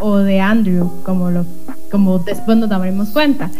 o 0.00 0.18
de 0.18 0.40
Andrew, 0.40 0.90
como 1.04 1.30
lo 1.30 1.46
como 1.90 2.18
después 2.18 2.58
nos 2.58 2.68
daremos 2.68 3.10
cuenta. 3.10 3.52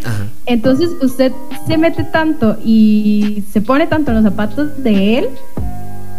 Entonces 0.45 0.91
usted 1.01 1.31
se 1.69 1.79
mete 1.79 2.03
tanto 2.03 2.57
y 2.65 3.45
se 3.53 3.61
pone 3.61 3.87
tanto 3.87 4.11
en 4.11 4.17
los 4.17 4.25
zapatos 4.25 4.83
de 4.83 5.19
él 5.19 5.29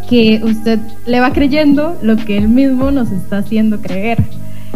que 0.10 0.40
usted 0.42 0.80
le 1.06 1.20
va 1.20 1.34
creyendo 1.34 1.98
lo 2.02 2.16
que 2.16 2.38
él 2.38 2.48
mismo 2.48 2.90
nos 2.90 3.12
está 3.12 3.40
haciendo 3.40 3.82
creer. 3.82 4.24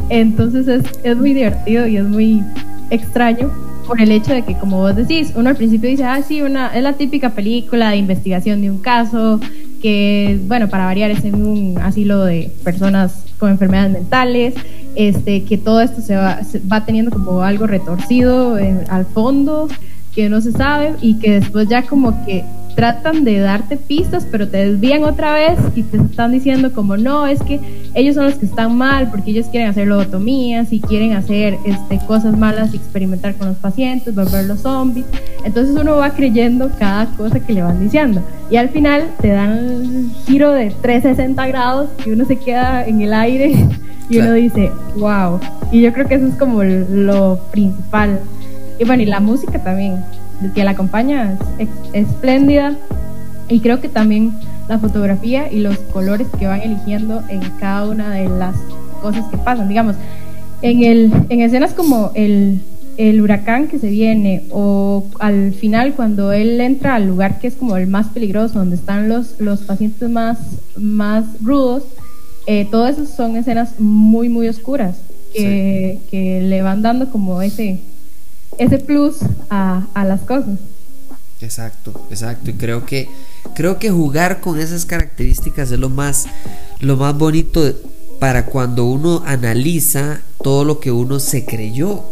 Entonces 0.10 0.67
es, 0.67 0.84
es 1.04 1.17
muy 1.17 1.34
divertido 1.34 1.88
y 1.88 1.98
es 1.98 2.04
muy 2.04 2.43
extraño 2.89 3.52
por 3.89 4.00
el 4.00 4.12
hecho 4.12 4.34
de 4.34 4.43
que, 4.43 4.56
como 4.56 4.78
vos 4.78 4.95
decís, 4.95 5.34
uno 5.36 5.50
al 5.50 5.56
principio 5.56 5.89
dice, 5.89 6.04
ah, 6.04 6.22
sí, 6.22 6.43
una, 6.43 6.67
es 6.76 6.84
la 6.84 6.93
típica 6.93 7.32
película 7.32 7.89
de 7.89 7.98
investigación 7.98 8.62
de 8.62 8.69
un 8.69 8.78
caso, 8.78 9.39
que, 9.82 10.39
bueno, 10.48 10.67
para 10.67 10.86
variar 10.86 11.10
es 11.10 11.24
en 11.24 11.43
un 11.43 11.80
asilo 11.80 12.24
de 12.24 12.52
personas 12.63 13.24
con 13.39 13.50
enfermedades 13.50 13.93
mentales, 13.93 14.54
este, 14.95 15.43
que 15.43 15.58
todo 15.58 15.82
esto 15.82 16.02
se 16.02 16.15
va, 16.15 16.39
va 16.72 16.86
teniendo 16.86 17.10
como 17.10 17.41
algo 17.41 17.65
retorcido 17.65 18.58
al 18.89 19.06
fondo, 19.08 19.67
que 20.13 20.30
no 20.30 20.39
se 20.39 20.52
sabe, 20.52 20.93
y 21.02 21.15
que 21.15 21.39
después 21.39 21.67
ya 21.67 21.82
como 21.82 22.24
que 22.26 22.43
tratan 22.76 23.24
de 23.24 23.40
darte 23.40 23.78
pistas, 23.78 24.26
pero 24.30 24.48
te 24.48 24.58
desvían 24.58 25.04
otra 25.04 25.34
vez 25.34 25.60
y 25.76 25.84
te 25.84 25.98
están 25.98 26.32
diciendo 26.32 26.72
como 26.74 26.98
no, 26.98 27.28
es 27.28 27.42
que 27.42 27.60
ellos 27.94 28.16
son 28.16 28.26
los 28.26 28.36
que 28.36 28.46
están 28.46 28.78
mal 28.78 29.10
porque 29.10 29.32
ellos 29.32 29.48
quieren 29.48 29.70
hacer 29.70 29.88
lobotomías 29.88 30.72
y 30.72 30.80
quieren 30.80 31.14
hacer 31.14 31.58
este, 31.66 32.00
cosas 32.06 32.38
malas 32.38 32.74
y 32.74 32.78
experimentar 32.78 33.36
con 33.36 33.48
los 33.50 33.58
pacientes, 33.58 34.16
volver 34.16 34.46
los 34.46 34.62
zombies. 34.62 35.06
Entonces 35.44 35.76
uno 35.76 35.98
va 35.98 36.12
creyendo 36.12 36.72
cada 36.78 37.08
cosa 37.18 37.40
que 37.40 37.54
le 37.54 37.64
van 37.64 37.80
diciendo. 37.80 38.22
Y 38.50 38.58
al 38.58 38.70
final 38.70 39.08
te 39.22 39.30
dan 39.30 39.58
el 39.58 40.10
giro 40.26 40.52
de 40.52 40.72
360 40.82 41.48
grados 41.48 41.90
y 42.06 42.12
uno 42.12 42.26
se 42.26 42.38
queda 42.38 42.86
en 42.86 43.02
el 43.02 43.14
aire 43.14 43.54
y 44.10 44.18
uno 44.18 44.34
dice, 44.34 44.72
wow. 44.98 45.40
Y 45.72 45.82
yo 45.82 45.94
creo 45.94 46.08
que 46.08 46.16
eso 46.16 46.28
es 46.28 46.36
como 46.36 46.64
lo 46.64 47.40
principal. 47.52 48.20
Y 48.80 48.86
bueno, 48.86 49.04
y 49.04 49.06
la 49.06 49.20
música 49.20 49.62
también 49.62 49.98
que 50.54 50.63
la 50.63 50.71
acompaña 50.71 51.38
es 51.58 51.69
espléndida. 51.93 52.75
Y 53.47 53.62
creo 53.62 53.82
que 53.82 53.89
también 53.89 54.34
la 54.67 54.78
fotografía 54.78 55.52
y 55.52 55.60
los 55.60 55.78
colores 55.78 56.28
que 56.38 56.45
van 56.45 56.62
eligiendo 56.62 57.23
en 57.30 57.41
cada 57.60 57.88
una 57.88 58.12
de 58.12 58.30
las 58.30 58.56
cosas 59.02 59.25
que 59.32 59.38
pasan, 59.38 59.67
digamos, 59.67 59.95
en, 60.62 60.84
el, 60.84 61.12
en 61.30 61.41
escenas 61.41 61.73
como 61.73 62.12
el, 62.13 62.62
el 62.97 63.21
huracán 63.21 63.67
que 63.67 63.80
se 63.80 63.89
viene 63.89 64.43
o 64.52 65.06
al 65.19 65.54
final 65.54 65.93
cuando 65.93 66.34
él 66.34 66.60
entra 66.60 66.95
al 66.95 67.08
lugar 67.08 67.39
que 67.39 67.47
es 67.47 67.56
como 67.56 67.78
el 67.78 67.88
más 67.88 68.08
peligroso, 68.08 68.60
donde 68.60 68.75
están 68.75 69.10
los, 69.10 69.39
los 69.39 69.62
pacientes 69.62 70.10
más, 70.10 70.38
más 70.78 71.25
rudos, 71.41 71.84
eh, 72.45 72.67
todas 72.69 72.97
esas 72.97 73.15
son 73.15 73.38
escenas 73.38 73.80
muy, 73.80 74.28
muy 74.28 74.47
oscuras 74.49 74.97
que, 75.34 75.99
que 76.12 76.41
le 76.41 76.62
van 76.62 76.82
dando 76.82 77.10
como 77.10 77.41
ese, 77.41 77.80
ese 78.60 78.78
plus 78.78 79.17
a, 79.50 79.88
las 79.95 80.22
cosas. 80.22 80.60
Exacto, 81.41 82.08
exacto. 82.12 82.52
Y 82.52 82.54
creo 82.54 82.86
que, 82.86 83.10
creo 83.56 83.80
que 83.80 83.89
jugar 83.89 84.41
con 84.41 84.60
esas 84.60 84.86
características 84.86 85.72
es 85.72 85.80
lo 85.80 85.89
más, 85.89 86.26
lo 86.80 86.98
más 86.98 87.17
bonito 87.17 87.74
para 88.19 88.45
cuando 88.45 88.86
uno 88.86 89.24
analiza 89.26 90.22
todo 90.43 90.65
lo 90.65 90.80
que 90.80 90.91
uno 90.91 91.19
se 91.19 91.45
creyó. 91.45 92.04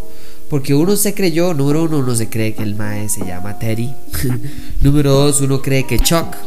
Porque 0.50 0.74
uno 0.74 0.96
se 0.96 1.14
creyó, 1.14 1.54
número 1.54 1.84
uno, 1.84 2.00
uno 2.00 2.16
se 2.16 2.30
cree 2.30 2.56
que 2.56 2.64
el 2.64 2.76
mae 2.76 3.10
se 3.10 3.26
llama 3.26 3.60
Terry. 3.60 3.94
número 4.82 5.12
dos, 5.12 5.42
uno 5.42 5.62
cree 5.62 5.86
que 5.86 6.00
Chuck 6.00 6.38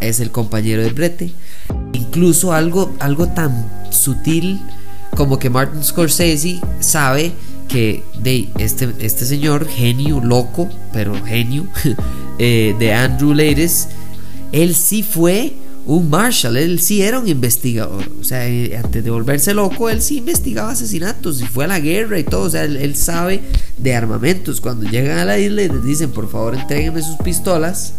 es 0.00 0.20
el 0.20 0.30
compañero 0.30 0.82
de 0.82 0.90
Brete. 0.90 1.34
Incluso 1.92 2.54
algo, 2.54 2.94
algo 3.00 3.28
tan 3.28 3.70
sutil 3.90 4.60
como 5.14 5.38
que 5.38 5.50
Martin 5.50 5.84
Scorsese 5.84 6.60
sabe 6.80 7.32
que 7.70 8.02
de 8.20 8.48
este, 8.58 8.92
este 8.98 9.24
señor, 9.24 9.66
genio, 9.68 10.20
loco, 10.20 10.68
pero 10.92 11.14
genio, 11.24 11.66
eh, 12.38 12.74
de 12.78 12.92
Andrew 12.92 13.32
Leides, 13.32 13.88
él 14.52 14.74
sí 14.74 15.02
fue 15.02 15.54
un 15.86 16.10
Marshall, 16.10 16.56
él 16.56 16.80
sí 16.80 17.02
era 17.02 17.18
un 17.18 17.28
investigador. 17.28 18.04
O 18.20 18.24
sea, 18.24 18.48
eh, 18.48 18.76
antes 18.76 19.02
de 19.04 19.10
volverse 19.10 19.54
loco, 19.54 19.88
él 19.88 20.02
sí 20.02 20.18
investigaba 20.18 20.72
asesinatos 20.72 21.40
y 21.40 21.46
fue 21.46 21.64
a 21.64 21.68
la 21.68 21.80
guerra 21.80 22.18
y 22.18 22.24
todo. 22.24 22.42
O 22.42 22.50
sea, 22.50 22.64
él, 22.64 22.76
él 22.76 22.96
sabe 22.96 23.40
de 23.78 23.94
armamentos. 23.94 24.60
Cuando 24.60 24.88
llegan 24.88 25.18
a 25.18 25.24
la 25.24 25.38
isla 25.38 25.62
y 25.62 25.68
les 25.68 25.84
dicen, 25.84 26.10
por 26.10 26.30
favor, 26.30 26.54
entréguenme 26.54 27.02
sus 27.02 27.16
pistolas 27.16 27.94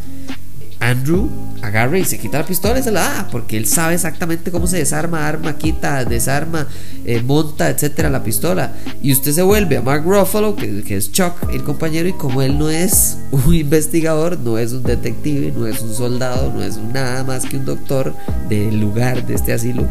Andrew 0.82 1.30
agarra 1.62 2.00
y 2.00 2.06
se 2.06 2.18
quita 2.18 2.40
la 2.40 2.46
pistola 2.46 2.80
y 2.80 2.84
se 2.84 2.92
la 2.92 3.02
da, 3.02 3.28
porque 3.32 3.56
él 3.56 3.68
sabe 3.68 3.94
exactamente 3.94 4.52
cómo 4.52 4.66
se 4.66 4.78
desarma, 4.78 5.28
arma, 5.28 5.56
quita, 5.56 6.04
desarma, 6.06 6.68
eh, 7.06 7.22
monta, 7.22 7.70
etcétera, 7.70 8.10
la 8.10 8.24
pistola. 8.24 8.74
Y 9.02 9.12
usted 9.14 9.32
se 9.32 9.44
vuelve 9.44 9.78
a 9.78 9.82
Mark 9.82 10.04
Ruffalo, 10.04 10.56
que, 10.56 10.84
es 10.90 11.12
Chuck, 11.12 11.34
el 11.54 11.64
compañero, 11.64 12.10
y 12.10 12.14
como 12.14 12.42
él 12.42 12.58
no 12.58 12.70
es 12.70 13.18
un 13.32 13.54
investigador, 13.54 14.40
no 14.40 14.58
es 14.58 14.74
un 14.74 14.84
detective, 14.84 15.54
no 15.56 15.68
es 15.68 15.82
un 15.82 15.94
soldado, 15.94 16.52
no 16.52 16.64
es 16.64 16.78
nada 16.78 17.24
más 17.24 17.46
que 17.46 17.58
un 17.58 17.66
doctor 17.66 18.16
del 18.50 18.80
lugar 18.80 19.26
de 19.28 19.36
este 19.36 19.54
asilo, 19.54 19.86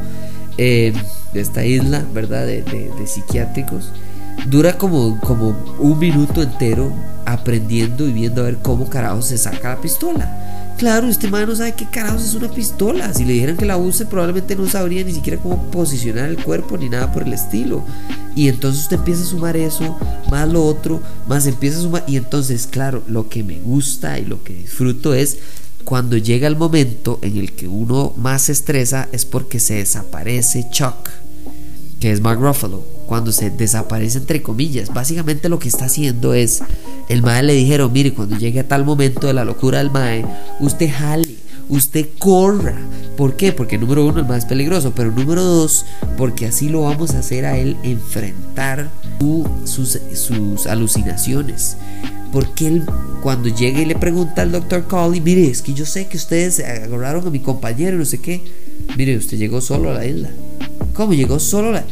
eh, 0.59 0.93
de 1.33 1.41
esta 1.41 1.65
isla, 1.65 2.05
¿verdad? 2.13 2.47
De, 2.47 2.63
de 2.63 3.07
psiquiátricos 3.07 3.93
dura 4.47 4.79
como, 4.79 5.21
como 5.21 5.55
un 5.79 5.99
minuto 5.99 6.43
entero 6.43 6.93
aprendiendo 7.27 8.07
y 8.09 8.13
viendo 8.13 8.41
a 8.41 8.45
ver 8.45 8.59
cómo 8.59 8.89
carajo 8.89 9.23
se 9.23 9.39
saca 9.39 9.71
la 9.75 9.81
pistola. 9.81 10.50
Claro, 10.81 11.09
este 11.09 11.29
man 11.29 11.47
no 11.47 11.55
sabe 11.55 11.75
qué 11.75 11.85
carajos 11.85 12.25
es 12.25 12.35
una 12.35 12.51
pistola. 12.51 13.13
Si 13.13 13.27
le 13.27 13.35
dijeran 13.35 13.59
que 13.59 13.67
la 13.67 13.77
use, 13.77 14.07
probablemente 14.07 14.57
no 14.57 14.67
sabría 14.67 15.05
ni 15.05 15.13
siquiera 15.13 15.39
cómo 15.39 15.71
posicionar 15.71 16.31
el 16.31 16.43
cuerpo 16.43 16.79
ni 16.79 16.89
nada 16.89 17.13
por 17.13 17.25
el 17.25 17.35
estilo. 17.35 17.85
Y 18.35 18.49
entonces 18.49 18.85
usted 18.85 18.97
empieza 18.97 19.21
a 19.21 19.27
sumar 19.27 19.59
eso, 19.59 19.99
más 20.31 20.49
lo 20.49 20.65
otro, 20.65 21.03
más 21.29 21.47
empieza 21.47 21.81
a 21.81 21.83
sumar. 21.83 22.05
Y 22.07 22.17
entonces, 22.17 22.67
claro, 22.67 23.03
lo 23.09 23.29
que 23.29 23.45
me 23.45 23.61
gusta 23.61 24.19
y 24.19 24.25
lo 24.25 24.43
que 24.43 24.55
disfruto 24.55 25.13
es 25.13 25.37
cuando 25.85 26.17
llega 26.17 26.49
el 26.49 26.57
momento 26.57 27.19
en 27.21 27.37
el 27.37 27.53
que 27.53 27.69
uno 27.69 28.15
más 28.17 28.45
se 28.45 28.53
estresa 28.53 29.07
es 29.13 29.27
porque 29.27 29.61
se 29.61 29.75
desaparece 29.75 30.67
Chuck, 30.71 31.11
que 32.01 32.11
es 32.11 32.23
Mark 32.23 32.41
Ruffalo 32.41 33.00
cuando 33.11 33.33
se 33.33 33.51
desaparece 33.51 34.19
entre 34.19 34.41
comillas. 34.41 34.95
Básicamente 34.95 35.49
lo 35.49 35.59
que 35.59 35.67
está 35.67 35.87
haciendo 35.87 36.33
es, 36.33 36.63
el 37.09 37.23
mae 37.23 37.43
le 37.43 37.55
dijeron, 37.55 37.93
mire, 37.93 38.15
cuando 38.15 38.39
llegue 38.39 38.61
a 38.61 38.69
tal 38.69 38.85
momento 38.85 39.27
de 39.27 39.33
la 39.33 39.45
locura 39.45 39.79
del 39.79 39.91
mae, 39.91 40.25
usted 40.61 40.89
jale, 40.89 41.35
usted 41.69 42.07
corra. 42.21 42.77
¿Por 43.17 43.35
qué? 43.35 43.51
Porque 43.51 43.79
número 43.79 44.07
uno 44.07 44.21
es 44.21 44.29
más 44.29 44.47
peligroso, 44.47 44.93
pero 44.95 45.11
número 45.11 45.43
dos, 45.43 45.87
porque 46.17 46.47
así 46.47 46.69
lo 46.69 46.83
vamos 46.83 47.11
a 47.17 47.19
hacer 47.19 47.47
a 47.47 47.59
él 47.59 47.77
enfrentar 47.83 48.89
sus, 49.65 49.99
sus 50.15 50.69
alucinaciones. 50.69 51.79
Porque 52.31 52.69
él 52.69 52.85
cuando 53.25 53.49
llega 53.49 53.81
y 53.81 53.87
le 53.87 53.97
pregunta 53.97 54.43
al 54.43 54.53
doctor 54.53 54.87
Colley, 54.87 55.21
mire, 55.21 55.49
es 55.49 55.63
que 55.63 55.75
yo 55.75 55.85
sé 55.85 56.07
que 56.07 56.17
ustedes 56.17 56.61
agarraron 56.61 57.27
a 57.27 57.31
mi 57.31 57.41
compañero 57.41 57.99
no 57.99 58.05
sé 58.05 58.19
qué. 58.19 58.41
Mire, 58.97 59.17
usted 59.17 59.37
llegó 59.37 59.61
solo 59.61 59.91
a 59.91 59.95
la 59.95 60.07
isla. 60.07 60.31
¿Cómo 60.95 61.13
llegó 61.13 61.41
solo 61.41 61.71
a 61.71 61.73
la... 61.73 61.85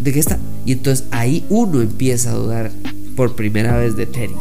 ¿De 0.00 0.12
qué 0.12 0.18
está? 0.18 0.38
Y 0.64 0.72
entonces 0.72 1.06
ahí 1.10 1.44
uno 1.50 1.82
empieza 1.82 2.30
a 2.30 2.34
dudar 2.34 2.70
por 3.16 3.36
primera 3.36 3.76
vez 3.76 3.96
de 3.96 4.06
Terry. 4.06 4.34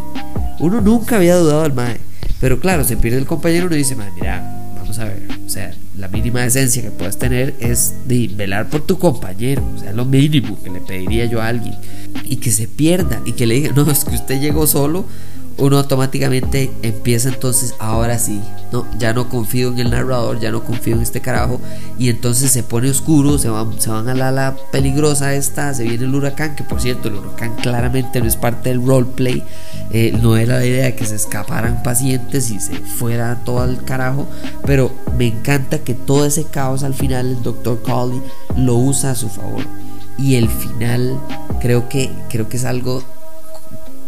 Uno 0.60 0.80
nunca 0.80 1.18
había 1.18 1.36
dudado 1.36 1.64
del 1.64 1.74
mae. 1.74 1.97
Pero 2.39 2.60
claro, 2.60 2.86
se 2.86 2.95
pierde 2.95 3.18
el 3.18 3.26
compañero 3.26 3.66
y 3.66 3.68
uno 3.68 3.76
dice, 3.76 3.95
mae, 3.95 4.12
mira, 4.16 4.74
vamos 4.78 4.97
a 4.99 5.03
ver. 5.03 5.28
O 5.45 5.49
sea, 5.49 5.74
la 5.97 6.07
mínima 6.07 6.45
esencia 6.45 6.82
que 6.82 6.91
puedes 6.91 7.18
tener 7.18 7.55
es 7.60 7.93
de 8.07 8.30
velar 8.34 8.70
por 8.70 8.82
tu 8.82 8.97
compañero. 8.97 9.62
O 9.76 9.80
sea, 9.80 9.91
lo 9.91 10.05
mínimo 10.05 10.57
que 10.64 10.70
le 10.70 10.80
pediría 10.80 11.26
yo 11.26 11.41
a 11.41 11.47
alguien. 11.47 11.76
Y 12.24 12.38
que 12.38 12.51
se 12.51 12.68
pierda 12.68 13.22
y 13.26 13.34
que 13.34 13.45
le 13.45 13.55
diga, 13.55 13.74
no, 13.76 13.89
es 13.91 14.05
que 14.05 14.16
usted 14.16 14.39
llegó 14.39 14.66
solo 14.66 15.05
uno 15.60 15.78
automáticamente 15.78 16.72
empieza 16.82 17.30
entonces, 17.30 17.76
ahora 17.80 18.18
sí, 18.18 18.41
no, 18.72 18.86
ya 18.97 19.14
no 19.14 19.30
confío 19.30 19.70
en 19.70 19.80
el 19.80 19.91
narrador, 19.91 20.39
ya 20.39 20.51
no 20.51 20.64
confío 20.64 20.95
en 20.95 21.01
este 21.01 21.22
carajo, 21.22 21.60
y 21.97 22.10
entonces 22.10 22.51
se 22.51 22.64
pone 22.64 22.89
oscuro, 22.89 23.38
se 23.38 23.49
van, 23.49 23.80
se 23.80 23.89
van 23.89 24.07
a 24.10 24.32
la, 24.32 24.55
peligrosa 24.72 25.34
esta, 25.36 25.74
se 25.74 25.84
viene 25.84 26.05
el 26.05 26.16
huracán, 26.16 26.55
que 26.55 26.64
por 26.64 26.82
cierto, 26.82 27.10
el 27.10 27.16
huracán 27.16 27.55
claramente 27.55 28.22
no 28.22 28.28
es 28.28 28.36
parte 28.36 28.70
del 28.70 28.86
roleplay, 28.86 29.43
eh, 29.91 30.18
no 30.22 30.38
era 30.38 30.57
la 30.57 30.66
idea 30.66 30.86
de 30.86 30.95
que 30.95 31.05
se 31.05 31.16
escaparan 31.16 31.84
pacientes 31.84 32.51
y 32.51 32.60
se 32.60 32.76
fuera 32.76 33.36
todo 33.43 33.62
al 33.62 33.84
carajo, 33.84 34.28
pero 34.66 34.91
me 35.18 35.28
encanta 35.28 35.80
que 35.80 35.93
todo 35.93 36.26
ese 36.26 36.45
caos 36.45 36.84
al 36.84 36.93
final 36.93 37.28
el 37.28 37.43
doctor 37.43 37.82
Colley 37.82 38.22
lo 38.55 38.76
usa 38.76 39.12
a 39.12 39.16
su 39.16 39.30
favor. 39.30 39.64
Y 40.18 40.36
el 40.36 40.49
final 40.49 41.18
creo 41.62 41.88
que, 41.88 42.12
creo 42.30 42.49
que 42.49 42.57
es 42.57 42.66
algo 42.66 43.03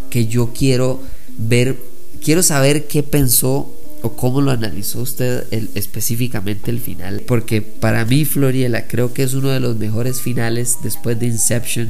que 0.09 0.27
yo 0.27 0.51
quiero 0.53 0.99
ver, 1.47 1.77
quiero 2.23 2.43
saber 2.43 2.87
qué 2.87 3.03
pensó 3.03 3.73
o 4.01 4.15
cómo 4.15 4.41
lo 4.41 4.51
analizó 4.51 5.01
usted 5.01 5.45
específicamente 5.75 6.71
el 6.71 6.79
final, 6.79 7.21
porque 7.27 7.61
para 7.61 8.03
mí 8.05 8.25
Floriela 8.25 8.87
creo 8.87 9.13
que 9.13 9.23
es 9.23 9.33
uno 9.33 9.49
de 9.49 9.59
los 9.59 9.77
mejores 9.77 10.21
finales 10.21 10.77
después 10.83 11.19
de 11.19 11.27
Inception 11.27 11.89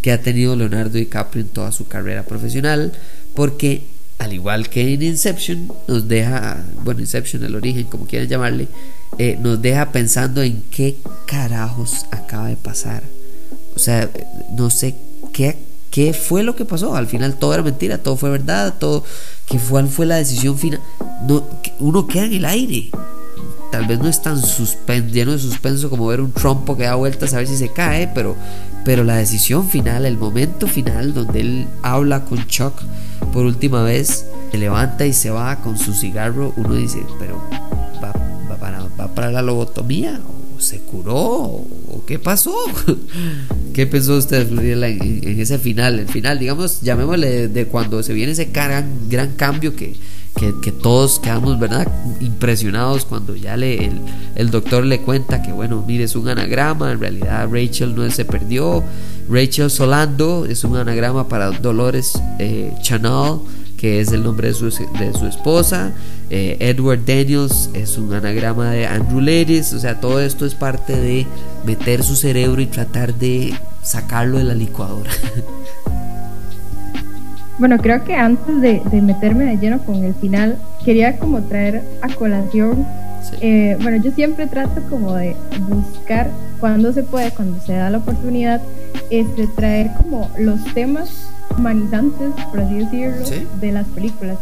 que 0.00 0.12
ha 0.12 0.22
tenido 0.22 0.56
Leonardo 0.56 0.96
DiCaprio 0.96 1.42
en 1.42 1.48
toda 1.48 1.72
su 1.72 1.86
carrera 1.86 2.22
profesional, 2.24 2.92
porque 3.34 3.82
al 4.18 4.32
igual 4.32 4.68
que 4.68 4.94
en 4.94 5.02
Inception 5.02 5.70
nos 5.86 6.08
deja, 6.08 6.64
bueno, 6.82 7.00
Inception, 7.00 7.44
el 7.44 7.54
origen, 7.54 7.84
como 7.84 8.06
quieran 8.06 8.28
llamarle, 8.28 8.68
eh, 9.18 9.38
nos 9.40 9.60
deja 9.60 9.92
pensando 9.92 10.42
en 10.42 10.62
qué 10.70 10.96
carajos 11.26 12.06
acaba 12.10 12.48
de 12.48 12.56
pasar. 12.56 13.02
O 13.74 13.78
sea, 13.78 14.10
no 14.56 14.70
sé 14.70 14.94
qué 15.32 15.56
¿Qué 15.90 16.12
fue 16.12 16.44
lo 16.44 16.54
que 16.54 16.64
pasó? 16.64 16.94
Al 16.94 17.08
final 17.08 17.34
todo 17.34 17.52
era 17.52 17.64
mentira, 17.64 17.98
todo 17.98 18.16
fue 18.16 18.30
verdad, 18.30 18.74
todo. 18.78 19.02
¿Qué 19.46 19.58
fue, 19.58 20.06
la 20.06 20.16
decisión 20.16 20.56
final? 20.56 20.80
No, 21.26 21.44
uno 21.80 22.06
queda 22.06 22.26
en 22.26 22.34
el 22.34 22.44
aire. 22.44 22.90
Tal 23.72 23.86
vez 23.86 23.98
no 23.98 24.08
es 24.08 24.22
tan 24.22 24.40
lleno 25.10 25.32
de 25.32 25.38
suspenso 25.38 25.90
como 25.90 26.06
ver 26.06 26.20
un 26.20 26.32
trompo 26.32 26.76
que 26.76 26.84
da 26.84 26.94
vueltas 26.94 27.34
a 27.34 27.38
ver 27.38 27.46
si 27.46 27.56
se 27.56 27.72
cae, 27.72 28.08
pero, 28.14 28.36
pero 28.84 29.04
la 29.04 29.16
decisión 29.16 29.68
final, 29.68 30.06
el 30.06 30.16
momento 30.16 30.66
final 30.66 31.14
donde 31.14 31.40
él 31.40 31.66
habla 31.82 32.24
con 32.24 32.46
Chuck 32.46 32.74
por 33.32 33.44
última 33.44 33.82
vez, 33.82 34.26
se 34.50 34.58
levanta 34.58 35.06
y 35.06 35.12
se 35.12 35.30
va 35.30 35.56
con 35.56 35.78
su 35.78 35.92
cigarro, 35.94 36.52
uno 36.56 36.74
dice, 36.74 37.04
pero 37.18 37.40
¿va, 38.02 38.56
para, 38.56 38.84
va 38.98 39.08
para 39.08 39.30
la 39.30 39.42
lobotomía? 39.42 40.20
Se 40.60 40.78
curó 40.80 41.16
o 41.18 42.02
qué 42.06 42.18
pasó? 42.18 42.54
¿Qué 43.72 43.86
pensó 43.86 44.16
usted, 44.16 44.48
en, 44.50 45.40
ese 45.40 45.58
final? 45.58 45.98
El 45.98 46.08
final, 46.08 46.38
digamos, 46.38 46.80
llamémosle 46.82 47.48
de 47.48 47.66
cuando 47.66 48.02
se 48.02 48.12
viene 48.12 48.32
ese 48.32 48.46
gran, 48.46 49.08
gran 49.08 49.32
cambio 49.32 49.74
que, 49.74 49.94
que, 50.62 50.72
todos 50.72 51.18
quedamos, 51.20 51.58
¿verdad? 51.58 51.86
Impresionados 52.20 53.04
cuando 53.04 53.36
ya 53.36 53.56
le, 53.56 53.86
el, 53.86 54.00
el, 54.34 54.50
doctor 54.50 54.84
le 54.84 55.00
cuenta 55.00 55.42
que, 55.42 55.52
bueno, 55.52 55.84
mire, 55.86 56.04
es 56.04 56.16
un 56.16 56.28
anagrama, 56.28 56.92
en 56.92 57.00
realidad 57.00 57.48
Rachel 57.50 57.94
no 57.94 58.08
se 58.10 58.24
perdió. 58.24 58.82
Rachel 59.28 59.70
Solando 59.70 60.46
es 60.46 60.64
un 60.64 60.76
anagrama 60.76 61.28
para 61.28 61.50
Dolores 61.50 62.20
eh, 62.38 62.72
Chanel 62.82 63.40
que 63.80 63.98
es 64.00 64.12
el 64.12 64.22
nombre 64.22 64.48
de 64.48 64.54
su, 64.54 64.66
de 64.66 65.12
su 65.18 65.26
esposa. 65.26 65.94
Eh, 66.30 66.56
Edward 66.60 67.04
Daniels 67.04 67.70
es 67.74 67.98
un 67.98 68.12
anagrama 68.14 68.70
de 68.70 68.86
Andrew 68.86 69.20
Ladies. 69.20 69.72
O 69.72 69.80
sea, 69.80 70.00
todo 70.00 70.20
esto 70.20 70.46
es 70.46 70.54
parte 70.54 70.96
de 70.96 71.26
meter 71.64 72.04
su 72.04 72.14
cerebro 72.14 72.60
y 72.60 72.66
tratar 72.66 73.14
de 73.14 73.52
sacarlo 73.82 74.38
de 74.38 74.44
la 74.44 74.54
licuadora. 74.54 75.10
Bueno, 77.58 77.76
creo 77.76 78.02
que 78.04 78.14
antes 78.14 78.58
de, 78.62 78.80
meterme 79.02 79.44
de 79.44 79.58
lleno 79.58 79.84
con 79.84 80.02
el 80.02 80.14
final, 80.14 80.56
quería 80.82 81.18
como 81.18 81.42
traer 81.42 81.82
a 82.00 82.08
colación. 82.08 82.86
Eh, 83.42 83.76
bueno, 83.82 84.02
yo 84.02 84.12
siempre 84.12 84.46
trato 84.46 84.80
como 84.88 85.12
de 85.12 85.36
buscar 85.68 86.30
cuando 86.58 86.90
se 86.94 87.02
puede, 87.02 87.32
cuando 87.32 87.60
se 87.60 87.74
da 87.74 87.90
la 87.90 87.98
oportunidad, 87.98 88.62
este, 89.10 89.46
traer 89.48 89.90
como 89.98 90.30
los 90.38 90.64
temas 90.72 91.28
humanizantes, 91.54 92.30
por 92.50 92.60
así 92.60 92.78
decirlo, 92.78 93.26
de 93.60 93.72
las 93.72 93.86
películas. 93.88 94.38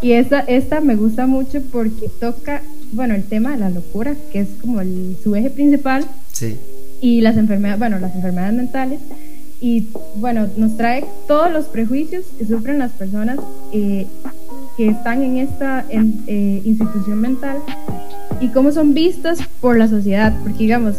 Y 0.00 0.12
esta, 0.12 0.40
esta 0.40 0.80
me 0.80 0.96
gusta 0.96 1.26
mucho 1.26 1.60
porque 1.72 2.08
toca, 2.20 2.62
bueno, 2.92 3.14
el 3.14 3.24
tema 3.24 3.52
de 3.52 3.58
la 3.58 3.70
locura, 3.70 4.14
que 4.32 4.40
es 4.40 4.48
como 4.60 4.80
el, 4.80 5.16
su 5.22 5.34
eje 5.34 5.50
principal. 5.50 6.04
Sí. 6.32 6.56
Y 7.00 7.20
las 7.20 7.36
enfermedades, 7.36 7.78
bueno, 7.78 7.98
las 7.98 8.14
enfermedades 8.14 8.54
mentales. 8.54 9.00
Y 9.60 9.88
bueno, 10.16 10.46
nos 10.56 10.76
trae 10.76 11.04
todos 11.26 11.52
los 11.52 11.66
prejuicios 11.66 12.26
que 12.38 12.46
sufren 12.46 12.78
las 12.78 12.92
personas 12.92 13.38
eh, 13.72 14.06
que 14.76 14.88
están 14.88 15.22
en 15.24 15.38
esta 15.38 15.84
eh, 15.90 16.62
institución 16.64 17.20
mental 17.20 17.58
y 18.40 18.48
cómo 18.48 18.70
son 18.70 18.94
vistas 18.94 19.40
por 19.60 19.76
la 19.76 19.88
sociedad. 19.88 20.32
Porque 20.44 20.58
digamos, 20.58 20.94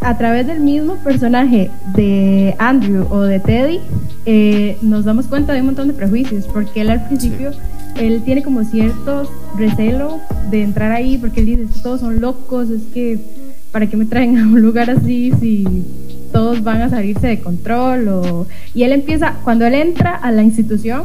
a 0.00 0.18
través 0.18 0.46
del 0.46 0.60
mismo 0.60 0.96
personaje 0.96 1.70
de 1.94 2.54
Andrew 2.58 3.06
o 3.10 3.20
de 3.22 3.40
Teddy, 3.40 3.80
eh, 4.24 4.76
nos 4.82 5.04
damos 5.04 5.26
cuenta 5.26 5.52
de 5.52 5.60
un 5.60 5.66
montón 5.66 5.88
de 5.88 5.94
prejuicios, 5.94 6.46
porque 6.46 6.80
él 6.80 6.90
al 6.90 7.06
principio, 7.06 7.52
él 7.98 8.22
tiene 8.24 8.42
como 8.42 8.64
cierto 8.64 9.30
recelo 9.56 10.20
de 10.50 10.62
entrar 10.62 10.92
ahí, 10.92 11.18
porque 11.18 11.40
él 11.40 11.46
dice, 11.46 11.66
todos 11.82 12.00
son 12.00 12.20
locos, 12.20 12.70
es 12.70 12.82
que, 12.92 13.18
¿para 13.72 13.86
qué 13.86 13.96
me 13.96 14.04
traen 14.04 14.38
a 14.38 14.42
un 14.42 14.60
lugar 14.60 14.90
así 14.90 15.32
si 15.40 15.64
todos 16.32 16.62
van 16.62 16.82
a 16.82 16.90
salirse 16.90 17.26
de 17.26 17.40
control? 17.40 18.08
O... 18.08 18.46
Y 18.74 18.82
él 18.84 18.92
empieza, 18.92 19.34
cuando 19.44 19.66
él 19.66 19.74
entra 19.74 20.14
a 20.14 20.30
la 20.32 20.42
institución, 20.42 21.04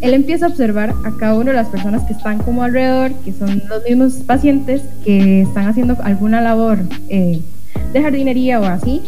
él 0.00 0.12
empieza 0.12 0.46
a 0.46 0.48
observar 0.48 0.94
a 1.04 1.16
cada 1.18 1.34
una 1.34 1.52
de 1.52 1.56
las 1.56 1.68
personas 1.68 2.02
que 2.02 2.12
están 2.12 2.38
como 2.38 2.62
alrededor, 2.62 3.12
que 3.24 3.32
son 3.32 3.62
los 3.68 3.84
mismos 3.88 4.14
pacientes 4.26 4.82
que 5.04 5.42
están 5.42 5.66
haciendo 5.66 5.96
alguna 6.02 6.40
labor. 6.40 6.78
Eh, 7.08 7.40
de 7.92 8.02
jardinería 8.02 8.60
o 8.60 8.64
así, 8.64 9.02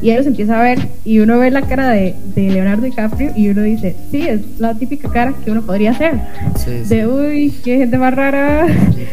y 0.00 0.10
ellos 0.10 0.26
empieza 0.26 0.58
a 0.58 0.62
ver 0.62 0.78
y 1.04 1.18
uno 1.20 1.38
ve 1.38 1.50
la 1.50 1.62
cara 1.62 1.90
de, 1.90 2.14
de, 2.34 2.50
Leonardo 2.50 2.84
DiCaprio 2.84 3.32
y 3.36 3.48
uno 3.48 3.62
dice, 3.62 3.96
sí, 4.10 4.22
es 4.22 4.40
la 4.58 4.74
típica 4.74 5.10
cara 5.10 5.34
que 5.44 5.50
uno 5.50 5.62
podría 5.62 5.90
hacer. 5.90 6.20
De, 6.88 7.06
uy, 7.06 7.52
qué 7.64 7.78
gente 7.78 7.98
más 7.98 8.14
rara, 8.14 8.66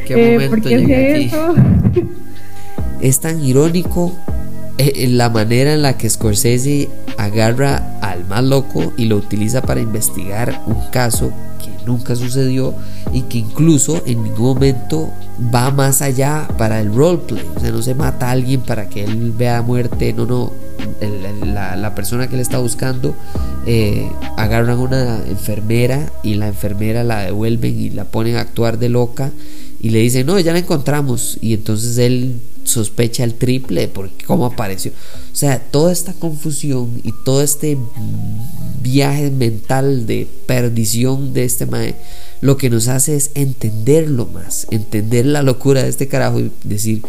eh, 0.09 0.47
¿por 0.49 0.61
qué 0.61 0.75
es 0.75 1.33
eso? 1.33 1.55
Es 3.01 3.19
tan 3.19 3.43
irónico 3.43 4.13
eh, 4.77 5.07
la 5.09 5.29
manera 5.29 5.73
en 5.73 5.81
la 5.81 5.97
que 5.97 6.09
Scorsese 6.09 6.89
agarra 7.17 7.99
al 8.01 8.25
más 8.25 8.43
loco 8.43 8.93
y 8.97 9.05
lo 9.05 9.17
utiliza 9.17 9.61
para 9.61 9.81
investigar 9.81 10.61
un 10.65 10.81
caso 10.91 11.31
que 11.63 11.86
nunca 11.86 12.15
sucedió 12.15 12.73
y 13.13 13.21
que 13.23 13.38
incluso 13.38 14.01
en 14.05 14.23
ningún 14.23 14.55
momento 14.55 15.11
va 15.53 15.71
más 15.71 16.01
allá 16.01 16.47
para 16.57 16.79
el 16.79 16.93
roleplay. 16.93 17.43
O 17.55 17.59
sea, 17.59 17.71
no 17.71 17.81
se 17.81 17.95
mata 17.95 18.27
a 18.27 18.31
alguien 18.31 18.61
para 18.61 18.89
que 18.89 19.03
él 19.03 19.33
vea 19.38 19.61
muerte, 19.61 20.13
no, 20.13 20.25
no. 20.25 20.53
la, 21.45 21.95
persona 21.95 22.27
que 22.27 22.36
le 22.36 22.41
está 22.41 22.59
buscando 22.59 23.15
eh, 23.65 24.09
agarran 24.38 24.77
a 24.77 24.81
una 24.81 25.17
enfermera 25.27 26.11
y 26.23 26.36
la 26.36 26.47
enfermera 26.47 27.03
la 27.03 27.21
devuelven 27.21 27.79
y 27.79 27.89
la 27.89 28.05
ponen 28.05 28.36
a 28.36 28.41
actuar 28.41 28.77
de 28.77 28.89
loca 28.89 29.31
y 29.79 29.89
le 29.89 29.99
dicen, 29.99 30.25
no, 30.25 30.39
ya 30.39 30.53
la 30.53 30.59
encontramos. 30.59 31.38
Y 31.41 31.53
entonces 31.53 31.97
él 31.97 32.41
sospecha 32.63 33.23
el 33.23 33.36
triple 33.36 33.88
porque 33.88 34.25
cómo 34.25 34.45
apareció. 34.45 34.91
O 35.31 35.36
sea, 35.36 35.59
toda 35.59 35.91
esta 35.91 36.13
confusión 36.13 37.01
y 37.03 37.13
todo 37.23 37.41
este 37.41 37.77
viaje 38.81 39.31
mental 39.31 40.05
de 40.07 40.27
perdición 40.45 41.33
de 41.33 41.43
este 41.43 41.65
mae, 41.65 41.95
lo 42.41 42.57
que 42.57 42.69
nos 42.69 42.88
hace 42.88 43.15
es 43.15 43.31
entenderlo 43.33 44.27
más, 44.27 44.67
entender 44.71 45.25
la 45.25 45.41
locura 45.41 45.83
de 45.83 45.89
este 45.89 46.07
carajo 46.07 46.39
y 46.39 46.51
decir, 46.63 47.01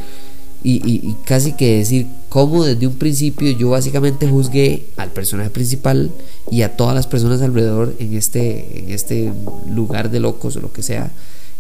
y, 0.63 1.15
casi 1.25 1.53
que 1.53 1.79
decir 1.79 2.07
cómo 2.29 2.65
desde 2.65 2.89
un 2.89 2.95
principio 2.95 3.51
yo 3.53 3.71
básicamente 3.71 4.27
juzgué 4.27 4.87
al 4.97 5.13
personaje 5.13 5.51
principal 5.51 6.11
y 6.51 6.63
a 6.63 6.77
todas 6.77 6.95
las 6.95 7.07
personas 7.07 7.41
alrededor 7.41 7.95
en 8.01 8.15
este, 8.15 8.81
en 8.81 8.91
este 8.91 9.33
lugar 9.71 10.11
de 10.11 10.19
locos 10.19 10.57
o 10.57 10.61
lo 10.61 10.73
que 10.73 10.83
sea. 10.83 11.11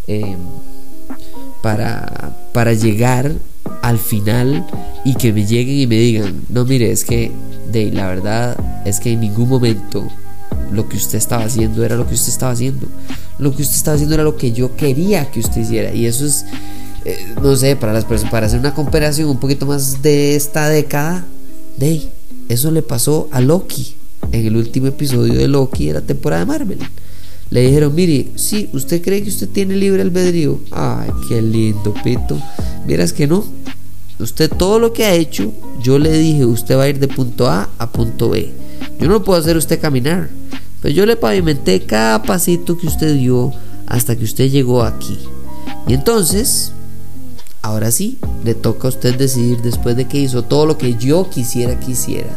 Eh, 0.08 0.36
para, 1.62 2.36
para 2.52 2.72
llegar 2.72 3.32
al 3.82 3.98
final 3.98 4.66
y 5.04 5.14
que 5.14 5.32
me 5.32 5.46
lleguen 5.46 5.76
y 5.76 5.86
me 5.86 5.96
digan, 5.96 6.42
no 6.48 6.64
mire, 6.64 6.90
es 6.90 7.04
que 7.04 7.30
de 7.72 7.90
la 7.92 8.06
verdad 8.06 8.56
es 8.84 9.00
que 9.00 9.12
en 9.12 9.20
ningún 9.20 9.48
momento 9.48 10.08
lo 10.70 10.88
que 10.88 10.96
usted 10.96 11.18
estaba 11.18 11.44
haciendo 11.44 11.84
era 11.84 11.96
lo 11.96 12.06
que 12.06 12.14
usted 12.14 12.32
estaba 12.32 12.52
haciendo. 12.52 12.86
Lo 13.39 13.55
que 13.55 13.62
usted 13.62 13.76
estaba 13.76 13.95
haciendo 13.95 14.14
era 14.14 14.24
lo 14.24 14.37
que 14.37 14.53
yo 14.53 14.76
quería 14.76 15.30
que 15.30 15.41
usted 15.41 15.61
hiciera. 15.61 15.93
Y 15.93 16.07
eso 16.07 16.24
es, 16.24 16.47
eh, 17.05 17.34
no 17.43 17.55
sé, 17.57 17.76
para 17.76 17.93
las 17.93 18.05
personas, 18.05 18.32
para 18.32 18.47
hacer 18.47 18.61
una 18.61 18.74
comparación 18.74 19.28
un 19.28 19.39
poquito 19.39 19.66
más 19.66 20.03
de 20.03 20.37
esta 20.37 20.68
década, 20.68 21.24
de 21.76 22.09
eso 22.49 22.70
le 22.70 22.82
pasó 22.82 23.28
a 23.32 23.41
Loki 23.41 23.95
en 24.32 24.47
el 24.47 24.57
último 24.57 24.87
episodio 24.87 25.34
de 25.34 25.49
Loki 25.49 25.87
de 25.87 25.95
la 25.95 26.01
temporada 26.01 26.45
de 26.45 26.47
Marvel. 26.47 26.78
Le 27.51 27.61
dijeron, 27.61 27.95
mire, 27.95 28.28
si 28.34 28.68
usted 28.72 29.03
cree 29.03 29.22
que 29.22 29.28
usted 29.28 29.49
tiene 29.49 29.76
libre 29.76 30.03
albedrío. 30.03 30.61
Ay, 30.72 31.11
qué 31.28 31.41
lindo, 31.41 31.95
Pito. 32.03 32.41
Miras 32.87 33.12
que 33.12 33.26
no. 33.26 33.45
Usted 34.18 34.51
todo 34.51 34.78
lo 34.78 34.93
que 34.93 35.05
ha 35.05 35.14
hecho, 35.14 35.53
yo 35.82 35.99
le 35.99 36.11
dije, 36.12 36.45
usted 36.45 36.76
va 36.76 36.84
a 36.84 36.89
ir 36.89 36.99
de 36.99 37.07
punto 37.07 37.49
A 37.49 37.68
a 37.78 37.93
punto 37.93 38.30
B. 38.30 38.51
Yo 38.99 39.09
no 39.09 39.22
puedo 39.22 39.39
hacer 39.39 39.57
usted 39.57 39.80
caminar. 39.80 40.30
Pero 40.87 40.99
yo 40.99 41.05
le 41.05 41.16
pavimenté 41.16 41.84
cada 41.84 42.22
pasito 42.22 42.78
que 42.78 42.87
usted 42.87 43.16
dio 43.16 43.53
hasta 43.89 44.14
que 44.14 44.22
usted 44.22 44.49
llegó 44.49 44.84
aquí. 44.84 45.18
Y 45.89 45.95
entonces, 45.95 46.70
ahora 47.61 47.91
sí, 47.91 48.18
le 48.45 48.55
toca 48.55 48.87
a 48.87 48.91
usted 48.91 49.18
decidir 49.18 49.62
después 49.62 49.97
de 49.97 50.05
que 50.05 50.18
hizo 50.18 50.45
todo 50.45 50.64
lo 50.64 50.78
que 50.78 50.95
yo 50.95 51.28
quisiera 51.28 51.80
que 51.80 51.91
hiciera. 51.91 52.30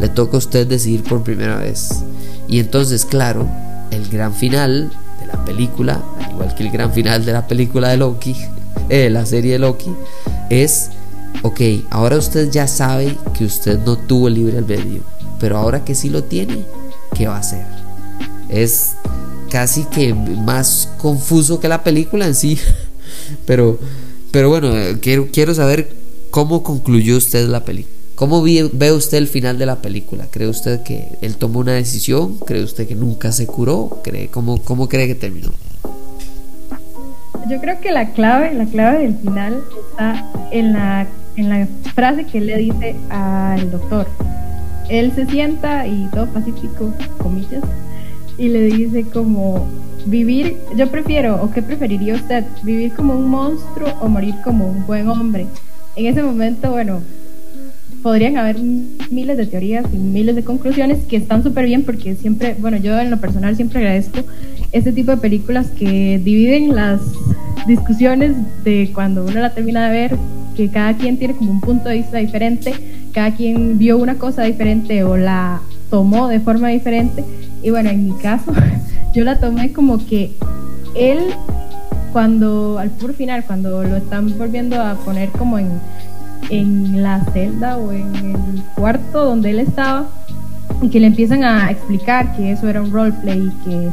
Le 0.00 0.08
toca 0.08 0.36
a 0.36 0.38
usted 0.38 0.66
decidir 0.66 1.02
por 1.02 1.22
primera 1.22 1.58
vez. 1.58 1.90
Y 2.48 2.58
entonces, 2.58 3.04
claro, 3.04 3.46
el 3.90 4.08
gran 4.08 4.32
final 4.32 4.90
de 5.20 5.26
la 5.26 5.44
película, 5.44 6.02
al 6.24 6.32
igual 6.32 6.54
que 6.54 6.62
el 6.62 6.70
gran 6.70 6.94
final 6.94 7.26
de 7.26 7.34
la 7.34 7.46
película 7.46 7.90
de 7.90 7.98
Loki, 7.98 8.34
eh, 8.88 9.10
la 9.10 9.26
serie 9.26 9.52
de 9.52 9.58
Loki, 9.58 9.92
es, 10.48 10.88
ok, 11.42 11.60
ahora 11.90 12.16
usted 12.16 12.50
ya 12.50 12.66
sabe 12.66 13.14
que 13.34 13.44
usted 13.44 13.78
no 13.84 13.98
tuvo 13.98 14.30
libre 14.30 14.56
albedrío, 14.56 15.02
pero 15.38 15.58
ahora 15.58 15.84
que 15.84 15.94
sí 15.94 16.08
lo 16.08 16.24
tiene, 16.24 16.64
¿qué 17.14 17.28
va 17.28 17.36
a 17.36 17.40
hacer? 17.40 17.64
Es 18.48 18.94
casi 19.50 19.84
que 19.84 20.14
más 20.14 20.90
confuso 20.98 21.60
que 21.60 21.68
la 21.68 21.82
película 21.82 22.26
en 22.26 22.34
sí, 22.34 22.58
pero, 23.46 23.78
pero 24.30 24.48
bueno, 24.48 24.72
quiero, 25.00 25.28
quiero 25.32 25.54
saber 25.54 25.90
cómo 26.30 26.62
concluyó 26.62 27.16
usted 27.16 27.48
la 27.48 27.64
película. 27.64 27.98
¿Cómo 28.18 28.42
ve 28.42 28.92
usted 28.92 29.18
el 29.18 29.28
final 29.28 29.58
de 29.58 29.66
la 29.66 29.76
película? 29.76 30.26
¿Cree 30.28 30.48
usted 30.48 30.82
que 30.82 31.06
él 31.20 31.36
tomó 31.36 31.60
una 31.60 31.74
decisión? 31.74 32.36
¿Cree 32.38 32.64
usted 32.64 32.88
que 32.88 32.96
nunca 32.96 33.30
se 33.30 33.46
curó? 33.46 34.00
¿Cree, 34.02 34.26
cómo, 34.26 34.60
¿Cómo 34.60 34.88
cree 34.88 35.06
que 35.06 35.14
terminó? 35.14 35.52
Yo 37.48 37.60
creo 37.60 37.80
que 37.80 37.92
la 37.92 38.10
clave, 38.10 38.52
la 38.54 38.66
clave 38.66 39.04
del 39.04 39.16
final 39.18 39.62
está 39.88 40.32
en 40.50 40.72
la, 40.72 41.06
en 41.36 41.48
la 41.48 41.68
frase 41.94 42.24
que 42.24 42.38
él 42.38 42.46
le 42.46 42.56
dice 42.58 42.96
al 43.08 43.70
doctor. 43.70 44.08
Él 44.88 45.12
se 45.14 45.26
sienta 45.26 45.86
y 45.86 46.08
todo 46.12 46.26
pacífico, 46.26 46.92
comillas, 47.18 47.62
y 48.38 48.48
le 48.48 48.62
dice 48.62 49.02
como 49.04 49.66
vivir, 50.06 50.56
yo 50.76 50.88
prefiero, 50.90 51.42
o 51.42 51.50
qué 51.50 51.60
preferiría 51.62 52.14
usted, 52.14 52.44
vivir 52.62 52.94
como 52.94 53.14
un 53.14 53.28
monstruo 53.28 53.88
o 54.00 54.08
morir 54.08 54.34
como 54.44 54.68
un 54.68 54.86
buen 54.86 55.08
hombre. 55.08 55.46
En 55.96 56.06
ese 56.06 56.22
momento, 56.22 56.70
bueno, 56.70 57.00
podrían 58.02 58.36
haber 58.36 58.58
miles 59.10 59.36
de 59.36 59.46
teorías 59.46 59.84
y 59.92 59.96
miles 59.96 60.36
de 60.36 60.44
conclusiones 60.44 61.04
que 61.06 61.16
están 61.16 61.42
súper 61.42 61.66
bien 61.66 61.82
porque 61.82 62.14
siempre, 62.14 62.56
bueno, 62.58 62.76
yo 62.76 62.98
en 62.98 63.10
lo 63.10 63.18
personal 63.18 63.56
siempre 63.56 63.80
agradezco 63.80 64.20
este 64.72 64.92
tipo 64.92 65.10
de 65.10 65.16
películas 65.16 65.68
que 65.70 66.20
dividen 66.22 66.74
las 66.74 67.00
discusiones 67.66 68.34
de 68.64 68.90
cuando 68.94 69.24
uno 69.24 69.40
la 69.40 69.52
termina 69.52 69.90
de 69.90 69.98
ver, 69.98 70.16
que 70.56 70.68
cada 70.68 70.96
quien 70.96 71.18
tiene 71.18 71.34
como 71.34 71.50
un 71.50 71.60
punto 71.60 71.88
de 71.88 71.96
vista 71.96 72.18
diferente, 72.18 72.72
cada 73.18 73.34
quien 73.34 73.78
vio 73.78 73.98
una 73.98 74.14
cosa 74.14 74.44
diferente 74.44 75.02
o 75.02 75.16
la 75.16 75.60
tomó 75.90 76.28
de 76.28 76.38
forma 76.38 76.68
diferente. 76.68 77.24
Y 77.64 77.70
bueno, 77.70 77.90
en 77.90 78.04
mi 78.04 78.12
caso, 78.12 78.52
yo 79.12 79.24
la 79.24 79.40
tomé 79.40 79.72
como 79.72 79.98
que 80.06 80.36
él, 80.94 81.18
cuando 82.12 82.78
al 82.78 82.90
puro 82.90 83.12
final, 83.12 83.42
cuando 83.44 83.82
lo 83.82 83.96
están 83.96 84.38
volviendo 84.38 84.80
a 84.80 84.94
poner 84.94 85.30
como 85.30 85.58
en 85.58 85.68
en 86.50 87.02
la 87.02 87.24
celda 87.32 87.76
o 87.76 87.90
en 87.90 88.14
el 88.14 88.62
cuarto 88.76 89.24
donde 89.24 89.50
él 89.50 89.58
estaba 89.58 90.06
y 90.80 90.88
que 90.88 91.00
le 91.00 91.08
empiezan 91.08 91.42
a 91.42 91.72
explicar 91.72 92.36
que 92.36 92.52
eso 92.52 92.68
era 92.68 92.80
un 92.80 92.92
roleplay 92.92 93.48
y 93.48 93.64
que 93.64 93.88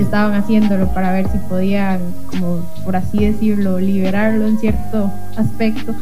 estaban 0.00 0.32
haciéndolo 0.32 0.88
para 0.94 1.12
ver 1.12 1.30
si 1.30 1.36
podían, 1.50 2.00
como 2.30 2.64
por 2.82 2.96
así 2.96 3.26
decirlo, 3.26 3.78
liberarlo 3.78 4.46
en 4.46 4.58
cierto 4.58 5.12
aspecto 5.36 5.94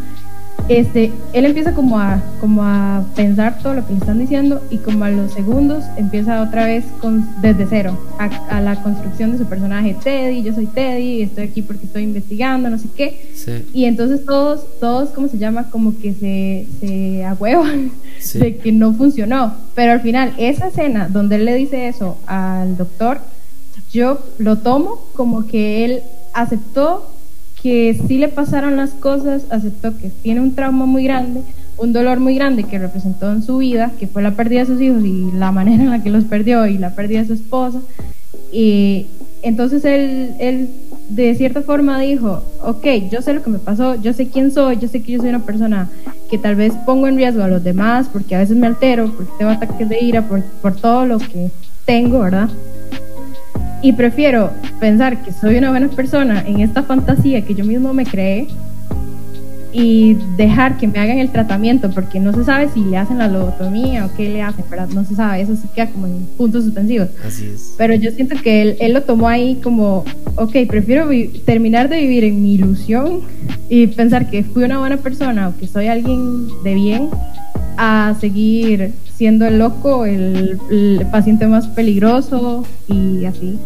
este, 0.68 1.10
él 1.32 1.46
empieza 1.46 1.74
como 1.74 1.98
a, 1.98 2.22
como 2.40 2.62
a 2.62 3.04
pensar 3.16 3.58
todo 3.62 3.74
lo 3.74 3.86
que 3.86 3.92
le 3.92 3.98
están 3.98 4.18
diciendo 4.18 4.62
y 4.70 4.78
como 4.78 5.04
a 5.04 5.10
los 5.10 5.32
segundos 5.32 5.84
empieza 5.96 6.42
otra 6.42 6.66
vez 6.66 6.84
con, 7.00 7.26
desde 7.40 7.66
cero 7.68 7.98
a, 8.18 8.60
la 8.60 8.82
construcción 8.82 9.32
de 9.32 9.38
su 9.38 9.46
personaje 9.46 9.96
Teddy, 10.02 10.42
yo 10.42 10.52
soy 10.54 10.66
Teddy, 10.66 11.22
estoy 11.22 11.44
aquí 11.44 11.62
porque 11.62 11.86
estoy 11.86 12.02
investigando, 12.02 12.68
no 12.68 12.78
sé 12.78 12.88
qué. 12.94 13.32
Y 13.72 13.84
entonces 13.86 14.24
todos, 14.24 14.66
todos, 14.78 15.10
¿cómo 15.10 15.28
se 15.28 15.38
llama? 15.38 15.70
Como 15.70 15.98
que 15.98 16.12
se, 16.12 16.66
se 16.80 17.24
ahuevan 17.24 17.92
de 18.34 18.56
que 18.56 18.72
no 18.72 18.92
funcionó. 18.94 19.54
Pero 19.74 19.92
al 19.92 20.00
final, 20.00 20.34
esa 20.38 20.68
escena 20.68 21.08
donde 21.08 21.36
él 21.36 21.44
le 21.44 21.54
dice 21.54 21.88
eso 21.88 22.18
al 22.26 22.76
doctor, 22.76 23.20
yo 23.92 24.18
lo 24.38 24.58
tomo 24.58 25.00
como 25.14 25.46
que 25.46 25.84
él 25.84 26.02
aceptó 26.34 27.10
que 27.62 27.98
sí 28.06 28.18
le 28.18 28.28
pasaron 28.28 28.76
las 28.76 28.90
cosas, 28.90 29.42
aceptó 29.50 29.96
que 29.96 30.10
tiene 30.22 30.40
un 30.40 30.54
trauma 30.54 30.86
muy 30.86 31.04
grande, 31.04 31.42
un 31.76 31.92
dolor 31.92 32.20
muy 32.20 32.34
grande 32.34 32.64
que 32.64 32.78
representó 32.78 33.32
en 33.32 33.42
su 33.42 33.58
vida, 33.58 33.92
que 33.98 34.06
fue 34.06 34.22
la 34.22 34.32
pérdida 34.32 34.60
de 34.60 34.66
sus 34.66 34.80
hijos 34.80 35.04
y 35.04 35.30
la 35.32 35.52
manera 35.52 35.82
en 35.82 35.90
la 35.90 36.02
que 36.02 36.10
los 36.10 36.24
perdió 36.24 36.66
y 36.66 36.78
la 36.78 36.94
pérdida 36.94 37.20
de 37.20 37.26
su 37.26 37.32
esposa. 37.34 37.80
Y 38.52 39.06
entonces 39.42 39.84
él, 39.84 40.34
él 40.38 40.68
de 41.08 41.34
cierta 41.34 41.62
forma 41.62 41.98
dijo, 42.00 42.42
ok, 42.62 42.86
yo 43.10 43.22
sé 43.22 43.34
lo 43.34 43.42
que 43.42 43.50
me 43.50 43.58
pasó, 43.58 43.94
yo 44.00 44.12
sé 44.12 44.28
quién 44.28 44.50
soy, 44.50 44.78
yo 44.78 44.88
sé 44.88 45.02
que 45.02 45.12
yo 45.12 45.20
soy 45.20 45.30
una 45.30 45.44
persona 45.44 45.88
que 46.30 46.38
tal 46.38 46.54
vez 46.54 46.74
pongo 46.84 47.08
en 47.08 47.16
riesgo 47.16 47.42
a 47.42 47.48
los 47.48 47.64
demás 47.64 48.08
porque 48.12 48.34
a 48.34 48.38
veces 48.38 48.56
me 48.56 48.66
altero, 48.66 49.12
porque 49.16 49.32
tengo 49.38 49.50
ataques 49.50 49.88
de 49.88 50.00
ira, 50.00 50.28
por, 50.28 50.42
por 50.42 50.76
todo 50.76 51.06
lo 51.06 51.18
que 51.18 51.50
tengo, 51.86 52.20
¿verdad? 52.20 52.50
Y 53.82 53.92
prefiero 53.92 54.50
pensar 54.80 55.22
que 55.22 55.32
soy 55.32 55.56
una 55.56 55.70
buena 55.70 55.88
persona 55.88 56.42
en 56.46 56.60
esta 56.60 56.82
fantasía 56.82 57.42
que 57.42 57.54
yo 57.54 57.64
mismo 57.64 57.94
me 57.94 58.04
creé 58.04 58.48
y 59.72 60.16
dejar 60.36 60.78
que 60.78 60.88
me 60.88 60.98
hagan 60.98 61.18
el 61.18 61.30
tratamiento 61.30 61.90
porque 61.90 62.18
no 62.18 62.32
se 62.32 62.44
sabe 62.44 62.68
si 62.72 62.80
le 62.80 62.96
hacen 62.96 63.18
la 63.18 63.28
lobotomía 63.28 64.06
o 64.06 64.16
qué 64.16 64.28
le 64.28 64.42
hacen, 64.42 64.64
¿verdad? 64.70 64.88
No 64.88 65.04
se 65.04 65.14
sabe, 65.14 65.42
eso 65.42 65.54
sí 65.54 65.68
queda 65.74 65.86
como 65.88 66.06
en 66.06 66.26
puntos 66.36 66.64
suspensivos. 66.64 67.08
Así 67.24 67.46
es. 67.46 67.74
Pero 67.76 67.94
yo 67.94 68.10
siento 68.10 68.34
que 68.42 68.62
él, 68.62 68.76
él 68.80 68.94
lo 68.94 69.02
tomó 69.02 69.28
ahí 69.28 69.60
como, 69.62 70.04
ok, 70.36 70.56
prefiero 70.68 71.08
terminar 71.44 71.88
de 71.88 72.00
vivir 72.00 72.24
en 72.24 72.42
mi 72.42 72.54
ilusión 72.54 73.20
y 73.68 73.86
pensar 73.88 74.30
que 74.30 74.42
fui 74.42 74.64
una 74.64 74.78
buena 74.78 74.96
persona 74.96 75.48
o 75.48 75.56
que 75.58 75.66
soy 75.66 75.86
alguien 75.86 76.48
de 76.64 76.74
bien 76.74 77.10
a 77.76 78.16
seguir 78.20 78.92
siendo 79.18 79.46
el 79.46 79.58
loco, 79.58 80.06
el, 80.06 81.04
paciente 81.10 81.48
más 81.48 81.66
peligroso 81.66 82.64
y 82.86 83.24
así. 83.24 83.58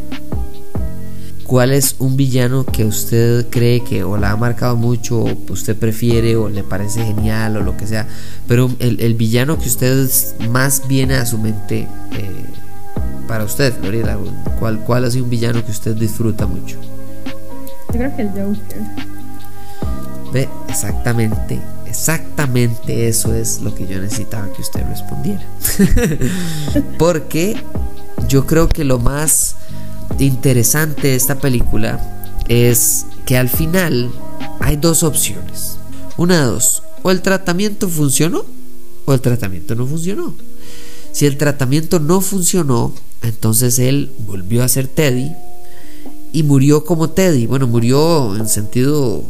¿Cuál 1.46 1.72
es 1.72 1.96
un 1.98 2.16
villano 2.16 2.64
que 2.64 2.86
usted 2.86 3.46
cree 3.50 3.84
que 3.84 4.02
o 4.02 4.16
la 4.16 4.30
ha 4.30 4.36
marcado 4.36 4.76
mucho, 4.76 5.20
o 5.20 5.36
usted 5.50 5.76
prefiere, 5.76 6.36
o 6.36 6.48
le 6.48 6.64
parece 6.64 7.04
genial, 7.04 7.58
o 7.58 7.60
lo 7.60 7.76
que 7.76 7.86
sea? 7.86 8.08
Pero 8.48 8.70
el, 8.78 9.14
villano 9.14 9.58
que 9.58 9.68
usted 9.68 10.08
más 10.48 10.88
viene 10.88 11.16
a 11.16 11.26
su 11.26 11.36
mente 11.36 11.80
eh, 12.12 12.44
para 13.28 13.44
usted, 13.44 13.74
Florida, 13.78 14.16
¿cuál, 14.58 14.80
¿cuál 14.80 15.04
ha 15.04 15.10
sido 15.10 15.24
un 15.24 15.30
villano 15.30 15.62
que 15.62 15.70
usted 15.70 15.94
disfruta 15.94 16.46
mucho? 16.46 16.78
Yo 17.92 17.98
creo 17.98 18.16
que 18.16 18.22
el 18.22 18.28
Joker. 18.28 18.82
Ve, 20.32 20.48
exactamente 20.66 21.60
Exactamente 21.92 23.06
eso 23.06 23.34
es 23.34 23.60
lo 23.60 23.74
que 23.74 23.86
yo 23.86 24.00
necesitaba 24.00 24.50
que 24.50 24.62
usted 24.62 24.82
respondiera. 24.88 25.46
Porque 26.98 27.54
yo 28.28 28.46
creo 28.46 28.66
que 28.66 28.82
lo 28.82 28.98
más 28.98 29.56
interesante 30.18 31.08
de 31.08 31.16
esta 31.16 31.38
película 31.38 32.00
es 32.48 33.04
que 33.26 33.36
al 33.36 33.50
final 33.50 34.10
hay 34.60 34.76
dos 34.76 35.02
opciones. 35.02 35.76
Una 36.16 36.40
de 36.40 36.46
dos. 36.46 36.82
O 37.02 37.10
el 37.10 37.20
tratamiento 37.20 37.90
funcionó 37.90 38.46
o 39.04 39.12
el 39.12 39.20
tratamiento 39.20 39.74
no 39.74 39.86
funcionó. 39.86 40.32
Si 41.12 41.26
el 41.26 41.36
tratamiento 41.36 42.00
no 42.00 42.22
funcionó, 42.22 42.94
entonces 43.20 43.78
él 43.78 44.12
volvió 44.26 44.64
a 44.64 44.68
ser 44.68 44.86
Teddy 44.88 45.30
y 46.32 46.42
murió 46.42 46.86
como 46.86 47.10
Teddy. 47.10 47.46
Bueno, 47.46 47.66
murió 47.66 48.34
en 48.34 48.48
sentido 48.48 49.24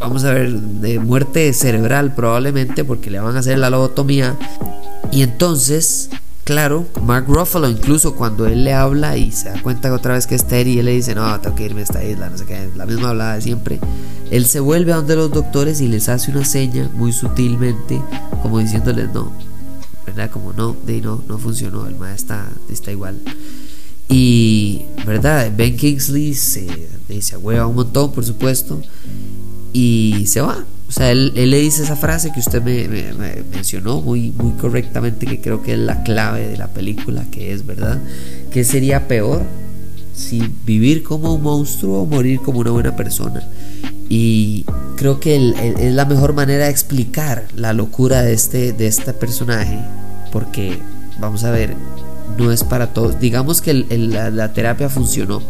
vamos 0.00 0.24
a 0.24 0.32
ver, 0.32 0.50
de 0.50 0.98
muerte 0.98 1.52
cerebral 1.52 2.14
probablemente 2.14 2.84
porque 2.84 3.10
le 3.10 3.20
van 3.20 3.36
a 3.36 3.38
hacer 3.38 3.58
la 3.58 3.70
lobotomía. 3.70 4.36
Y 5.12 5.22
entonces 5.22 6.10
claro. 6.50 6.84
Mark 7.06 7.26
Ruffalo, 7.28 7.68
incluso 7.68 8.16
cuando 8.16 8.44
él 8.46 8.64
le 8.64 8.72
habla 8.72 9.16
y 9.16 9.30
se 9.30 9.50
da 9.50 9.62
cuenta 9.62 9.92
otra 9.94 10.14
vez 10.14 10.26
que 10.26 10.34
es 10.34 10.44
Terry, 10.48 10.80
él 10.80 10.86
le 10.86 10.92
dice, 10.92 11.14
no, 11.14 11.40
tengo 11.40 11.54
que 11.54 11.64
irme 11.64 11.82
a 11.82 11.84
esta 11.84 12.02
isla, 12.02 12.28
no 12.28 12.36
sé 12.36 12.44
qué, 12.44 12.68
la 12.74 12.86
misma 12.86 13.10
hablada 13.10 13.36
de 13.36 13.42
siempre. 13.42 13.78
Él 14.32 14.44
se 14.46 14.58
vuelve 14.58 14.92
a 14.92 14.96
donde 14.96 15.14
los 15.14 15.30
doctores 15.30 15.80
y 15.80 15.86
les 15.86 16.08
hace 16.08 16.32
una 16.32 16.44
seña 16.44 16.90
muy 16.94 17.12
sutilmente, 17.12 18.02
como 18.42 18.58
diciéndoles, 18.58 19.12
no, 19.12 19.30
¿verdad? 20.04 20.28
Como 20.32 20.52
no, 20.52 20.76
de 20.84 21.00
no, 21.00 21.22
no 21.28 21.38
funcionó, 21.38 21.86
el 21.86 21.94
maestro 21.94 22.34
está, 22.34 22.48
está 22.68 22.90
igual. 22.90 23.20
Y, 24.08 24.86
¿verdad? 25.06 25.52
Ben 25.56 25.76
Kingsley 25.76 26.34
se, 26.34 26.88
se 27.20 27.36
un 27.36 27.74
montón, 27.76 28.10
por 28.10 28.24
supuesto, 28.24 28.82
y 29.72 30.24
se 30.26 30.40
va. 30.40 30.64
O 30.88 30.92
sea, 30.92 31.12
él, 31.12 31.32
le 31.34 31.60
dice 31.60 31.84
esa 31.84 31.94
frase 31.94 32.32
que 32.32 32.40
usted 32.40 32.60
me, 32.62 32.88
mencionó 33.52 34.00
muy, 34.00 34.32
muy 34.32 34.52
correctamente, 34.52 35.24
que 35.24 35.40
creo 35.40 35.62
que 35.62 35.74
es 35.74 35.78
la 35.78 36.02
clave 36.02 36.48
de 36.48 36.56
la 36.56 36.66
película, 36.66 37.24
que 37.30 37.52
es, 37.52 37.64
¿verdad? 37.64 38.00
¿Qué 38.50 38.64
sería 38.64 39.06
peor? 39.06 39.42
Si 40.12 40.52
vivir 40.66 41.04
como 41.04 41.34
un 41.34 41.42
monstruo 41.42 42.02
o 42.02 42.06
morir 42.06 42.40
como 42.40 42.58
una 42.58 42.72
buena 42.72 42.96
persona. 42.96 43.46
Y 44.08 44.64
creo 44.96 45.20
que 45.20 45.36
es 45.36 45.94
la 45.94 46.04
mejor 46.06 46.34
manera 46.34 46.64
de 46.64 46.70
explicar 46.70 47.46
la 47.54 47.72
locura 47.72 48.22
de 48.22 48.32
este, 48.32 48.72
de 48.72 48.88
este 48.88 49.12
personaje, 49.12 49.78
porque, 50.32 50.80
vamos 51.20 51.44
a 51.44 51.52
ver, 51.52 51.76
no 52.36 52.50
es 52.50 52.64
para 52.64 52.92
todos. 52.92 53.20
Digamos 53.20 53.60
que 53.60 53.74
la 53.74 54.52
terapia 54.52 54.88
funcionó. 54.88 55.40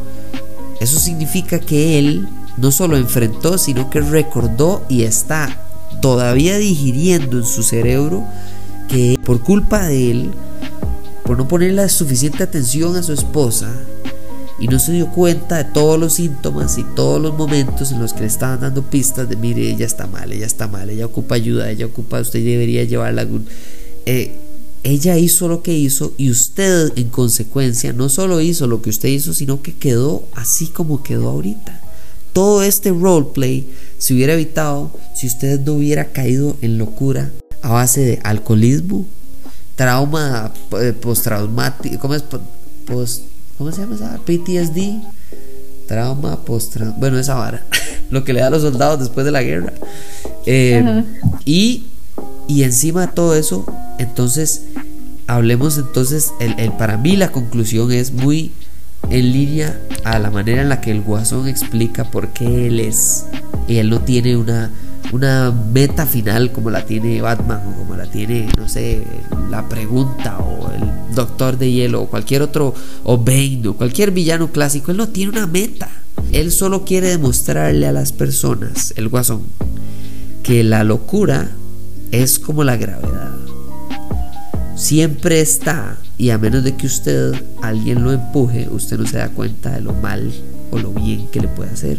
Eso 0.81 0.99
significa 0.99 1.59
que 1.59 1.99
él 1.99 2.29
no 2.61 2.71
solo 2.71 2.97
enfrentó, 2.97 3.59
sino 3.59 3.91
que 3.91 4.01
recordó 4.01 4.85
y 4.89 5.03
está 5.03 5.65
todavía 6.03 6.59
digiriendo 6.59 7.39
en 7.39 7.45
su 7.45 7.63
cerebro 7.63 8.25
que 8.89 9.19
por 9.25 9.43
culpa 9.43 9.87
de 9.87 10.11
él, 10.11 10.31
por 11.25 11.39
no 11.39 11.49
ponerle 11.49 11.89
suficiente 11.89 12.43
atención 12.43 12.97
a 12.97 13.03
su 13.03 13.13
esposa, 13.13 13.73
y 14.59 14.69
no 14.69 14.79
se 14.79 14.93
dio 14.93 15.07
cuenta 15.09 15.57
de 15.57 15.65
todos 15.65 15.99
los 15.99 16.13
síntomas 16.15 16.77
y 16.77 16.85
todos 16.95 17.21
los 17.21 17.37
momentos 17.37 17.93
en 17.93 18.01
los 18.01 18.13
que 18.13 18.21
le 18.21 18.27
estaban 18.27 18.61
dando 18.61 18.83
pistas 18.83 19.27
de 19.27 19.37
mire, 19.37 19.71
ella 19.71 19.87
está 19.87 20.07
mal, 20.07 20.31
ella 20.31 20.45
está 20.45 20.69
mal, 20.69 20.91
ella 20.91 21.07
ocupa 21.07 21.37
ayuda, 21.37 21.71
ella 21.71 21.87
ocupa, 21.87 22.21
usted 22.21 22.45
debería 22.45 22.85
llevarla 22.85 23.23
a 23.23 23.25
algún... 23.25 23.47
Eh, 24.05 24.37
ella 24.83 25.17
hizo 25.17 25.49
lo 25.49 25.63
que 25.63 25.75
hizo 25.75 26.13
y 26.17 26.31
usted 26.31 26.93
en 26.97 27.09
consecuencia 27.09 27.93
no 27.93 28.09
solo 28.09 28.41
hizo 28.41 28.67
lo 28.67 28.81
que 28.81 28.91
usted 28.91 29.09
hizo, 29.09 29.35
sino 29.35 29.63
que 29.63 29.75
quedó 29.75 30.25
así 30.35 30.69
como 30.69 31.03
quedó 31.03 31.29
ahorita. 31.29 31.80
Todo 32.33 32.63
este 32.63 32.91
roleplay 32.91 33.67
se 33.99 34.15
hubiera 34.15 34.35
evitado 34.35 34.91
si 35.15 35.27
usted 35.27 35.61
no 35.61 35.75
hubiera 35.75 36.07
caído 36.07 36.57
en 36.63 36.79
locura 36.79 37.31
a 37.63 37.71
base 37.71 38.01
de 38.01 38.21
alcoholismo, 38.23 39.07
trauma 39.77 40.53
eh, 40.81 40.93
postraumático, 40.93 41.99
¿cómo 41.99 42.15
es? 42.15 42.25
Post, 42.87 43.25
¿Cómo 43.59 43.73
se 43.73 43.83
llama 43.83 43.95
esa? 43.95 44.19
PTSD, 44.25 45.03
trauma 45.87 46.45
post 46.45 46.77
bueno, 46.99 47.19
esa 47.19 47.35
vara, 47.35 47.65
lo 48.11 48.25
que 48.25 48.33
le 48.33 48.41
da 48.41 48.47
a 48.47 48.51
los 48.51 48.63
soldados 48.63 49.01
después 49.01 49.27
de 49.27 49.33
la 49.33 49.43
guerra. 49.43 49.73
Eh, 50.47 51.05
y, 51.45 51.85
y 52.49 52.63
encima 52.63 53.07
de 53.07 53.13
todo 53.13 53.35
eso, 53.35 53.67
entonces, 53.99 54.63
hablemos 55.27 55.77
entonces, 55.79 56.33
el, 56.41 56.59
el, 56.59 56.73
para 56.73 56.97
mí 56.97 57.17
la 57.17 57.33
conclusión 57.33 57.93
es 57.93 58.13
muy 58.13 58.53
en 59.09 59.33
línea 59.33 59.81
a 60.05 60.19
la 60.19 60.31
manera 60.31 60.63
en 60.63 60.69
la 60.69 60.81
que 60.81 60.91
el 60.91 61.01
guasón 61.01 61.49
explica 61.49 62.05
por 62.05 62.29
qué 62.29 62.67
él 62.67 62.81
es. 62.81 63.27
Y 63.69 63.77
él 63.77 63.91
no 63.91 64.01
tiene 64.01 64.37
una, 64.37 64.71
una 65.13 65.51
meta 65.51 66.07
final 66.07 66.53
como 66.53 66.71
la 66.71 66.85
tiene 66.85 67.21
Batman 67.21 67.63
o 67.69 67.79
como 67.79 67.97
la 67.97 68.07
tiene, 68.07 68.49
no 68.57 68.69
sé, 68.69 69.05
la 69.51 69.69
pregunta 69.69 70.39
o 70.39 70.71
el 70.73 71.15
Doctor 71.15 71.59
de 71.59 71.71
Hielo 71.71 72.03
o 72.03 72.07
cualquier 72.07 72.43
otro, 72.43 72.75
o 73.05 73.19
Bane 73.19 73.63
o 73.69 73.75
cualquier 73.75 74.11
villano 74.11 74.53
clásico. 74.53 74.91
Él 74.91 74.97
no 74.97 75.09
tiene 75.09 75.33
una 75.33 75.47
meta. 75.47 75.89
Él 76.33 76.53
solo 76.53 76.85
quiere 76.85 77.09
demostrarle 77.09 77.87
a 77.87 77.93
las 77.93 78.13
personas, 78.13 78.93
el 78.97 79.09
guasón, 79.09 79.43
que 80.43 80.63
la 80.63 80.85
locura 80.85 81.51
es 82.13 82.39
como 82.39 82.63
la 82.63 82.77
gravedad. 82.77 83.35
Siempre 84.77 85.41
está 85.41 85.97
y 86.21 86.29
a 86.29 86.37
menos 86.37 86.63
de 86.63 86.77
que 86.77 86.87
usted, 86.87 87.33
alguien 87.63 88.05
lo 88.05 88.13
empuje, 88.13 88.69
usted 88.71 88.99
no 88.99 89.07
se 89.07 89.17
da 89.17 89.31
cuenta 89.31 89.71
de 89.71 89.81
lo 89.81 89.95
mal 89.95 90.31
o 90.71 90.79
lo 90.79 90.93
bien 90.93 91.29
que 91.29 91.41
le 91.41 91.49
puede 91.49 91.71
hacer. 91.71 91.99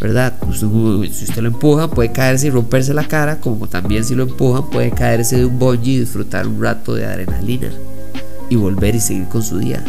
¿Verdad? 0.00 0.34
si 0.52 0.64
usted 0.66 1.40
lo 1.40 1.46
empuja, 1.46 1.88
puede 1.88 2.10
caerse 2.10 2.48
y 2.48 2.50
romperse 2.50 2.92
la 2.92 3.06
cara, 3.06 3.38
como 3.38 3.68
también 3.68 4.04
si 4.04 4.16
lo 4.16 4.24
empujan, 4.24 4.68
puede 4.68 4.90
caerse 4.90 5.36
de 5.36 5.44
un 5.44 5.60
bungee 5.60 5.92
y 5.92 6.00
disfrutar 6.00 6.48
un 6.48 6.60
rato 6.60 6.92
de 6.96 7.06
adrenalina 7.06 7.70
y 8.48 8.56
volver 8.56 8.96
y 8.96 9.00
seguir 9.00 9.28
con 9.28 9.44
su 9.44 9.58
día. 9.58 9.84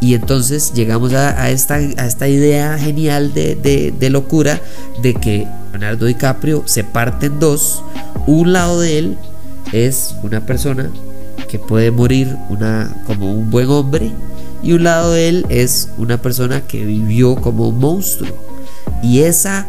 Y 0.00 0.14
entonces 0.14 0.72
llegamos 0.74 1.12
a, 1.12 1.50
esta, 1.50 1.76
a 1.76 2.06
esta, 2.06 2.26
idea 2.26 2.76
genial 2.78 3.32
de, 3.32 3.94
de, 3.96 4.10
locura 4.10 4.60
de 5.02 5.14
que 5.14 5.46
Leonardo 5.70 6.06
DiCaprio 6.06 6.64
se 6.66 6.82
parte 6.82 7.26
en 7.26 7.38
dos. 7.38 7.84
Un 8.26 8.52
lado 8.52 8.80
de 8.80 8.98
él 8.98 9.18
es 9.70 10.16
una 10.24 10.44
persona 10.44 10.90
que 11.52 11.58
puede 11.58 11.90
morir 11.90 12.34
una, 12.48 12.96
como 13.06 13.30
un 13.30 13.50
buen 13.50 13.68
hombre 13.68 14.10
y 14.62 14.72
un 14.72 14.84
lado 14.84 15.12
de 15.12 15.28
él 15.28 15.46
es 15.50 15.90
una 15.98 16.22
persona 16.22 16.66
que 16.66 16.82
vivió 16.82 17.36
como 17.36 17.68
un 17.68 17.78
monstruo. 17.78 18.34
Y 19.02 19.20
esa, 19.20 19.66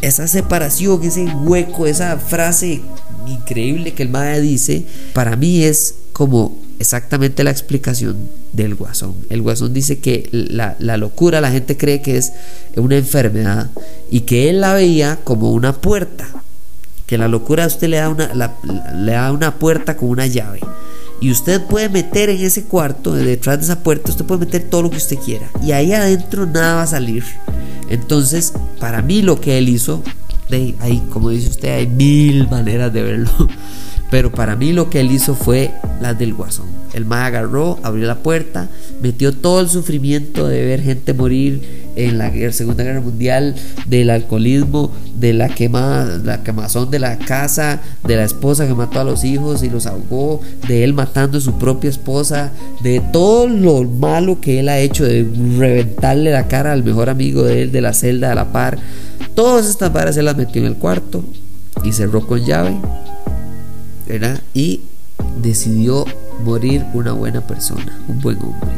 esa 0.00 0.26
separación, 0.26 1.02
ese 1.02 1.26
hueco, 1.26 1.86
esa 1.86 2.16
frase 2.16 2.80
increíble 3.26 3.92
que 3.92 4.04
el 4.04 4.08
Maya 4.08 4.40
dice, 4.40 4.86
para 5.12 5.36
mí 5.36 5.62
es 5.64 5.96
como 6.14 6.56
exactamente 6.78 7.44
la 7.44 7.50
explicación 7.50 8.16
del 8.54 8.74
guasón. 8.74 9.14
El 9.28 9.42
guasón 9.42 9.74
dice 9.74 9.98
que 9.98 10.30
la, 10.32 10.76
la, 10.78 10.96
locura 10.96 11.42
la 11.42 11.50
gente 11.50 11.76
cree 11.76 12.00
que 12.00 12.16
es 12.16 12.32
una 12.74 12.96
enfermedad 12.96 13.68
y 14.10 14.20
que 14.20 14.48
él 14.48 14.62
la 14.62 14.72
veía 14.72 15.18
como 15.24 15.52
una 15.52 15.74
puerta. 15.74 16.26
Que 17.04 17.18
la 17.18 17.28
locura 17.28 17.64
a 17.64 17.66
usted 17.66 17.88
le 17.88 17.98
da 17.98 18.08
una, 18.08 18.56
le 18.94 19.12
da 19.12 19.30
una 19.30 19.58
puerta 19.58 19.98
con 19.98 20.08
una 20.08 20.26
llave. 20.26 20.60
Y 21.22 21.30
usted 21.30 21.62
puede 21.62 21.88
meter 21.88 22.30
en 22.30 22.44
ese 22.44 22.64
cuarto, 22.64 23.14
detrás 23.14 23.58
de 23.58 23.64
esa 23.66 23.78
puerta, 23.78 24.10
usted 24.10 24.24
puede 24.24 24.40
meter 24.40 24.64
todo 24.64 24.82
lo 24.82 24.90
que 24.90 24.96
usted 24.96 25.18
quiera. 25.18 25.48
Y 25.62 25.70
ahí 25.70 25.92
adentro 25.92 26.46
nada 26.46 26.74
va 26.74 26.82
a 26.82 26.86
salir. 26.88 27.22
Entonces, 27.88 28.52
para 28.80 29.02
mí 29.02 29.22
lo 29.22 29.40
que 29.40 29.56
él 29.56 29.68
hizo, 29.68 30.02
ahí, 30.50 31.00
como 31.12 31.30
dice 31.30 31.48
usted, 31.48 31.76
hay 31.76 31.86
mil 31.86 32.48
maneras 32.50 32.92
de 32.92 33.02
verlo. 33.04 33.30
Pero 34.12 34.30
para 34.30 34.56
mí 34.56 34.74
lo 34.74 34.90
que 34.90 35.00
él 35.00 35.10
hizo 35.10 35.34
fue 35.34 35.70
la 36.02 36.12
del 36.12 36.34
guasón. 36.34 36.66
El 36.92 37.06
ma 37.06 37.24
agarró, 37.24 37.78
abrió 37.82 38.06
la 38.06 38.18
puerta, 38.18 38.68
metió 39.00 39.32
todo 39.32 39.60
el 39.60 39.70
sufrimiento 39.70 40.46
de 40.46 40.66
ver 40.66 40.82
gente 40.82 41.14
morir 41.14 41.86
en 41.96 42.18
la 42.18 42.30
Segunda 42.52 42.84
Guerra 42.84 43.00
Mundial, 43.00 43.54
del 43.86 44.10
alcoholismo, 44.10 44.92
de 45.16 45.32
la 45.32 45.48
quema, 45.48 46.04
la 46.22 46.42
quemazón 46.42 46.90
de 46.90 46.98
la 46.98 47.16
casa, 47.16 47.80
de 48.06 48.16
la 48.16 48.24
esposa 48.24 48.66
que 48.66 48.74
mató 48.74 49.00
a 49.00 49.04
los 49.04 49.24
hijos 49.24 49.62
y 49.62 49.70
los 49.70 49.86
ahogó, 49.86 50.42
de 50.68 50.84
él 50.84 50.92
matando 50.92 51.38
a 51.38 51.40
su 51.40 51.56
propia 51.56 51.88
esposa, 51.88 52.52
de 52.82 53.00
todo 53.14 53.48
lo 53.48 53.82
malo 53.84 54.42
que 54.42 54.60
él 54.60 54.68
ha 54.68 54.78
hecho, 54.78 55.04
de 55.04 55.26
reventarle 55.58 56.32
la 56.32 56.48
cara 56.48 56.74
al 56.74 56.84
mejor 56.84 57.08
amigo 57.08 57.44
de 57.44 57.62
él 57.62 57.72
de 57.72 57.80
la 57.80 57.94
celda 57.94 58.32
a 58.32 58.34
la 58.34 58.52
par. 58.52 58.76
Todas 59.34 59.70
estas 59.70 59.90
varas 59.90 60.16
se 60.16 60.22
las 60.22 60.36
metió 60.36 60.60
en 60.60 60.68
el 60.68 60.76
cuarto 60.76 61.24
y 61.82 61.92
cerró 61.92 62.26
con 62.26 62.44
llave, 62.44 62.76
Y 64.54 64.80
decidió 65.40 66.04
morir 66.44 66.84
una 66.94 67.12
buena 67.12 67.40
persona, 67.46 67.98
un 68.08 68.20
buen 68.20 68.38
hombre, 68.42 68.70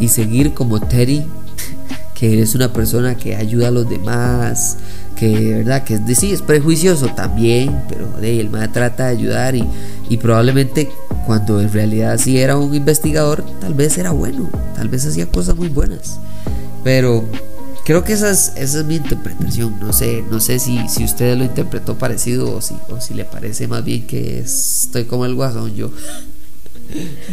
y 0.00 0.08
seguir 0.08 0.54
como 0.54 0.80
Terry 0.80 1.24
que 2.14 2.40
es 2.40 2.54
una 2.54 2.72
persona 2.72 3.16
que 3.16 3.36
ayuda 3.36 3.68
a 3.68 3.70
los 3.70 3.88
demás, 3.88 4.76
que 5.16 5.56
verdad 5.56 5.84
que 5.84 5.98
sí 6.14 6.32
es 6.32 6.42
prejuicioso 6.42 7.06
también, 7.14 7.82
pero 7.88 8.08
de 8.20 8.40
él 8.40 8.50
me 8.50 8.66
trata 8.68 9.06
de 9.06 9.10
ayudar 9.10 9.54
y, 9.54 9.64
y, 10.08 10.16
probablemente 10.16 10.90
cuando 11.26 11.60
en 11.60 11.72
realidad 11.72 12.18
sí 12.18 12.38
era 12.38 12.56
un 12.56 12.74
investigador, 12.74 13.44
tal 13.60 13.74
vez 13.74 13.98
era 13.98 14.10
bueno, 14.10 14.48
tal 14.74 14.88
vez 14.88 15.06
hacía 15.06 15.26
cosas 15.26 15.56
muy 15.56 15.68
buenas. 15.68 16.18
Pero 16.82 17.24
creo 17.84 18.04
que 18.04 18.12
esa 18.12 18.30
es, 18.30 18.52
esa 18.56 18.80
es 18.80 18.84
mi 18.84 18.96
interpretación. 18.96 19.78
No 19.80 19.92
sé, 19.92 20.24
no 20.30 20.40
sé 20.40 20.58
si, 20.58 20.88
si 20.88 21.04
usted 21.04 21.36
lo 21.36 21.44
interpretó 21.44 21.96
parecido 21.96 22.54
o 22.56 22.60
si, 22.60 22.74
o 22.88 23.00
si 23.00 23.14
le 23.14 23.24
parece 23.24 23.68
más 23.68 23.84
bien 23.84 24.06
que 24.06 24.40
estoy 24.40 25.04
como 25.04 25.26
el 25.26 25.34
guasón 25.34 25.74
yo. 25.74 25.90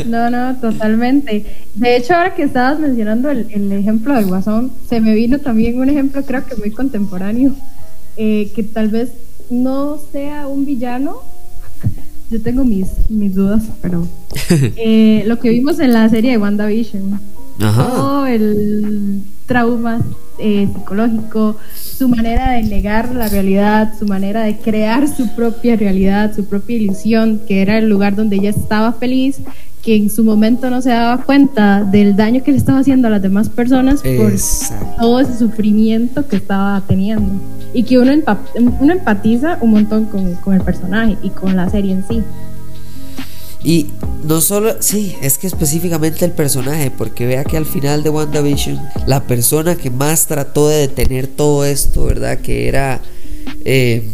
No, 0.06 0.30
no, 0.30 0.56
totalmente. 0.58 1.46
De 1.76 1.98
hecho, 1.98 2.14
ahora 2.14 2.34
que 2.34 2.44
estabas 2.44 2.80
mencionando 2.80 3.30
el, 3.30 3.72
ejemplo 3.72 4.16
del 4.16 4.28
guasón, 4.28 4.72
se 4.88 5.02
me 5.02 5.14
vino 5.14 5.40
también 5.40 5.80
un 5.80 5.90
ejemplo, 5.90 6.24
creo 6.24 6.46
que 6.46 6.56
muy 6.56 6.72
contemporáneo, 6.72 7.54
eh, 8.16 8.52
que 8.56 8.64
tal 8.64 8.88
vez 8.90 9.10
no 9.50 10.00
sea 10.12 10.48
un 10.48 10.66
villano. 10.66 11.18
Yo 12.30 12.42
tengo 12.42 12.64
mis, 12.64 12.88
mis 13.10 13.34
dudas, 13.34 13.64
pero 13.82 14.08
eh, 14.50 15.24
lo 15.26 15.40
que 15.40 15.50
vimos 15.50 15.80
en 15.80 15.94
la 15.94 16.08
serie 16.10 16.32
de 16.32 16.38
WandaVision, 16.38 17.20
Ajá. 17.60 18.32
el 18.32 19.24
trauma 19.50 20.00
eh, 20.38 20.70
psicológico, 20.74 21.58
su 21.76 22.08
manera 22.08 22.52
de 22.52 22.64
negar 22.64 23.14
la 23.14 23.28
realidad, 23.28 23.92
su 23.98 24.06
manera 24.06 24.44
de 24.44 24.58
crear 24.58 25.08
su 25.08 25.36
propia 25.36 25.76
realidad, 25.76 26.34
su 26.34 26.46
propia 26.46 26.78
ilusión, 26.78 27.42
que 27.46 27.62
era 27.62 27.78
el 27.80 27.90
lugar 27.90 28.16
donde 28.16 28.38
ella 28.38 28.52
estaba 28.52 28.94
feliz 28.94 29.42
que 29.82 29.96
en 29.96 30.10
su 30.10 30.24
momento 30.24 30.70
no 30.70 30.82
se 30.82 30.90
daba 30.90 31.24
cuenta 31.24 31.84
del 31.84 32.16
daño 32.16 32.44
que 32.44 32.52
le 32.52 32.58
estaba 32.58 32.80
haciendo 32.80 33.08
a 33.08 33.12
las 33.12 33.22
demás 33.22 33.50
personas 33.50 34.02
por 34.02 34.34
todo 35.00 35.20
ese 35.20 35.38
sufrimiento 35.38 36.28
que 36.28 36.36
estaba 36.36 36.82
teniendo. 36.86 37.32
Y 37.74 37.84
que 37.84 37.98
uno, 37.98 38.12
uno 38.80 38.94
empatiza 38.94 39.58
un 39.62 39.72
montón 39.72 40.06
con, 40.06 40.36
con 40.36 40.54
el 40.54 40.62
personaje 40.62 41.18
y 41.24 41.30
con 41.30 41.56
la 41.56 41.70
serie 41.70 41.94
en 41.94 42.04
sí. 42.08 42.22
Y 43.64 43.88
no 44.24 44.40
solo, 44.42 44.82
sí, 44.82 45.16
es 45.22 45.38
que 45.38 45.48
específicamente 45.48 46.24
el 46.24 46.32
personaje, 46.32 46.92
porque 46.92 47.26
vea 47.26 47.44
que 47.44 47.58
al 47.58 47.66
final 47.66 48.04
de 48.04 48.10
WandaVision, 48.10 48.80
la 49.06 49.24
persona 49.24 49.76
que 49.76 49.90
más 49.90 50.28
trató 50.28 50.70
de 50.70 50.88
detener 50.88 51.28
todo 51.28 51.66
esto, 51.66 52.06
¿verdad? 52.06 52.40
Que 52.40 52.68
era 52.68 53.02
eh, 53.66 54.08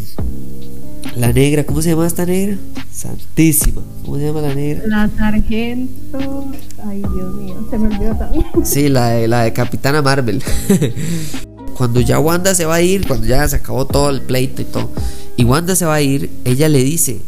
la 1.16 1.32
negra, 1.32 1.64
¿cómo 1.64 1.80
se 1.80 1.90
llama 1.90 2.06
esta 2.06 2.26
negra? 2.26 2.58
Santísima, 2.92 3.82
¿cómo 4.04 4.16
se 4.16 4.24
llama 4.24 4.40
la 4.40 4.54
negra? 4.54 4.82
La 4.86 5.10
sargento, 5.16 6.46
ay 6.84 6.98
Dios 6.98 7.34
mío, 7.34 7.66
se 7.70 7.78
me 7.78 7.94
olvidó 7.94 8.16
también. 8.16 8.44
Sí, 8.64 8.88
la 8.88 9.10
de, 9.10 9.28
la 9.28 9.42
de 9.44 9.52
Capitana 9.52 10.02
Marvel. 10.02 10.42
cuando 11.76 12.00
ya 12.00 12.18
Wanda 12.18 12.54
se 12.54 12.64
va 12.64 12.76
a 12.76 12.82
ir, 12.82 13.06
cuando 13.06 13.26
ya 13.26 13.46
se 13.46 13.56
acabó 13.56 13.86
todo 13.86 14.10
el 14.10 14.22
pleito 14.22 14.62
y 14.62 14.64
todo, 14.64 14.90
y 15.36 15.44
Wanda 15.44 15.76
se 15.76 15.84
va 15.84 15.94
a 15.94 16.02
ir, 16.02 16.30
ella 16.44 16.68
le 16.68 16.82
dice, 16.82 17.20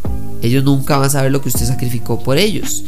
ellos 0.43 0.65
nunca 0.65 0.97
van 0.97 1.07
a 1.07 1.11
saber 1.11 1.33
lo 1.33 1.41
que 1.41 1.49
usted 1.49 1.67
sacrificó 1.67 2.23
por 2.23 2.39
ellos. 2.39 2.85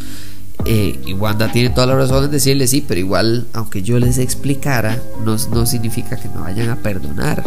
Eh, 0.67 1.01
y 1.07 1.15
Wanda 1.15 1.51
tiene 1.51 1.71
toda 1.71 1.87
la 1.87 1.97
razón 1.97 2.25
en 2.25 2.31
decirle 2.31 2.67
sí, 2.67 2.85
pero 2.87 3.01
igual, 3.01 3.47
aunque 3.55 3.83
yo 3.83 3.99
les 3.99 4.19
explicara, 4.19 5.01
no, 5.25 5.37
no 5.53 5.67
significa 5.67 6.17
que 6.17 6.29
me 6.29 6.37
vayan 6.37 6.69
a 6.69 6.77
perdonar, 6.77 7.43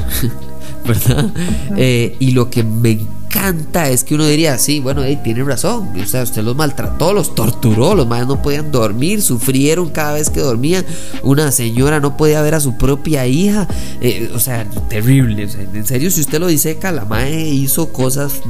¿verdad? 0.87 1.31
Eh, 1.77 2.15
y 2.19 2.31
lo 2.31 2.49
que 2.49 2.63
me 2.63 2.99
encanta 3.33 3.89
es 3.89 4.03
que 4.03 4.15
uno 4.15 4.25
diría, 4.25 4.57
sí, 4.57 4.79
bueno, 4.79 5.01
tiene 5.23 5.43
razón, 5.43 5.89
o 5.99 6.05
sea, 6.05 6.23
usted 6.23 6.43
los 6.43 6.55
maltrató, 6.55 7.13
los 7.13 7.33
torturó, 7.33 7.95
los 7.95 8.07
madres 8.07 8.27
no 8.27 8.41
podían 8.41 8.71
dormir, 8.71 9.21
sufrieron 9.21 9.89
cada 9.89 10.13
vez 10.13 10.29
que 10.29 10.39
dormían, 10.39 10.85
una 11.23 11.51
señora 11.51 11.99
no 11.99 12.15
podía 12.15 12.41
ver 12.41 12.55
a 12.55 12.59
su 12.59 12.77
propia 12.77 13.25
hija, 13.25 13.67
eh, 14.01 14.31
o 14.35 14.39
sea, 14.39 14.65
terrible, 14.87 15.47
en 15.73 15.85
serio, 15.85 16.11
si 16.11 16.21
usted 16.21 16.39
lo 16.39 16.47
dice, 16.47 16.77
la 16.83 17.05
madre 17.05 17.49
hizo 17.49 17.91
cosas 17.91 18.41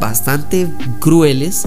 bastante 0.00 0.66
crueles 0.98 1.64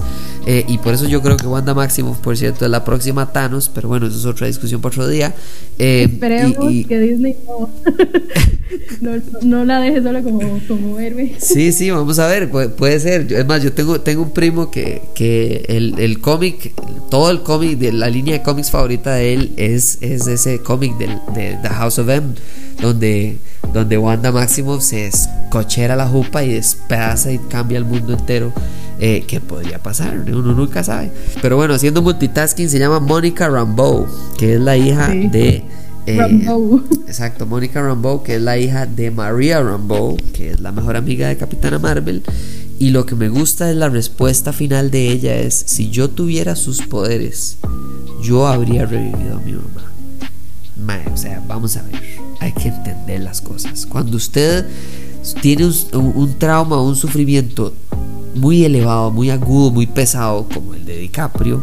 eh, 0.48 0.64
y 0.68 0.78
por 0.78 0.94
eso 0.94 1.06
yo 1.06 1.22
creo 1.22 1.36
que 1.36 1.48
Wanda 1.48 1.74
Maximoff, 1.74 2.18
por 2.18 2.36
cierto, 2.36 2.64
es 2.64 2.70
la 2.70 2.84
próxima 2.84 3.32
Thanos, 3.32 3.68
pero 3.74 3.88
bueno, 3.88 4.06
eso 4.06 4.16
es 4.16 4.26
otra 4.26 4.46
discusión 4.46 4.80
para 4.80 4.92
otro 4.92 5.08
día. 5.08 5.34
Eh, 5.76 6.08
Esperemos 6.08 6.56
que 6.86 7.00
Disney 7.00 7.36
no, 9.00 9.10
no, 9.42 9.64
la 9.64 9.80
deje 9.80 10.02
solo 10.04 10.22
como, 10.22 10.60
como 10.68 11.00
héroe. 11.00 11.34
Sí, 11.38 11.72
sí, 11.72 11.90
vamos 11.90 12.20
a 12.20 12.28
ver, 12.28 12.48
puede, 12.68 13.00
ser. 13.00 13.32
Es 13.32 13.46
más, 13.46 13.62
yo 13.62 13.72
tengo, 13.72 14.00
tengo 14.00 14.22
un 14.22 14.30
primo 14.30 14.70
que, 14.70 15.02
que 15.14 15.64
el, 15.68 15.98
el 15.98 16.20
cómic, 16.20 16.72
todo 17.10 17.30
el 17.30 17.42
cómic, 17.42 17.78
de 17.78 17.92
la 17.92 18.08
línea 18.08 18.38
de 18.38 18.42
cómics 18.42 18.70
favorita 18.70 19.14
de 19.14 19.34
él 19.34 19.52
es, 19.56 19.98
es 20.00 20.26
ese 20.26 20.60
cómic 20.60 20.96
de, 20.98 21.08
de 21.34 21.58
The 21.62 21.68
House 21.68 21.98
of 21.98 22.08
M, 22.08 22.34
donde, 22.80 23.38
donde 23.72 23.98
Wanda 23.98 24.32
Maximoff 24.32 24.82
se 24.82 25.06
escochera 25.06 25.96
la 25.96 26.06
jupa 26.06 26.44
y 26.44 26.52
despedaza 26.52 27.32
y 27.32 27.38
cambia 27.38 27.78
el 27.78 27.84
mundo 27.84 28.12
entero. 28.12 28.52
Eh, 28.98 29.24
¿Qué 29.26 29.40
podría 29.40 29.78
pasar? 29.78 30.24
Uno 30.26 30.54
nunca 30.54 30.82
sabe. 30.82 31.10
Pero 31.42 31.56
bueno, 31.56 31.74
haciendo 31.74 32.00
multitasking 32.00 32.70
se 32.70 32.78
llama 32.78 32.98
Mónica 32.98 33.48
Rambeau, 33.48 34.06
que 34.38 34.54
es 34.54 34.60
la 34.60 34.76
hija 34.76 35.08
de. 35.08 35.62
Eh, 36.06 36.46
exacto, 37.06 37.46
Mónica 37.46 37.82
Rambeau, 37.82 38.22
que 38.22 38.36
es 38.36 38.42
la 38.42 38.58
hija 38.58 38.86
de 38.86 39.10
Maria 39.10 39.62
Rambeau, 39.62 40.16
que 40.32 40.52
es 40.52 40.60
la 40.60 40.72
mejor 40.72 40.96
amiga 40.96 41.28
de 41.28 41.36
Capitana 41.36 41.78
Marvel. 41.78 42.22
Y 42.78 42.90
lo 42.90 43.06
que 43.06 43.14
me 43.14 43.28
gusta 43.28 43.70
es 43.70 43.76
la 43.76 43.88
respuesta 43.88 44.52
final 44.52 44.90
de 44.90 45.08
ella 45.10 45.34
es, 45.36 45.54
si 45.66 45.90
yo 45.90 46.10
tuviera 46.10 46.54
sus 46.54 46.82
poderes, 46.82 47.56
yo 48.22 48.46
habría 48.46 48.86
revivido 48.86 49.36
a 49.36 49.40
mi 49.40 49.52
mamá. 49.52 51.02
o 51.12 51.16
sea, 51.16 51.42
vamos 51.46 51.76
a 51.76 51.82
ver, 51.82 52.00
hay 52.40 52.52
que 52.52 52.68
entender 52.68 53.20
las 53.20 53.40
cosas. 53.40 53.86
Cuando 53.86 54.16
usted 54.16 54.66
tiene 55.40 55.66
un, 55.66 55.74
un 56.14 56.38
trauma 56.38 56.76
o 56.76 56.86
un 56.86 56.96
sufrimiento 56.96 57.72
muy 58.34 58.64
elevado, 58.64 59.10
muy 59.10 59.30
agudo, 59.30 59.70
muy 59.70 59.86
pesado, 59.86 60.46
como 60.52 60.74
el 60.74 60.84
de 60.84 60.98
DiCaprio, 60.98 61.62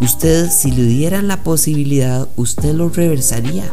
usted 0.00 0.50
si 0.50 0.70
le 0.70 0.82
dieran 0.84 1.28
la 1.28 1.38
posibilidad, 1.38 2.28
usted 2.36 2.74
lo 2.74 2.88
reversaría. 2.88 3.64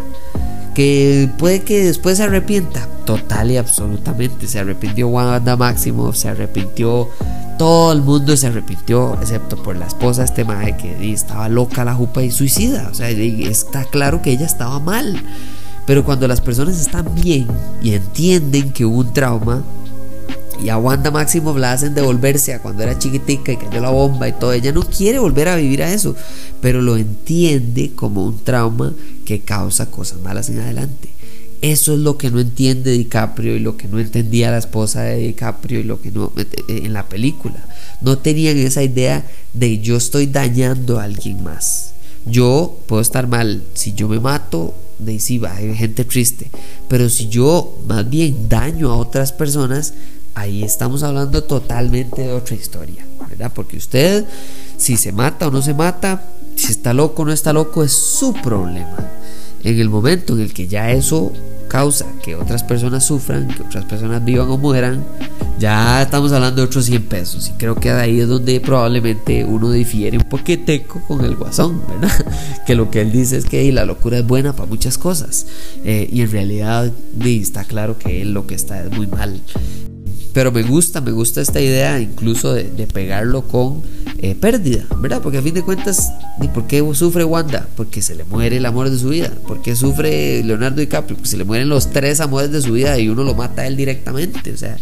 Que 0.73 1.29
puede 1.37 1.61
que 1.61 1.83
después 1.83 2.17
se 2.17 2.23
arrepienta, 2.23 2.87
total 3.05 3.51
y 3.51 3.57
absolutamente. 3.57 4.47
Se 4.47 4.59
arrepintió 4.59 5.07
Wanda 5.07 5.55
Maximoff, 5.55 6.15
se 6.15 6.29
arrepintió 6.29 7.09
todo 7.57 7.91
el 7.91 8.01
mundo 8.01 8.35
se 8.35 8.47
arrepintió, 8.47 9.17
excepto 9.21 9.61
por 9.61 9.75
la 9.75 9.85
esposa 9.85 10.23
este 10.23 10.43
madre 10.43 10.75
que 10.75 11.13
estaba 11.13 11.49
loca 11.49 11.85
la 11.85 11.93
jupa 11.93 12.23
y 12.23 12.31
suicida. 12.31 12.89
O 12.91 12.93
sea, 12.93 13.09
está 13.09 13.85
claro 13.85 14.21
que 14.21 14.31
ella 14.31 14.45
estaba 14.45 14.79
mal. 14.79 15.23
Pero 15.85 16.03
cuando 16.03 16.27
las 16.27 16.41
personas 16.41 16.79
están 16.79 17.13
bien 17.15 17.47
y 17.81 17.93
entienden 17.93 18.71
que 18.71 18.85
hubo 18.85 18.99
un 18.99 19.13
trauma, 19.13 19.63
y 20.61 20.69
a 20.69 20.77
Wanda 20.77 21.11
Máximo 21.11 21.57
la 21.57 21.71
hacen 21.73 21.93
devolverse 21.93 22.53
a 22.53 22.61
cuando 22.61 22.83
era 22.83 22.97
chiquitica 22.97 23.51
y 23.51 23.57
cayó 23.57 23.81
la 23.81 23.89
bomba 23.89 24.27
y 24.27 24.33
todo. 24.33 24.53
Ella 24.53 24.71
no 24.71 24.81
quiere 24.81 25.19
volver 25.19 25.47
a 25.49 25.55
vivir 25.55 25.83
a 25.83 25.91
eso, 25.91 26.15
pero 26.61 26.81
lo 26.81 26.97
entiende 26.97 27.91
como 27.95 28.25
un 28.25 28.43
trauma 28.43 28.93
que 29.25 29.41
causa 29.41 29.89
cosas 29.91 30.19
malas 30.21 30.49
en 30.49 30.59
adelante. 30.59 31.09
Eso 31.61 31.93
es 31.93 31.99
lo 31.99 32.17
que 32.17 32.29
no 32.29 32.41
entiende 32.41 32.91
DiCaprio 32.91 33.55
y 33.55 33.59
lo 33.59 33.77
que 33.77 33.87
no 33.87 33.99
entendía 33.99 34.51
la 34.51 34.57
esposa 34.57 35.03
de 35.03 35.17
DiCaprio 35.17 35.79
y 35.79 35.83
lo 35.83 36.01
que 36.01 36.11
no 36.11 36.31
en 36.67 36.91
la 36.91 37.07
película. 37.07 37.65
No 38.01 38.17
tenían 38.17 38.57
esa 38.57 38.83
idea 38.83 39.25
de 39.53 39.79
yo 39.79 39.95
estoy 39.95 40.27
dañando 40.27 40.99
a 40.99 41.03
alguien 41.03 41.41
más. 41.41 41.93
Yo 42.25 42.79
puedo 42.87 43.01
estar 43.01 43.27
mal, 43.27 43.63
si 43.73 43.93
yo 43.93 44.09
me 44.09 44.19
mato, 44.19 44.75
de 44.99 45.19
sí 45.19 45.37
va, 45.37 45.55
hay 45.55 45.75
gente 45.75 46.05
triste, 46.05 46.49
pero 46.87 47.09
si 47.09 47.27
yo 47.27 47.77
más 47.87 48.09
bien 48.09 48.47
daño 48.49 48.91
a 48.91 48.97
otras 48.97 49.33
personas, 49.33 49.93
ahí 50.35 50.63
estamos 50.63 51.03
hablando 51.03 51.43
totalmente 51.43 52.21
de 52.23 52.33
otra 52.33 52.55
historia, 52.55 53.05
¿verdad? 53.29 53.51
Porque 53.53 53.77
usted, 53.77 54.25
si 54.77 54.97
se 54.97 55.11
mata 55.11 55.47
o 55.47 55.51
no 55.51 55.61
se 55.61 55.73
mata, 55.73 56.23
si 56.55 56.71
está 56.71 56.93
loco 56.93 57.23
o 57.23 57.25
no 57.25 57.31
está 57.31 57.53
loco, 57.53 57.83
es 57.83 57.91
su 57.91 58.33
problema. 58.33 59.11
En 59.63 59.79
el 59.79 59.89
momento 59.89 60.33
en 60.33 60.41
el 60.41 60.53
que 60.53 60.67
ya 60.67 60.91
eso 60.91 61.31
causa 61.69 62.05
que 62.21 62.35
otras 62.35 62.63
personas 62.63 63.05
sufran, 63.05 63.47
que 63.47 63.63
otras 63.63 63.85
personas 63.85 64.23
vivan 64.23 64.49
o 64.49 64.57
mueran, 64.57 65.03
ya 65.57 66.01
estamos 66.01 66.31
hablando 66.31 66.61
de 66.61 66.67
otros 66.67 66.85
100 66.85 67.03
pesos. 67.05 67.49
Y 67.49 67.51
creo 67.53 67.75
que 67.75 67.89
ahí 67.89 68.19
es 68.19 68.27
donde 68.27 68.59
probablemente 68.59 69.45
uno 69.45 69.71
difiere 69.71 70.17
un 70.17 70.25
poquiteco 70.25 71.01
con 71.07 71.23
el 71.23 71.35
guasón, 71.35 71.81
¿verdad? 71.87 72.13
Que 72.65 72.75
lo 72.75 72.91
que 72.91 73.01
él 73.01 73.11
dice 73.11 73.37
es 73.37 73.45
que 73.45 73.71
la 73.71 73.85
locura 73.85 74.19
es 74.19 74.27
buena 74.27 74.53
para 74.53 74.69
muchas 74.69 74.97
cosas. 74.97 75.47
Eh, 75.83 76.09
y 76.11 76.21
en 76.21 76.31
realidad 76.31 76.91
está 77.23 77.63
claro 77.63 77.97
que 77.97 78.21
él 78.21 78.33
lo 78.33 78.45
que 78.45 78.55
está 78.55 78.83
es 78.83 78.91
muy 78.91 79.07
mal. 79.07 79.41
Pero 80.33 80.51
me 80.51 80.63
gusta, 80.63 80.99
me 80.99 81.11
gusta 81.11 81.41
esta 81.41 81.61
idea 81.61 81.99
incluso 81.99 82.53
de, 82.53 82.65
pegarlo 82.91 83.43
con 83.43 83.83
eh, 84.17 84.35
pérdida, 84.35 84.85
¿verdad? 84.97 85.21
Porque 85.21 85.37
a 85.37 85.41
fin 85.43 85.53
de 85.53 85.61
cuentas, 85.61 86.11
¿y 86.41 86.47
por 86.47 86.65
qué 86.65 86.83
sufre 86.93 87.23
Wanda? 87.23 87.67
Porque 87.75 88.01
se 88.01 88.15
le 88.15 88.23
muere 88.23 88.57
el 88.57 88.65
amor 88.65 88.89
de 88.89 88.97
su 88.97 89.09
vida. 89.09 89.31
¿Por 89.47 89.61
qué 89.61 89.75
sufre 89.75 90.43
Leonardo 90.43 90.81
DiCaprio? 90.81 91.17
Porque 91.17 91.29
se 91.29 91.37
le 91.37 91.43
mueren 91.43 91.69
los 91.69 91.91
tres 91.91 92.19
amores 92.19 92.51
de 92.51 92.61
su 92.61 92.73
vida 92.73 92.97
y 92.97 93.09
uno 93.09 93.23
lo 93.23 93.35
mata 93.35 93.61
a 93.61 93.67
él 93.67 93.77
directamente. 93.77 94.51
O 94.51 94.57
sea, 94.57 94.77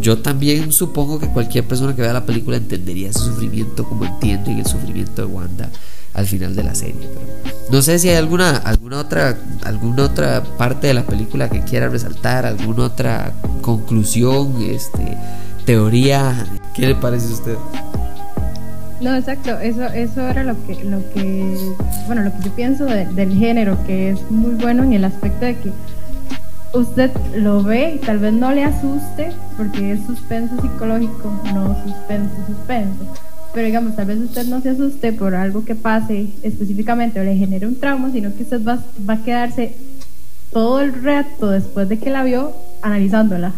yo 0.00 0.18
también 0.18 0.72
supongo 0.72 1.18
que 1.18 1.28
cualquier 1.28 1.64
persona 1.64 1.96
que 1.96 2.02
vea 2.02 2.12
la 2.12 2.24
película 2.24 2.56
entendería 2.56 3.10
ese 3.10 3.18
sufrimiento 3.18 3.84
como 3.84 4.04
entienden 4.04 4.58
el 4.58 4.66
sufrimiento 4.66 5.26
de 5.26 5.32
Wanda 5.32 5.70
al 6.16 6.26
final 6.26 6.56
de 6.56 6.64
la 6.64 6.74
serie. 6.74 7.08
no 7.70 7.82
sé 7.82 7.98
si 7.98 8.08
hay 8.08 8.16
alguna, 8.16 8.56
alguna, 8.56 8.98
otra, 8.98 9.36
alguna 9.64 10.04
otra 10.04 10.42
parte 10.42 10.88
de 10.88 10.94
la 10.94 11.04
película 11.04 11.48
que 11.50 11.60
quiera 11.60 11.88
resaltar, 11.88 12.46
alguna 12.46 12.84
otra 12.84 13.32
conclusión, 13.60 14.56
este, 14.62 15.16
teoría. 15.66 16.46
¿Qué 16.74 16.86
le 16.88 16.94
parece 16.94 17.28
a 17.28 17.34
usted? 17.34 17.56
No, 19.00 19.14
exacto, 19.14 19.58
eso, 19.58 19.84
eso 19.84 20.22
era 20.22 20.42
lo 20.42 20.54
que, 20.66 20.82
lo 20.84 21.00
que, 21.12 21.58
bueno, 22.06 22.22
lo 22.22 22.32
que 22.32 22.44
yo 22.44 22.50
pienso 22.52 22.86
del 22.86 23.34
género, 23.34 23.76
que 23.86 24.10
es 24.10 24.30
muy 24.30 24.54
bueno 24.54 24.84
en 24.84 24.94
el 24.94 25.04
aspecto 25.04 25.44
de 25.44 25.56
que 25.58 25.70
usted 26.72 27.10
lo 27.34 27.62
ve 27.62 27.96
y 27.96 27.98
tal 27.98 28.20
vez 28.20 28.32
no 28.32 28.52
le 28.52 28.64
asuste, 28.64 29.32
porque 29.58 29.92
es 29.92 30.06
suspenso 30.06 30.60
psicológico, 30.62 31.30
no 31.52 31.76
suspenso, 31.84 32.34
suspenso 32.46 33.04
pero 33.56 33.68
digamos, 33.68 33.96
tal 33.96 34.04
vez 34.04 34.18
usted 34.18 34.46
no 34.48 34.60
se 34.60 34.68
asuste 34.68 35.14
por 35.14 35.34
algo 35.34 35.64
que 35.64 35.74
pase 35.74 36.26
específicamente 36.42 37.18
o 37.18 37.24
le 37.24 37.34
genere 37.36 37.66
un 37.66 37.80
trauma, 37.80 38.12
sino 38.12 38.34
que 38.36 38.42
usted 38.42 38.62
va, 38.62 38.84
va 39.08 39.14
a 39.14 39.22
quedarse 39.22 39.72
todo 40.52 40.82
el 40.82 41.02
rato 41.02 41.48
después 41.48 41.88
de 41.88 41.98
que 41.98 42.10
la 42.10 42.22
vio 42.22 42.52
analizándola. 42.82 43.52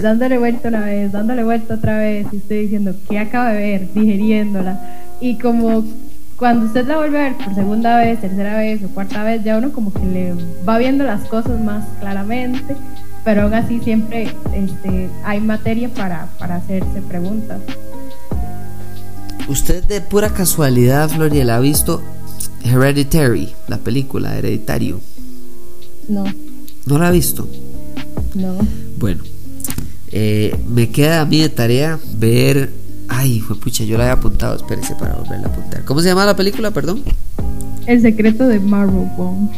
Dándole 0.00 0.38
vuelta 0.38 0.68
una 0.68 0.80
vez, 0.80 1.12
dándole 1.12 1.44
vuelta 1.44 1.74
otra 1.74 1.98
vez, 1.98 2.26
y 2.32 2.38
usted 2.38 2.58
diciendo, 2.58 2.94
¿qué 3.06 3.18
acaba 3.18 3.52
de 3.52 3.58
ver? 3.58 3.92
Digeriéndola. 3.92 4.80
Y 5.20 5.36
como 5.36 5.84
cuando 6.38 6.64
usted 6.64 6.86
la 6.86 6.96
vuelve 6.96 7.18
a 7.18 7.24
ver 7.24 7.36
por 7.36 7.54
segunda 7.54 7.98
vez, 7.98 8.22
tercera 8.22 8.56
vez 8.56 8.82
o 8.82 8.88
cuarta 8.88 9.24
vez, 9.24 9.44
ya 9.44 9.58
uno 9.58 9.72
como 9.72 9.92
que 9.92 10.06
le 10.06 10.32
va 10.66 10.78
viendo 10.78 11.04
las 11.04 11.28
cosas 11.28 11.60
más 11.60 11.84
claramente, 12.00 12.76
pero 13.26 13.42
aún 13.42 13.52
así 13.52 13.78
siempre 13.80 14.28
este, 14.54 15.10
hay 15.22 15.40
materia 15.40 15.90
para, 15.90 16.28
para 16.38 16.56
hacerse 16.56 17.02
preguntas. 17.02 17.60
Usted 19.48 19.84
de 19.84 20.00
pura 20.00 20.30
casualidad, 20.30 21.08
Floriela, 21.08 21.56
ha 21.56 21.60
visto 21.60 22.02
Hereditary, 22.64 23.52
la 23.66 23.78
película 23.78 24.36
Hereditario. 24.36 25.00
No. 26.08 26.24
¿No 26.86 26.98
la 26.98 27.08
ha 27.08 27.10
visto? 27.10 27.48
No. 28.34 28.56
Bueno, 28.98 29.22
eh, 30.10 30.56
me 30.68 30.90
queda 30.90 31.20
a 31.20 31.26
mí 31.26 31.40
de 31.40 31.48
tarea 31.48 31.98
ver. 32.14 32.72
Ay, 33.08 33.40
fue 33.40 33.58
pucha, 33.58 33.84
yo 33.84 33.96
la 33.96 34.04
había 34.04 34.14
apuntado. 34.14 34.56
Espérese 34.56 34.94
para 34.94 35.14
volverla 35.14 35.46
a 35.46 35.50
apuntar. 35.50 35.84
¿Cómo 35.84 36.00
se 36.00 36.08
llama 36.08 36.24
la 36.26 36.36
película, 36.36 36.70
perdón? 36.70 37.02
El 37.86 38.02
secreto 38.02 38.46
de 38.46 38.60
Marrowbone. 38.60 39.50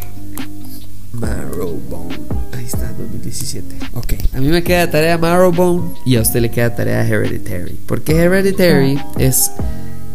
Marrowbone. 1.12 2.16
Ahí 2.56 2.64
está, 2.64 2.92
2017. 2.92 3.76
Ok. 3.94 4.14
A 4.34 4.40
mí 4.40 4.48
me 4.48 4.62
queda 4.62 4.90
tarea 4.90 5.18
Marrowbone 5.18 5.94
y 6.04 6.16
a 6.16 6.20
usted 6.20 6.40
le 6.40 6.50
queda 6.50 6.74
tarea 6.74 7.04
Hereditary. 7.04 7.76
Porque 7.86 8.12
Hereditary 8.12 9.00
es 9.18 9.50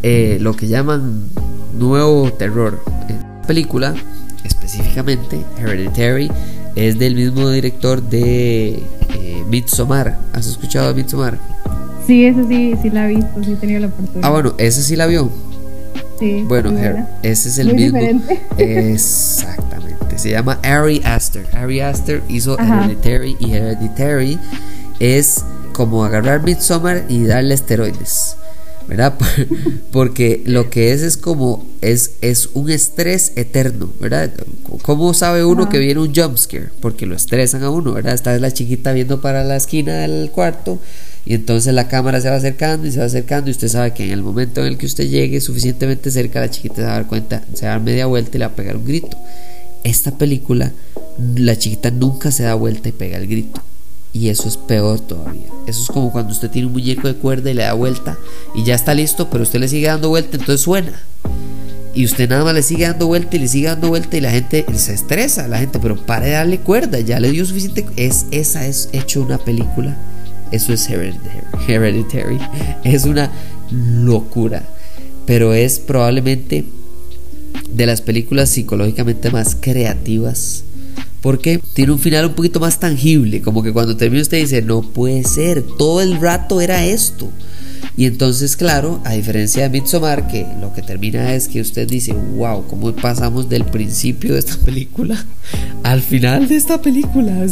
eh, 0.07 0.37
lo 0.39 0.53
que 0.55 0.67
llaman 0.67 1.23
nuevo 1.73 2.31
terror. 2.31 2.79
La 3.09 3.41
película, 3.47 3.95
específicamente, 4.43 5.39
Hereditary, 5.59 6.31
es 6.75 6.99
del 6.99 7.15
mismo 7.15 7.49
director 7.49 8.01
de 8.01 8.75
eh, 9.15 9.43
Midsommar. 9.49 10.17
¿Has 10.33 10.45
escuchado 10.47 10.89
de 10.89 10.93
Midsommar? 11.01 11.37
Sí, 12.05 12.25
ese 12.25 12.43
sí, 12.47 12.75
sí 12.81 12.89
la 12.91 13.05
he 13.09 13.15
visto, 13.15 13.43
sí 13.43 13.53
he 13.53 13.55
tenido 13.55 13.79
la 13.79 13.87
oportunidad. 13.87 14.23
Ah, 14.23 14.31
bueno, 14.31 14.53
ese 14.59 14.83
sí 14.83 14.95
la 14.95 15.07
vio. 15.07 15.29
Sí. 16.19 16.43
Bueno, 16.47 16.69
Her- 16.71 17.05
ese 17.23 17.49
es 17.49 17.57
el 17.57 17.67
Muy 17.67 17.75
mismo. 17.75 17.97
diferente. 17.99 18.41
Exactamente. 18.57 20.17
Se 20.19 20.29
llama 20.29 20.59
Ari 20.63 21.01
Aster. 21.03 21.45
Ari 21.55 21.81
Aster 21.81 22.21
hizo 22.29 22.59
Ajá. 22.59 22.85
Hereditary 22.85 23.35
y 23.39 23.53
Hereditary 23.53 24.39
es 24.99 25.43
como 25.73 26.05
agarrar 26.05 26.41
Midsommar 26.43 27.03
y 27.09 27.23
darle 27.25 27.53
esteroides. 27.55 28.37
¿Verdad? 28.87 29.15
Porque 29.91 30.43
lo 30.45 30.69
que 30.69 30.91
es 30.91 31.01
es 31.01 31.17
como 31.17 31.65
es, 31.81 32.11
es 32.21 32.49
un 32.53 32.69
estrés 32.69 33.31
eterno, 33.35 33.91
¿verdad? 33.99 34.31
¿Cómo 34.83 35.13
sabe 35.13 35.43
uno 35.43 35.63
Ajá. 35.63 35.71
que 35.71 35.79
viene 35.79 35.99
un 35.99 36.13
jumpscare? 36.13 36.69
Porque 36.81 37.05
lo 37.05 37.15
estresan 37.15 37.63
a 37.63 37.69
uno, 37.71 37.93
¿verdad? 37.93 38.13
Está 38.13 38.37
la 38.37 38.51
chiquita 38.51 38.93
viendo 38.93 39.21
para 39.21 39.43
la 39.43 39.55
esquina 39.55 39.99
del 39.99 40.29
cuarto 40.31 40.79
y 41.25 41.33
entonces 41.33 41.73
la 41.73 41.87
cámara 41.87 42.21
se 42.21 42.29
va 42.29 42.35
acercando 42.35 42.85
y 42.85 42.91
se 42.91 42.99
va 42.99 43.05
acercando 43.05 43.49
y 43.49 43.51
usted 43.51 43.67
sabe 43.67 43.93
que 43.93 44.05
en 44.05 44.11
el 44.11 44.21
momento 44.21 44.61
en 44.61 44.67
el 44.67 44.77
que 44.77 44.85
usted 44.85 45.09
llegue 45.09 45.41
suficientemente 45.41 46.11
cerca 46.11 46.39
la 46.39 46.51
chiquita 46.51 46.75
se 46.75 46.81
va 46.83 46.89
a 46.89 46.93
dar 46.93 47.07
cuenta, 47.07 47.43
se 47.53 47.65
va 47.65 47.71
a 47.71 47.75
dar 47.75 47.83
media 47.83 48.05
vuelta 48.05 48.37
y 48.37 48.39
le 48.39 48.45
va 48.45 48.51
a 48.51 48.55
pegar 48.55 48.77
un 48.77 48.85
grito. 48.85 49.17
Esta 49.83 50.17
película, 50.17 50.71
la 51.35 51.57
chiquita 51.57 51.89
nunca 51.89 52.31
se 52.31 52.43
da 52.43 52.53
vuelta 52.53 52.89
y 52.89 52.91
pega 52.91 53.17
el 53.17 53.27
grito. 53.27 53.61
Y 54.15 54.29
eso 54.29 54.47
es 54.47 54.55
peor 54.55 55.01
todavía. 55.01 55.47
Eso 55.67 55.81
es 55.81 55.89
como 55.89 56.09
cuando 56.09 56.31
usted 56.31 56.49
tiene 56.49 56.67
un 56.67 56.71
muñeco 56.71 57.05
de 57.05 57.15
cuerda 57.15 57.51
y 57.51 57.53
le 57.53 57.63
da 57.63 57.73
vuelta 57.73 58.17
y 58.55 58.63
ya 58.63 58.73
está 58.73 58.93
listo, 58.93 59.29
pero 59.29 59.43
usted 59.43 59.59
le 59.59 59.67
sigue 59.67 59.87
dando 59.87 60.07
vuelta, 60.07 60.37
entonces 60.37 60.61
suena. 60.61 61.03
Y 61.93 62.05
usted 62.05 62.29
nada 62.29 62.45
más 62.45 62.53
le 62.53 62.63
sigue 62.63 62.87
dando 62.87 63.07
vuelta 63.07 63.35
y 63.35 63.39
le 63.39 63.49
sigue 63.49 63.67
dando 63.67 63.89
vuelta 63.89 64.15
y 64.15 64.21
la 64.21 64.31
gente 64.31 64.65
se 64.75 64.93
estresa, 64.93 65.49
la 65.49 65.59
gente, 65.59 65.79
pero 65.79 65.97
para 65.97 66.27
de 66.27 66.31
darle 66.31 66.59
cuerda, 66.59 67.01
ya 67.01 67.19
le 67.19 67.29
dio 67.29 67.45
suficiente. 67.45 67.85
Es, 67.97 68.27
esa 68.31 68.65
es 68.65 68.87
hecho 68.93 69.21
una 69.21 69.37
película. 69.37 69.97
Eso 70.49 70.71
es 70.71 70.89
Hereditary. 70.89 71.41
Hereditary. 71.67 72.39
Es 72.85 73.03
una 73.03 73.29
locura. 73.69 74.63
Pero 75.25 75.53
es 75.53 75.79
probablemente 75.79 76.63
de 77.69 77.85
las 77.85 77.99
películas 77.99 78.47
psicológicamente 78.47 79.29
más 79.29 79.57
creativas. 79.59 80.63
Porque 81.25 81.59
tiene 81.73 81.91
un 81.91 81.97
final 81.97 82.27
un 82.27 82.33
poquito 82.35 82.59
más 82.59 82.79
tangible. 82.79 83.41
Como 83.41 83.63
que 83.63 83.73
cuando 83.73 83.97
termina 83.97 84.21
usted 84.21 84.37
dice, 84.37 84.61
no 84.61 84.83
puede 84.83 85.23
ser, 85.23 85.63
todo 85.63 85.99
el 85.99 86.21
rato 86.21 86.61
era 86.61 86.85
esto. 86.85 87.31
Y 87.97 88.05
entonces, 88.05 88.55
claro, 88.55 89.01
a 89.05 89.13
diferencia 89.13 89.63
de 89.63 89.69
Midsommar, 89.69 90.27
que 90.27 90.45
lo 90.61 90.71
que 90.71 90.83
termina 90.83 91.33
es 91.33 91.47
que 91.47 91.61
usted 91.61 91.87
dice, 91.87 92.13
wow, 92.13 92.67
¿cómo 92.67 92.93
pasamos 92.93 93.49
del 93.49 93.65
principio 93.65 94.33
de 94.33 94.39
esta 94.39 94.57
película 94.57 95.25
al 95.83 96.03
final 96.03 96.47
de 96.47 96.57
esta 96.57 96.79
película? 96.79 97.43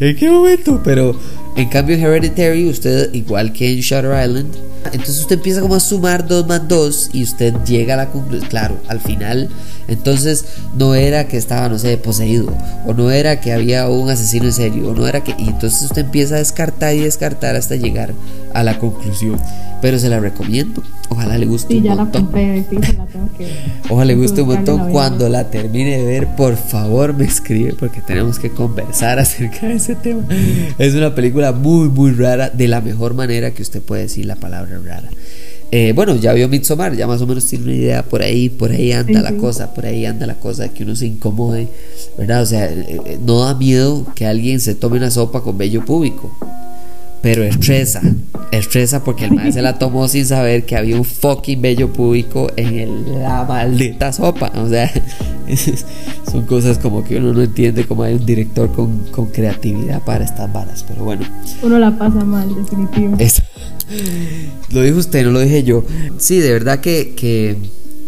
¿En 0.00 0.16
qué 0.16 0.28
momento? 0.28 0.80
Pero 0.82 1.16
en 1.54 1.68
cambio 1.68 1.94
Hereditary, 1.94 2.68
usted, 2.68 3.14
igual 3.14 3.52
que 3.52 3.74
en 3.74 3.78
Shutter 3.78 4.26
Island, 4.26 4.56
entonces 4.86 5.20
usted 5.20 5.36
empieza 5.36 5.60
como 5.60 5.76
a 5.76 5.80
sumar 5.80 6.26
2 6.26 6.48
más 6.48 6.66
2 6.66 7.10
y 7.12 7.22
usted 7.22 7.54
llega 7.64 7.94
a 7.94 7.98
la 7.98 8.10
conclusión, 8.10 8.48
claro, 8.48 8.82
al 8.88 8.98
final, 8.98 9.48
entonces 9.88 10.44
no 10.76 10.94
era 10.94 11.26
que 11.26 11.36
estaba, 11.36 11.68
no 11.68 11.78
sé, 11.78 11.96
poseído, 11.98 12.52
o 12.86 12.94
no 12.94 13.10
era 13.10 13.40
que 13.40 13.52
había 13.52 13.88
un 13.88 14.08
asesino 14.10 14.44
en 14.44 14.52
serio, 14.52 14.90
o 14.90 14.94
no 14.94 15.06
era 15.08 15.24
que... 15.24 15.34
Y 15.38 15.48
entonces 15.48 15.82
usted 15.82 16.02
empieza 16.04 16.36
a 16.36 16.38
descartar 16.38 16.94
y 16.94 17.00
descartar 17.00 17.56
hasta 17.56 17.74
llegar 17.76 18.12
a 18.54 18.62
la 18.62 18.78
conclusión. 18.78 19.40
Pero 19.80 19.98
se 19.98 20.08
la 20.08 20.18
recomiendo, 20.20 20.82
ojalá 21.08 21.38
le 21.38 21.46
guste 21.46 21.72
Sí, 21.74 21.78
un 21.78 21.84
ya 21.84 21.94
la 21.94 22.02
montón. 22.02 22.22
compré, 22.24 22.64
sí, 22.68 22.76
se 22.84 22.92
la 22.94 23.06
tengo 23.06 23.28
que. 23.38 23.48
Ojalá 23.88 24.04
le 24.06 24.14
guste 24.16 24.42
un 24.42 24.48
la 24.48 24.54
montón. 24.56 24.90
Cuando 24.90 25.28
la 25.28 25.50
termine 25.50 25.98
de 25.98 26.04
ver, 26.04 26.26
por 26.34 26.56
favor 26.56 27.14
me 27.14 27.24
escribe 27.24 27.74
porque 27.78 28.00
tenemos 28.00 28.38
que 28.40 28.50
conversar 28.50 29.18
acerca 29.20 29.68
de 29.68 29.74
ese 29.74 29.94
tema. 29.94 30.24
Es 30.78 30.94
una 30.94 31.14
película 31.14 31.52
muy, 31.52 31.88
muy 31.88 32.10
rara, 32.12 32.50
de 32.50 32.66
la 32.66 32.80
mejor 32.80 33.14
manera 33.14 33.52
que 33.52 33.62
usted 33.62 33.80
puede 33.80 34.02
decir 34.02 34.26
la 34.26 34.34
palabra 34.36 34.80
rara. 34.84 35.08
Eh, 35.70 35.92
bueno, 35.94 36.16
ya 36.16 36.32
vio 36.32 36.48
Midsommar, 36.48 36.96
ya 36.96 37.06
más 37.06 37.20
o 37.20 37.26
menos 37.26 37.44
tiene 37.46 37.64
una 37.66 37.74
idea 37.74 38.02
por 38.02 38.22
ahí, 38.22 38.48
por 38.48 38.70
ahí 38.70 38.92
anda 38.92 39.20
la 39.20 39.36
cosa, 39.36 39.74
por 39.74 39.84
ahí 39.84 40.06
anda 40.06 40.26
la 40.26 40.36
cosa 40.36 40.62
de 40.62 40.70
que 40.70 40.82
uno 40.82 40.96
se 40.96 41.06
incomode, 41.06 41.68
¿verdad? 42.16 42.42
O 42.42 42.46
sea, 42.46 42.64
eh, 42.72 43.00
eh, 43.04 43.18
no 43.22 43.40
da 43.40 43.54
miedo 43.54 44.06
que 44.14 44.24
alguien 44.24 44.60
se 44.60 44.74
tome 44.74 44.96
una 44.96 45.10
sopa 45.10 45.42
con 45.42 45.58
vello 45.58 45.84
púbico, 45.84 46.34
pero 47.30 47.44
estresa, 47.44 48.00
estresa 48.52 49.04
porque 49.04 49.26
el 49.26 49.32
maestro 49.32 49.52
se 49.52 49.62
la 49.62 49.78
tomó 49.78 50.08
sin 50.08 50.24
saber 50.24 50.64
que 50.64 50.76
había 50.76 50.96
un 50.96 51.04
fucking 51.04 51.60
vello 51.60 51.92
púbico 51.92 52.46
en 52.56 52.78
el- 52.78 53.20
la 53.20 53.44
maldita 53.44 54.12
sopa. 54.14 54.50
O 54.56 54.66
sea, 54.66 54.90
son 56.30 56.46
cosas 56.46 56.78
como 56.78 57.04
que 57.04 57.18
uno 57.18 57.34
no 57.34 57.42
entiende 57.42 57.84
cómo 57.86 58.02
hay 58.04 58.14
un 58.14 58.24
director 58.24 58.72
con, 58.72 58.98
con 59.10 59.26
creatividad 59.26 60.02
para 60.04 60.24
estas 60.24 60.50
varas. 60.50 60.84
Pero 60.88 61.04
bueno, 61.04 61.26
Uno 61.62 61.78
la 61.78 61.96
pasa 61.98 62.24
mal, 62.24 62.48
definitivo. 62.54 63.14
es- 63.18 63.42
lo 64.72 64.82
dijo 64.82 64.96
usted, 64.98 65.24
no 65.24 65.30
lo 65.32 65.40
dije 65.40 65.62
yo. 65.64 65.84
Sí, 66.16 66.38
de 66.38 66.50
verdad 66.52 66.80
que, 66.80 67.14
que, 67.14 67.56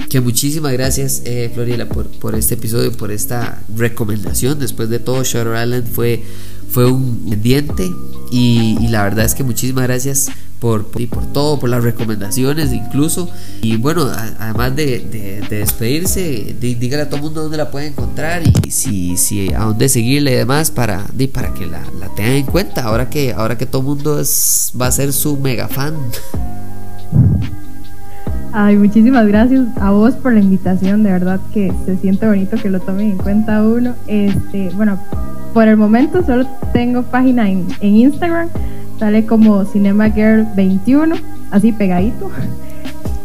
que 0.08 0.20
muchísimas 0.22 0.72
gracias, 0.72 1.22
eh, 1.26 1.50
Floriela, 1.52 1.88
por, 1.88 2.06
por 2.06 2.34
este 2.36 2.54
episodio, 2.54 2.90
por 2.92 3.10
esta 3.12 3.60
recomendación. 3.76 4.58
Después 4.58 4.88
de 4.88 4.98
todo, 4.98 5.22
Shutter 5.24 5.48
Island 5.62 5.86
fue, 5.86 6.22
fue 6.70 6.86
un 6.90 7.26
pendiente. 7.28 7.90
Y, 8.32 8.86
la 8.88 9.02
verdad 9.02 9.24
es 9.24 9.34
que 9.34 9.42
muchísimas 9.42 9.84
gracias 9.84 10.28
por, 10.60 10.88
y 10.98 11.06
por 11.06 11.26
todo, 11.32 11.58
por 11.58 11.68
las 11.68 11.82
recomendaciones 11.82 12.72
incluso. 12.72 13.28
Y 13.60 13.76
bueno, 13.76 14.02
a- 14.04 14.34
además 14.38 14.76
de, 14.76 15.00
de- 15.00 15.40
de 15.48 15.58
despedirse, 15.58 16.54
di- 16.60 16.76
dígale 16.76 17.02
a 17.02 17.06
todo 17.06 17.16
el 17.16 17.22
mundo 17.22 17.42
dónde 17.42 17.56
la 17.56 17.70
puede 17.72 17.88
encontrar 17.88 18.42
y 18.64 18.70
si, 18.70 19.52
a 19.52 19.64
dónde 19.64 19.88
seguirle 19.88 20.32
y 20.32 20.36
demás 20.36 20.70
para, 20.70 21.06
para 21.32 21.52
que 21.54 21.66
la, 21.66 21.82
la 21.98 22.08
tengan 22.14 22.32
en 22.34 22.46
cuenta. 22.46 22.84
Ahora 22.84 23.10
que, 23.10 23.32
ahora 23.32 23.58
que 23.58 23.66
todo 23.66 23.82
el 23.82 23.88
mundo 23.88 24.20
es, 24.20 24.72
va 24.80 24.86
a 24.86 24.92
ser 24.92 25.12
su 25.12 25.36
mega 25.36 25.66
fan. 25.66 25.94
Ay, 28.52 28.76
muchísimas 28.76 29.26
gracias 29.28 29.62
a 29.80 29.90
vos 29.92 30.14
por 30.14 30.32
la 30.32 30.40
invitación, 30.40 31.02
de 31.04 31.12
verdad 31.12 31.40
que 31.54 31.72
se 31.86 31.96
siente 31.98 32.26
bonito 32.26 32.56
que 32.56 32.68
lo 32.68 32.80
tomen 32.80 33.12
en 33.12 33.18
cuenta 33.18 33.62
uno. 33.62 33.94
Este, 34.08 34.70
bueno, 34.70 34.98
por 35.52 35.68
el 35.68 35.76
momento 35.76 36.24
solo 36.24 36.46
tengo 36.72 37.02
página 37.02 37.50
en, 37.50 37.66
Instagram, 37.80 38.48
sale 38.98 39.26
como 39.26 39.64
Cinema 39.64 40.10
Girl 40.10 40.46
21, 40.54 41.16
así 41.50 41.72
pegadito. 41.72 42.30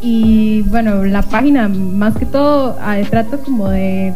Y 0.02 0.62
bueno, 0.64 1.04
la 1.06 1.22
página 1.22 1.68
más 1.68 2.16
que 2.18 2.26
todo 2.26 2.78
ah, 2.80 2.98
trato 3.10 3.40
como 3.40 3.70
de 3.70 4.14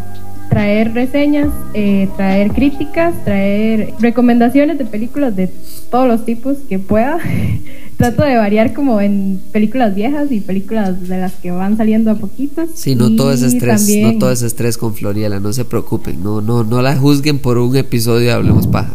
traer 0.50 0.94
reseñas, 0.94 1.50
eh, 1.74 2.10
traer 2.18 2.52
críticas, 2.52 3.14
traer 3.24 3.94
recomendaciones 4.00 4.78
de 4.78 4.86
películas 4.86 5.36
de 5.36 5.50
todos 5.90 6.08
los 6.08 6.26
tipos 6.26 6.58
que 6.68 6.80
pueda. 6.80 7.18
Trato 8.00 8.24
de 8.24 8.38
variar 8.38 8.74
como 8.74 9.02
en 9.02 9.42
películas 9.52 9.94
viejas 9.94 10.32
y 10.32 10.40
películas 10.40 11.08
de 11.10 11.18
las 11.20 11.34
que 11.34 11.52
van 11.52 11.76
saliendo 11.76 12.12
a 12.12 12.16
poquitos. 12.16 12.70
Sí, 12.74 12.96
no 12.96 13.14
todo 13.18 13.34
es 13.34 13.42
estrés, 13.42 13.78
también- 13.86 14.14
no 14.14 14.20
todo 14.20 14.32
es 14.32 14.42
estrés 14.42 14.78
con 14.78 14.96
Floriela, 14.96 15.42
no 15.42 15.52
se 15.52 15.66
preocupen, 15.66 16.24
no, 16.24 16.40
no, 16.40 16.64
no 16.64 16.82
la 16.82 16.96
juzguen 16.96 17.40
por 17.40 17.58
un 17.58 17.76
episodio 17.76 18.28
de 18.28 18.32
Hablemos 18.32 18.68
Paja. 18.68 18.94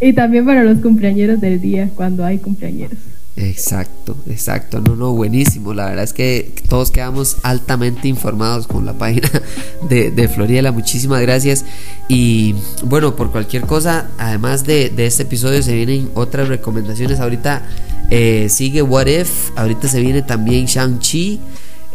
Y 0.00 0.12
también 0.12 0.44
para 0.44 0.62
los 0.64 0.78
cumpleañeros 0.80 1.40
del 1.40 1.60
día, 1.60 1.90
cuando 1.96 2.24
hay 2.24 2.38
cumpleañeros. 2.38 2.98
Exacto, 3.36 4.16
exacto, 4.28 4.80
no, 4.80 4.94
no, 4.94 5.12
buenísimo. 5.12 5.74
La 5.74 5.86
verdad 5.86 6.04
es 6.04 6.12
que 6.12 6.54
todos 6.68 6.92
quedamos 6.92 7.38
altamente 7.42 8.06
informados 8.06 8.68
con 8.68 8.86
la 8.86 8.92
página 8.92 9.28
de, 9.88 10.12
de 10.12 10.28
Floriela. 10.28 10.70
Muchísimas 10.70 11.20
gracias. 11.20 11.64
Y 12.08 12.54
bueno, 12.84 13.16
por 13.16 13.32
cualquier 13.32 13.62
cosa, 13.62 14.08
además 14.18 14.64
de, 14.64 14.90
de 14.90 15.06
este 15.06 15.24
episodio, 15.24 15.62
se 15.64 15.74
vienen 15.74 16.10
otras 16.14 16.46
recomendaciones. 16.46 17.18
Ahorita 17.18 17.62
eh, 18.10 18.46
sigue 18.50 18.82
What 18.82 19.06
If, 19.06 19.50
ahorita 19.56 19.88
se 19.88 20.00
viene 20.00 20.22
también 20.22 20.66
Shang-Chi. 20.66 21.40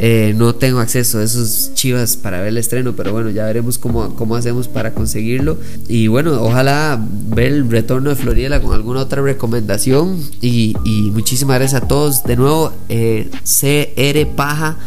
Eh, 0.02 0.34
no 0.38 0.56
tengo 0.56 0.80
acceso 0.80 1.20
a 1.20 1.24
esos 1.24 1.74
chivas 1.74 2.16
para 2.16 2.39
ver 2.39 2.47
el 2.47 2.58
estreno, 2.58 2.93
pero 2.95 3.12
bueno, 3.12 3.30
ya 3.32 3.45
veremos 3.45 3.78
cómo, 3.78 4.16
cómo 4.16 4.36
hacemos 4.36 4.70
para 4.70 4.93
conseguirlo. 4.93 5.58
Y 5.89 6.08
bueno, 6.08 6.41
ojalá 6.41 6.97
ver 7.28 7.52
el 7.52 7.70
retorno 7.70 8.10
de 8.10 8.16
Floriela 8.16 8.62
con 8.62 8.74
alguna 8.74 9.02
otra 9.02 9.22
recomendación. 9.22 10.24
Y, 10.41 10.76
muchísimas 11.14 11.60
gracias 11.60 11.84
a 11.84 11.88
todos. 11.88 12.24
De 12.24 12.38
nuevo, 12.38 12.72
eh, 12.88 13.30
CR 13.43 14.36
Paja 14.36 14.78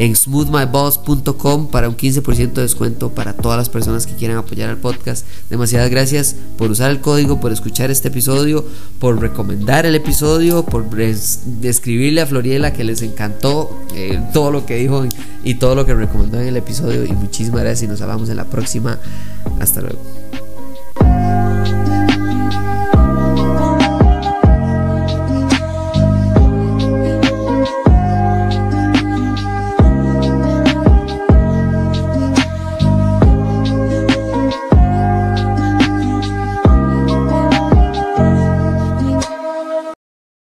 en 0.00 0.16
smoothmyboss.com 0.16 1.66
para 1.66 1.90
un 1.90 1.94
15% 1.94 2.54
de 2.54 2.62
descuento 2.62 3.10
para 3.10 3.34
todas 3.34 3.58
las 3.58 3.68
personas 3.68 4.06
que 4.06 4.14
quieran 4.14 4.38
apoyar 4.38 4.70
al 4.70 4.78
podcast. 4.78 5.26
Demasiadas 5.50 5.90
gracias 5.90 6.36
por 6.56 6.70
usar 6.70 6.90
el 6.90 7.02
código, 7.02 7.38
por 7.38 7.52
escuchar 7.52 7.90
este 7.90 8.08
episodio, 8.08 8.64
por 8.98 9.20
recomendar 9.20 9.84
el 9.84 9.94
episodio, 9.94 10.64
por 10.64 10.86
escribirle 10.98 12.22
a 12.22 12.26
Floriela 12.26 12.72
que 12.72 12.82
les 12.82 13.02
encantó 13.02 13.78
eh, 13.94 14.18
todo 14.32 14.50
lo 14.50 14.64
que 14.64 14.76
dijo 14.76 15.04
y 15.44 15.56
todo 15.56 15.74
lo 15.74 15.84
que 15.84 15.92
recomendó 15.92 16.40
en 16.40 16.48
el 16.48 16.56
episodio. 16.56 17.04
Y 17.04 17.12
muchísimas 17.12 17.60
gracias 17.60 17.82
y 17.82 17.86
nos 17.88 18.00
hablamos 18.00 18.30
en 18.30 18.36
la 18.36 18.46
próxima. 18.46 18.98
Hasta 19.60 19.82
luego. 19.82 20.19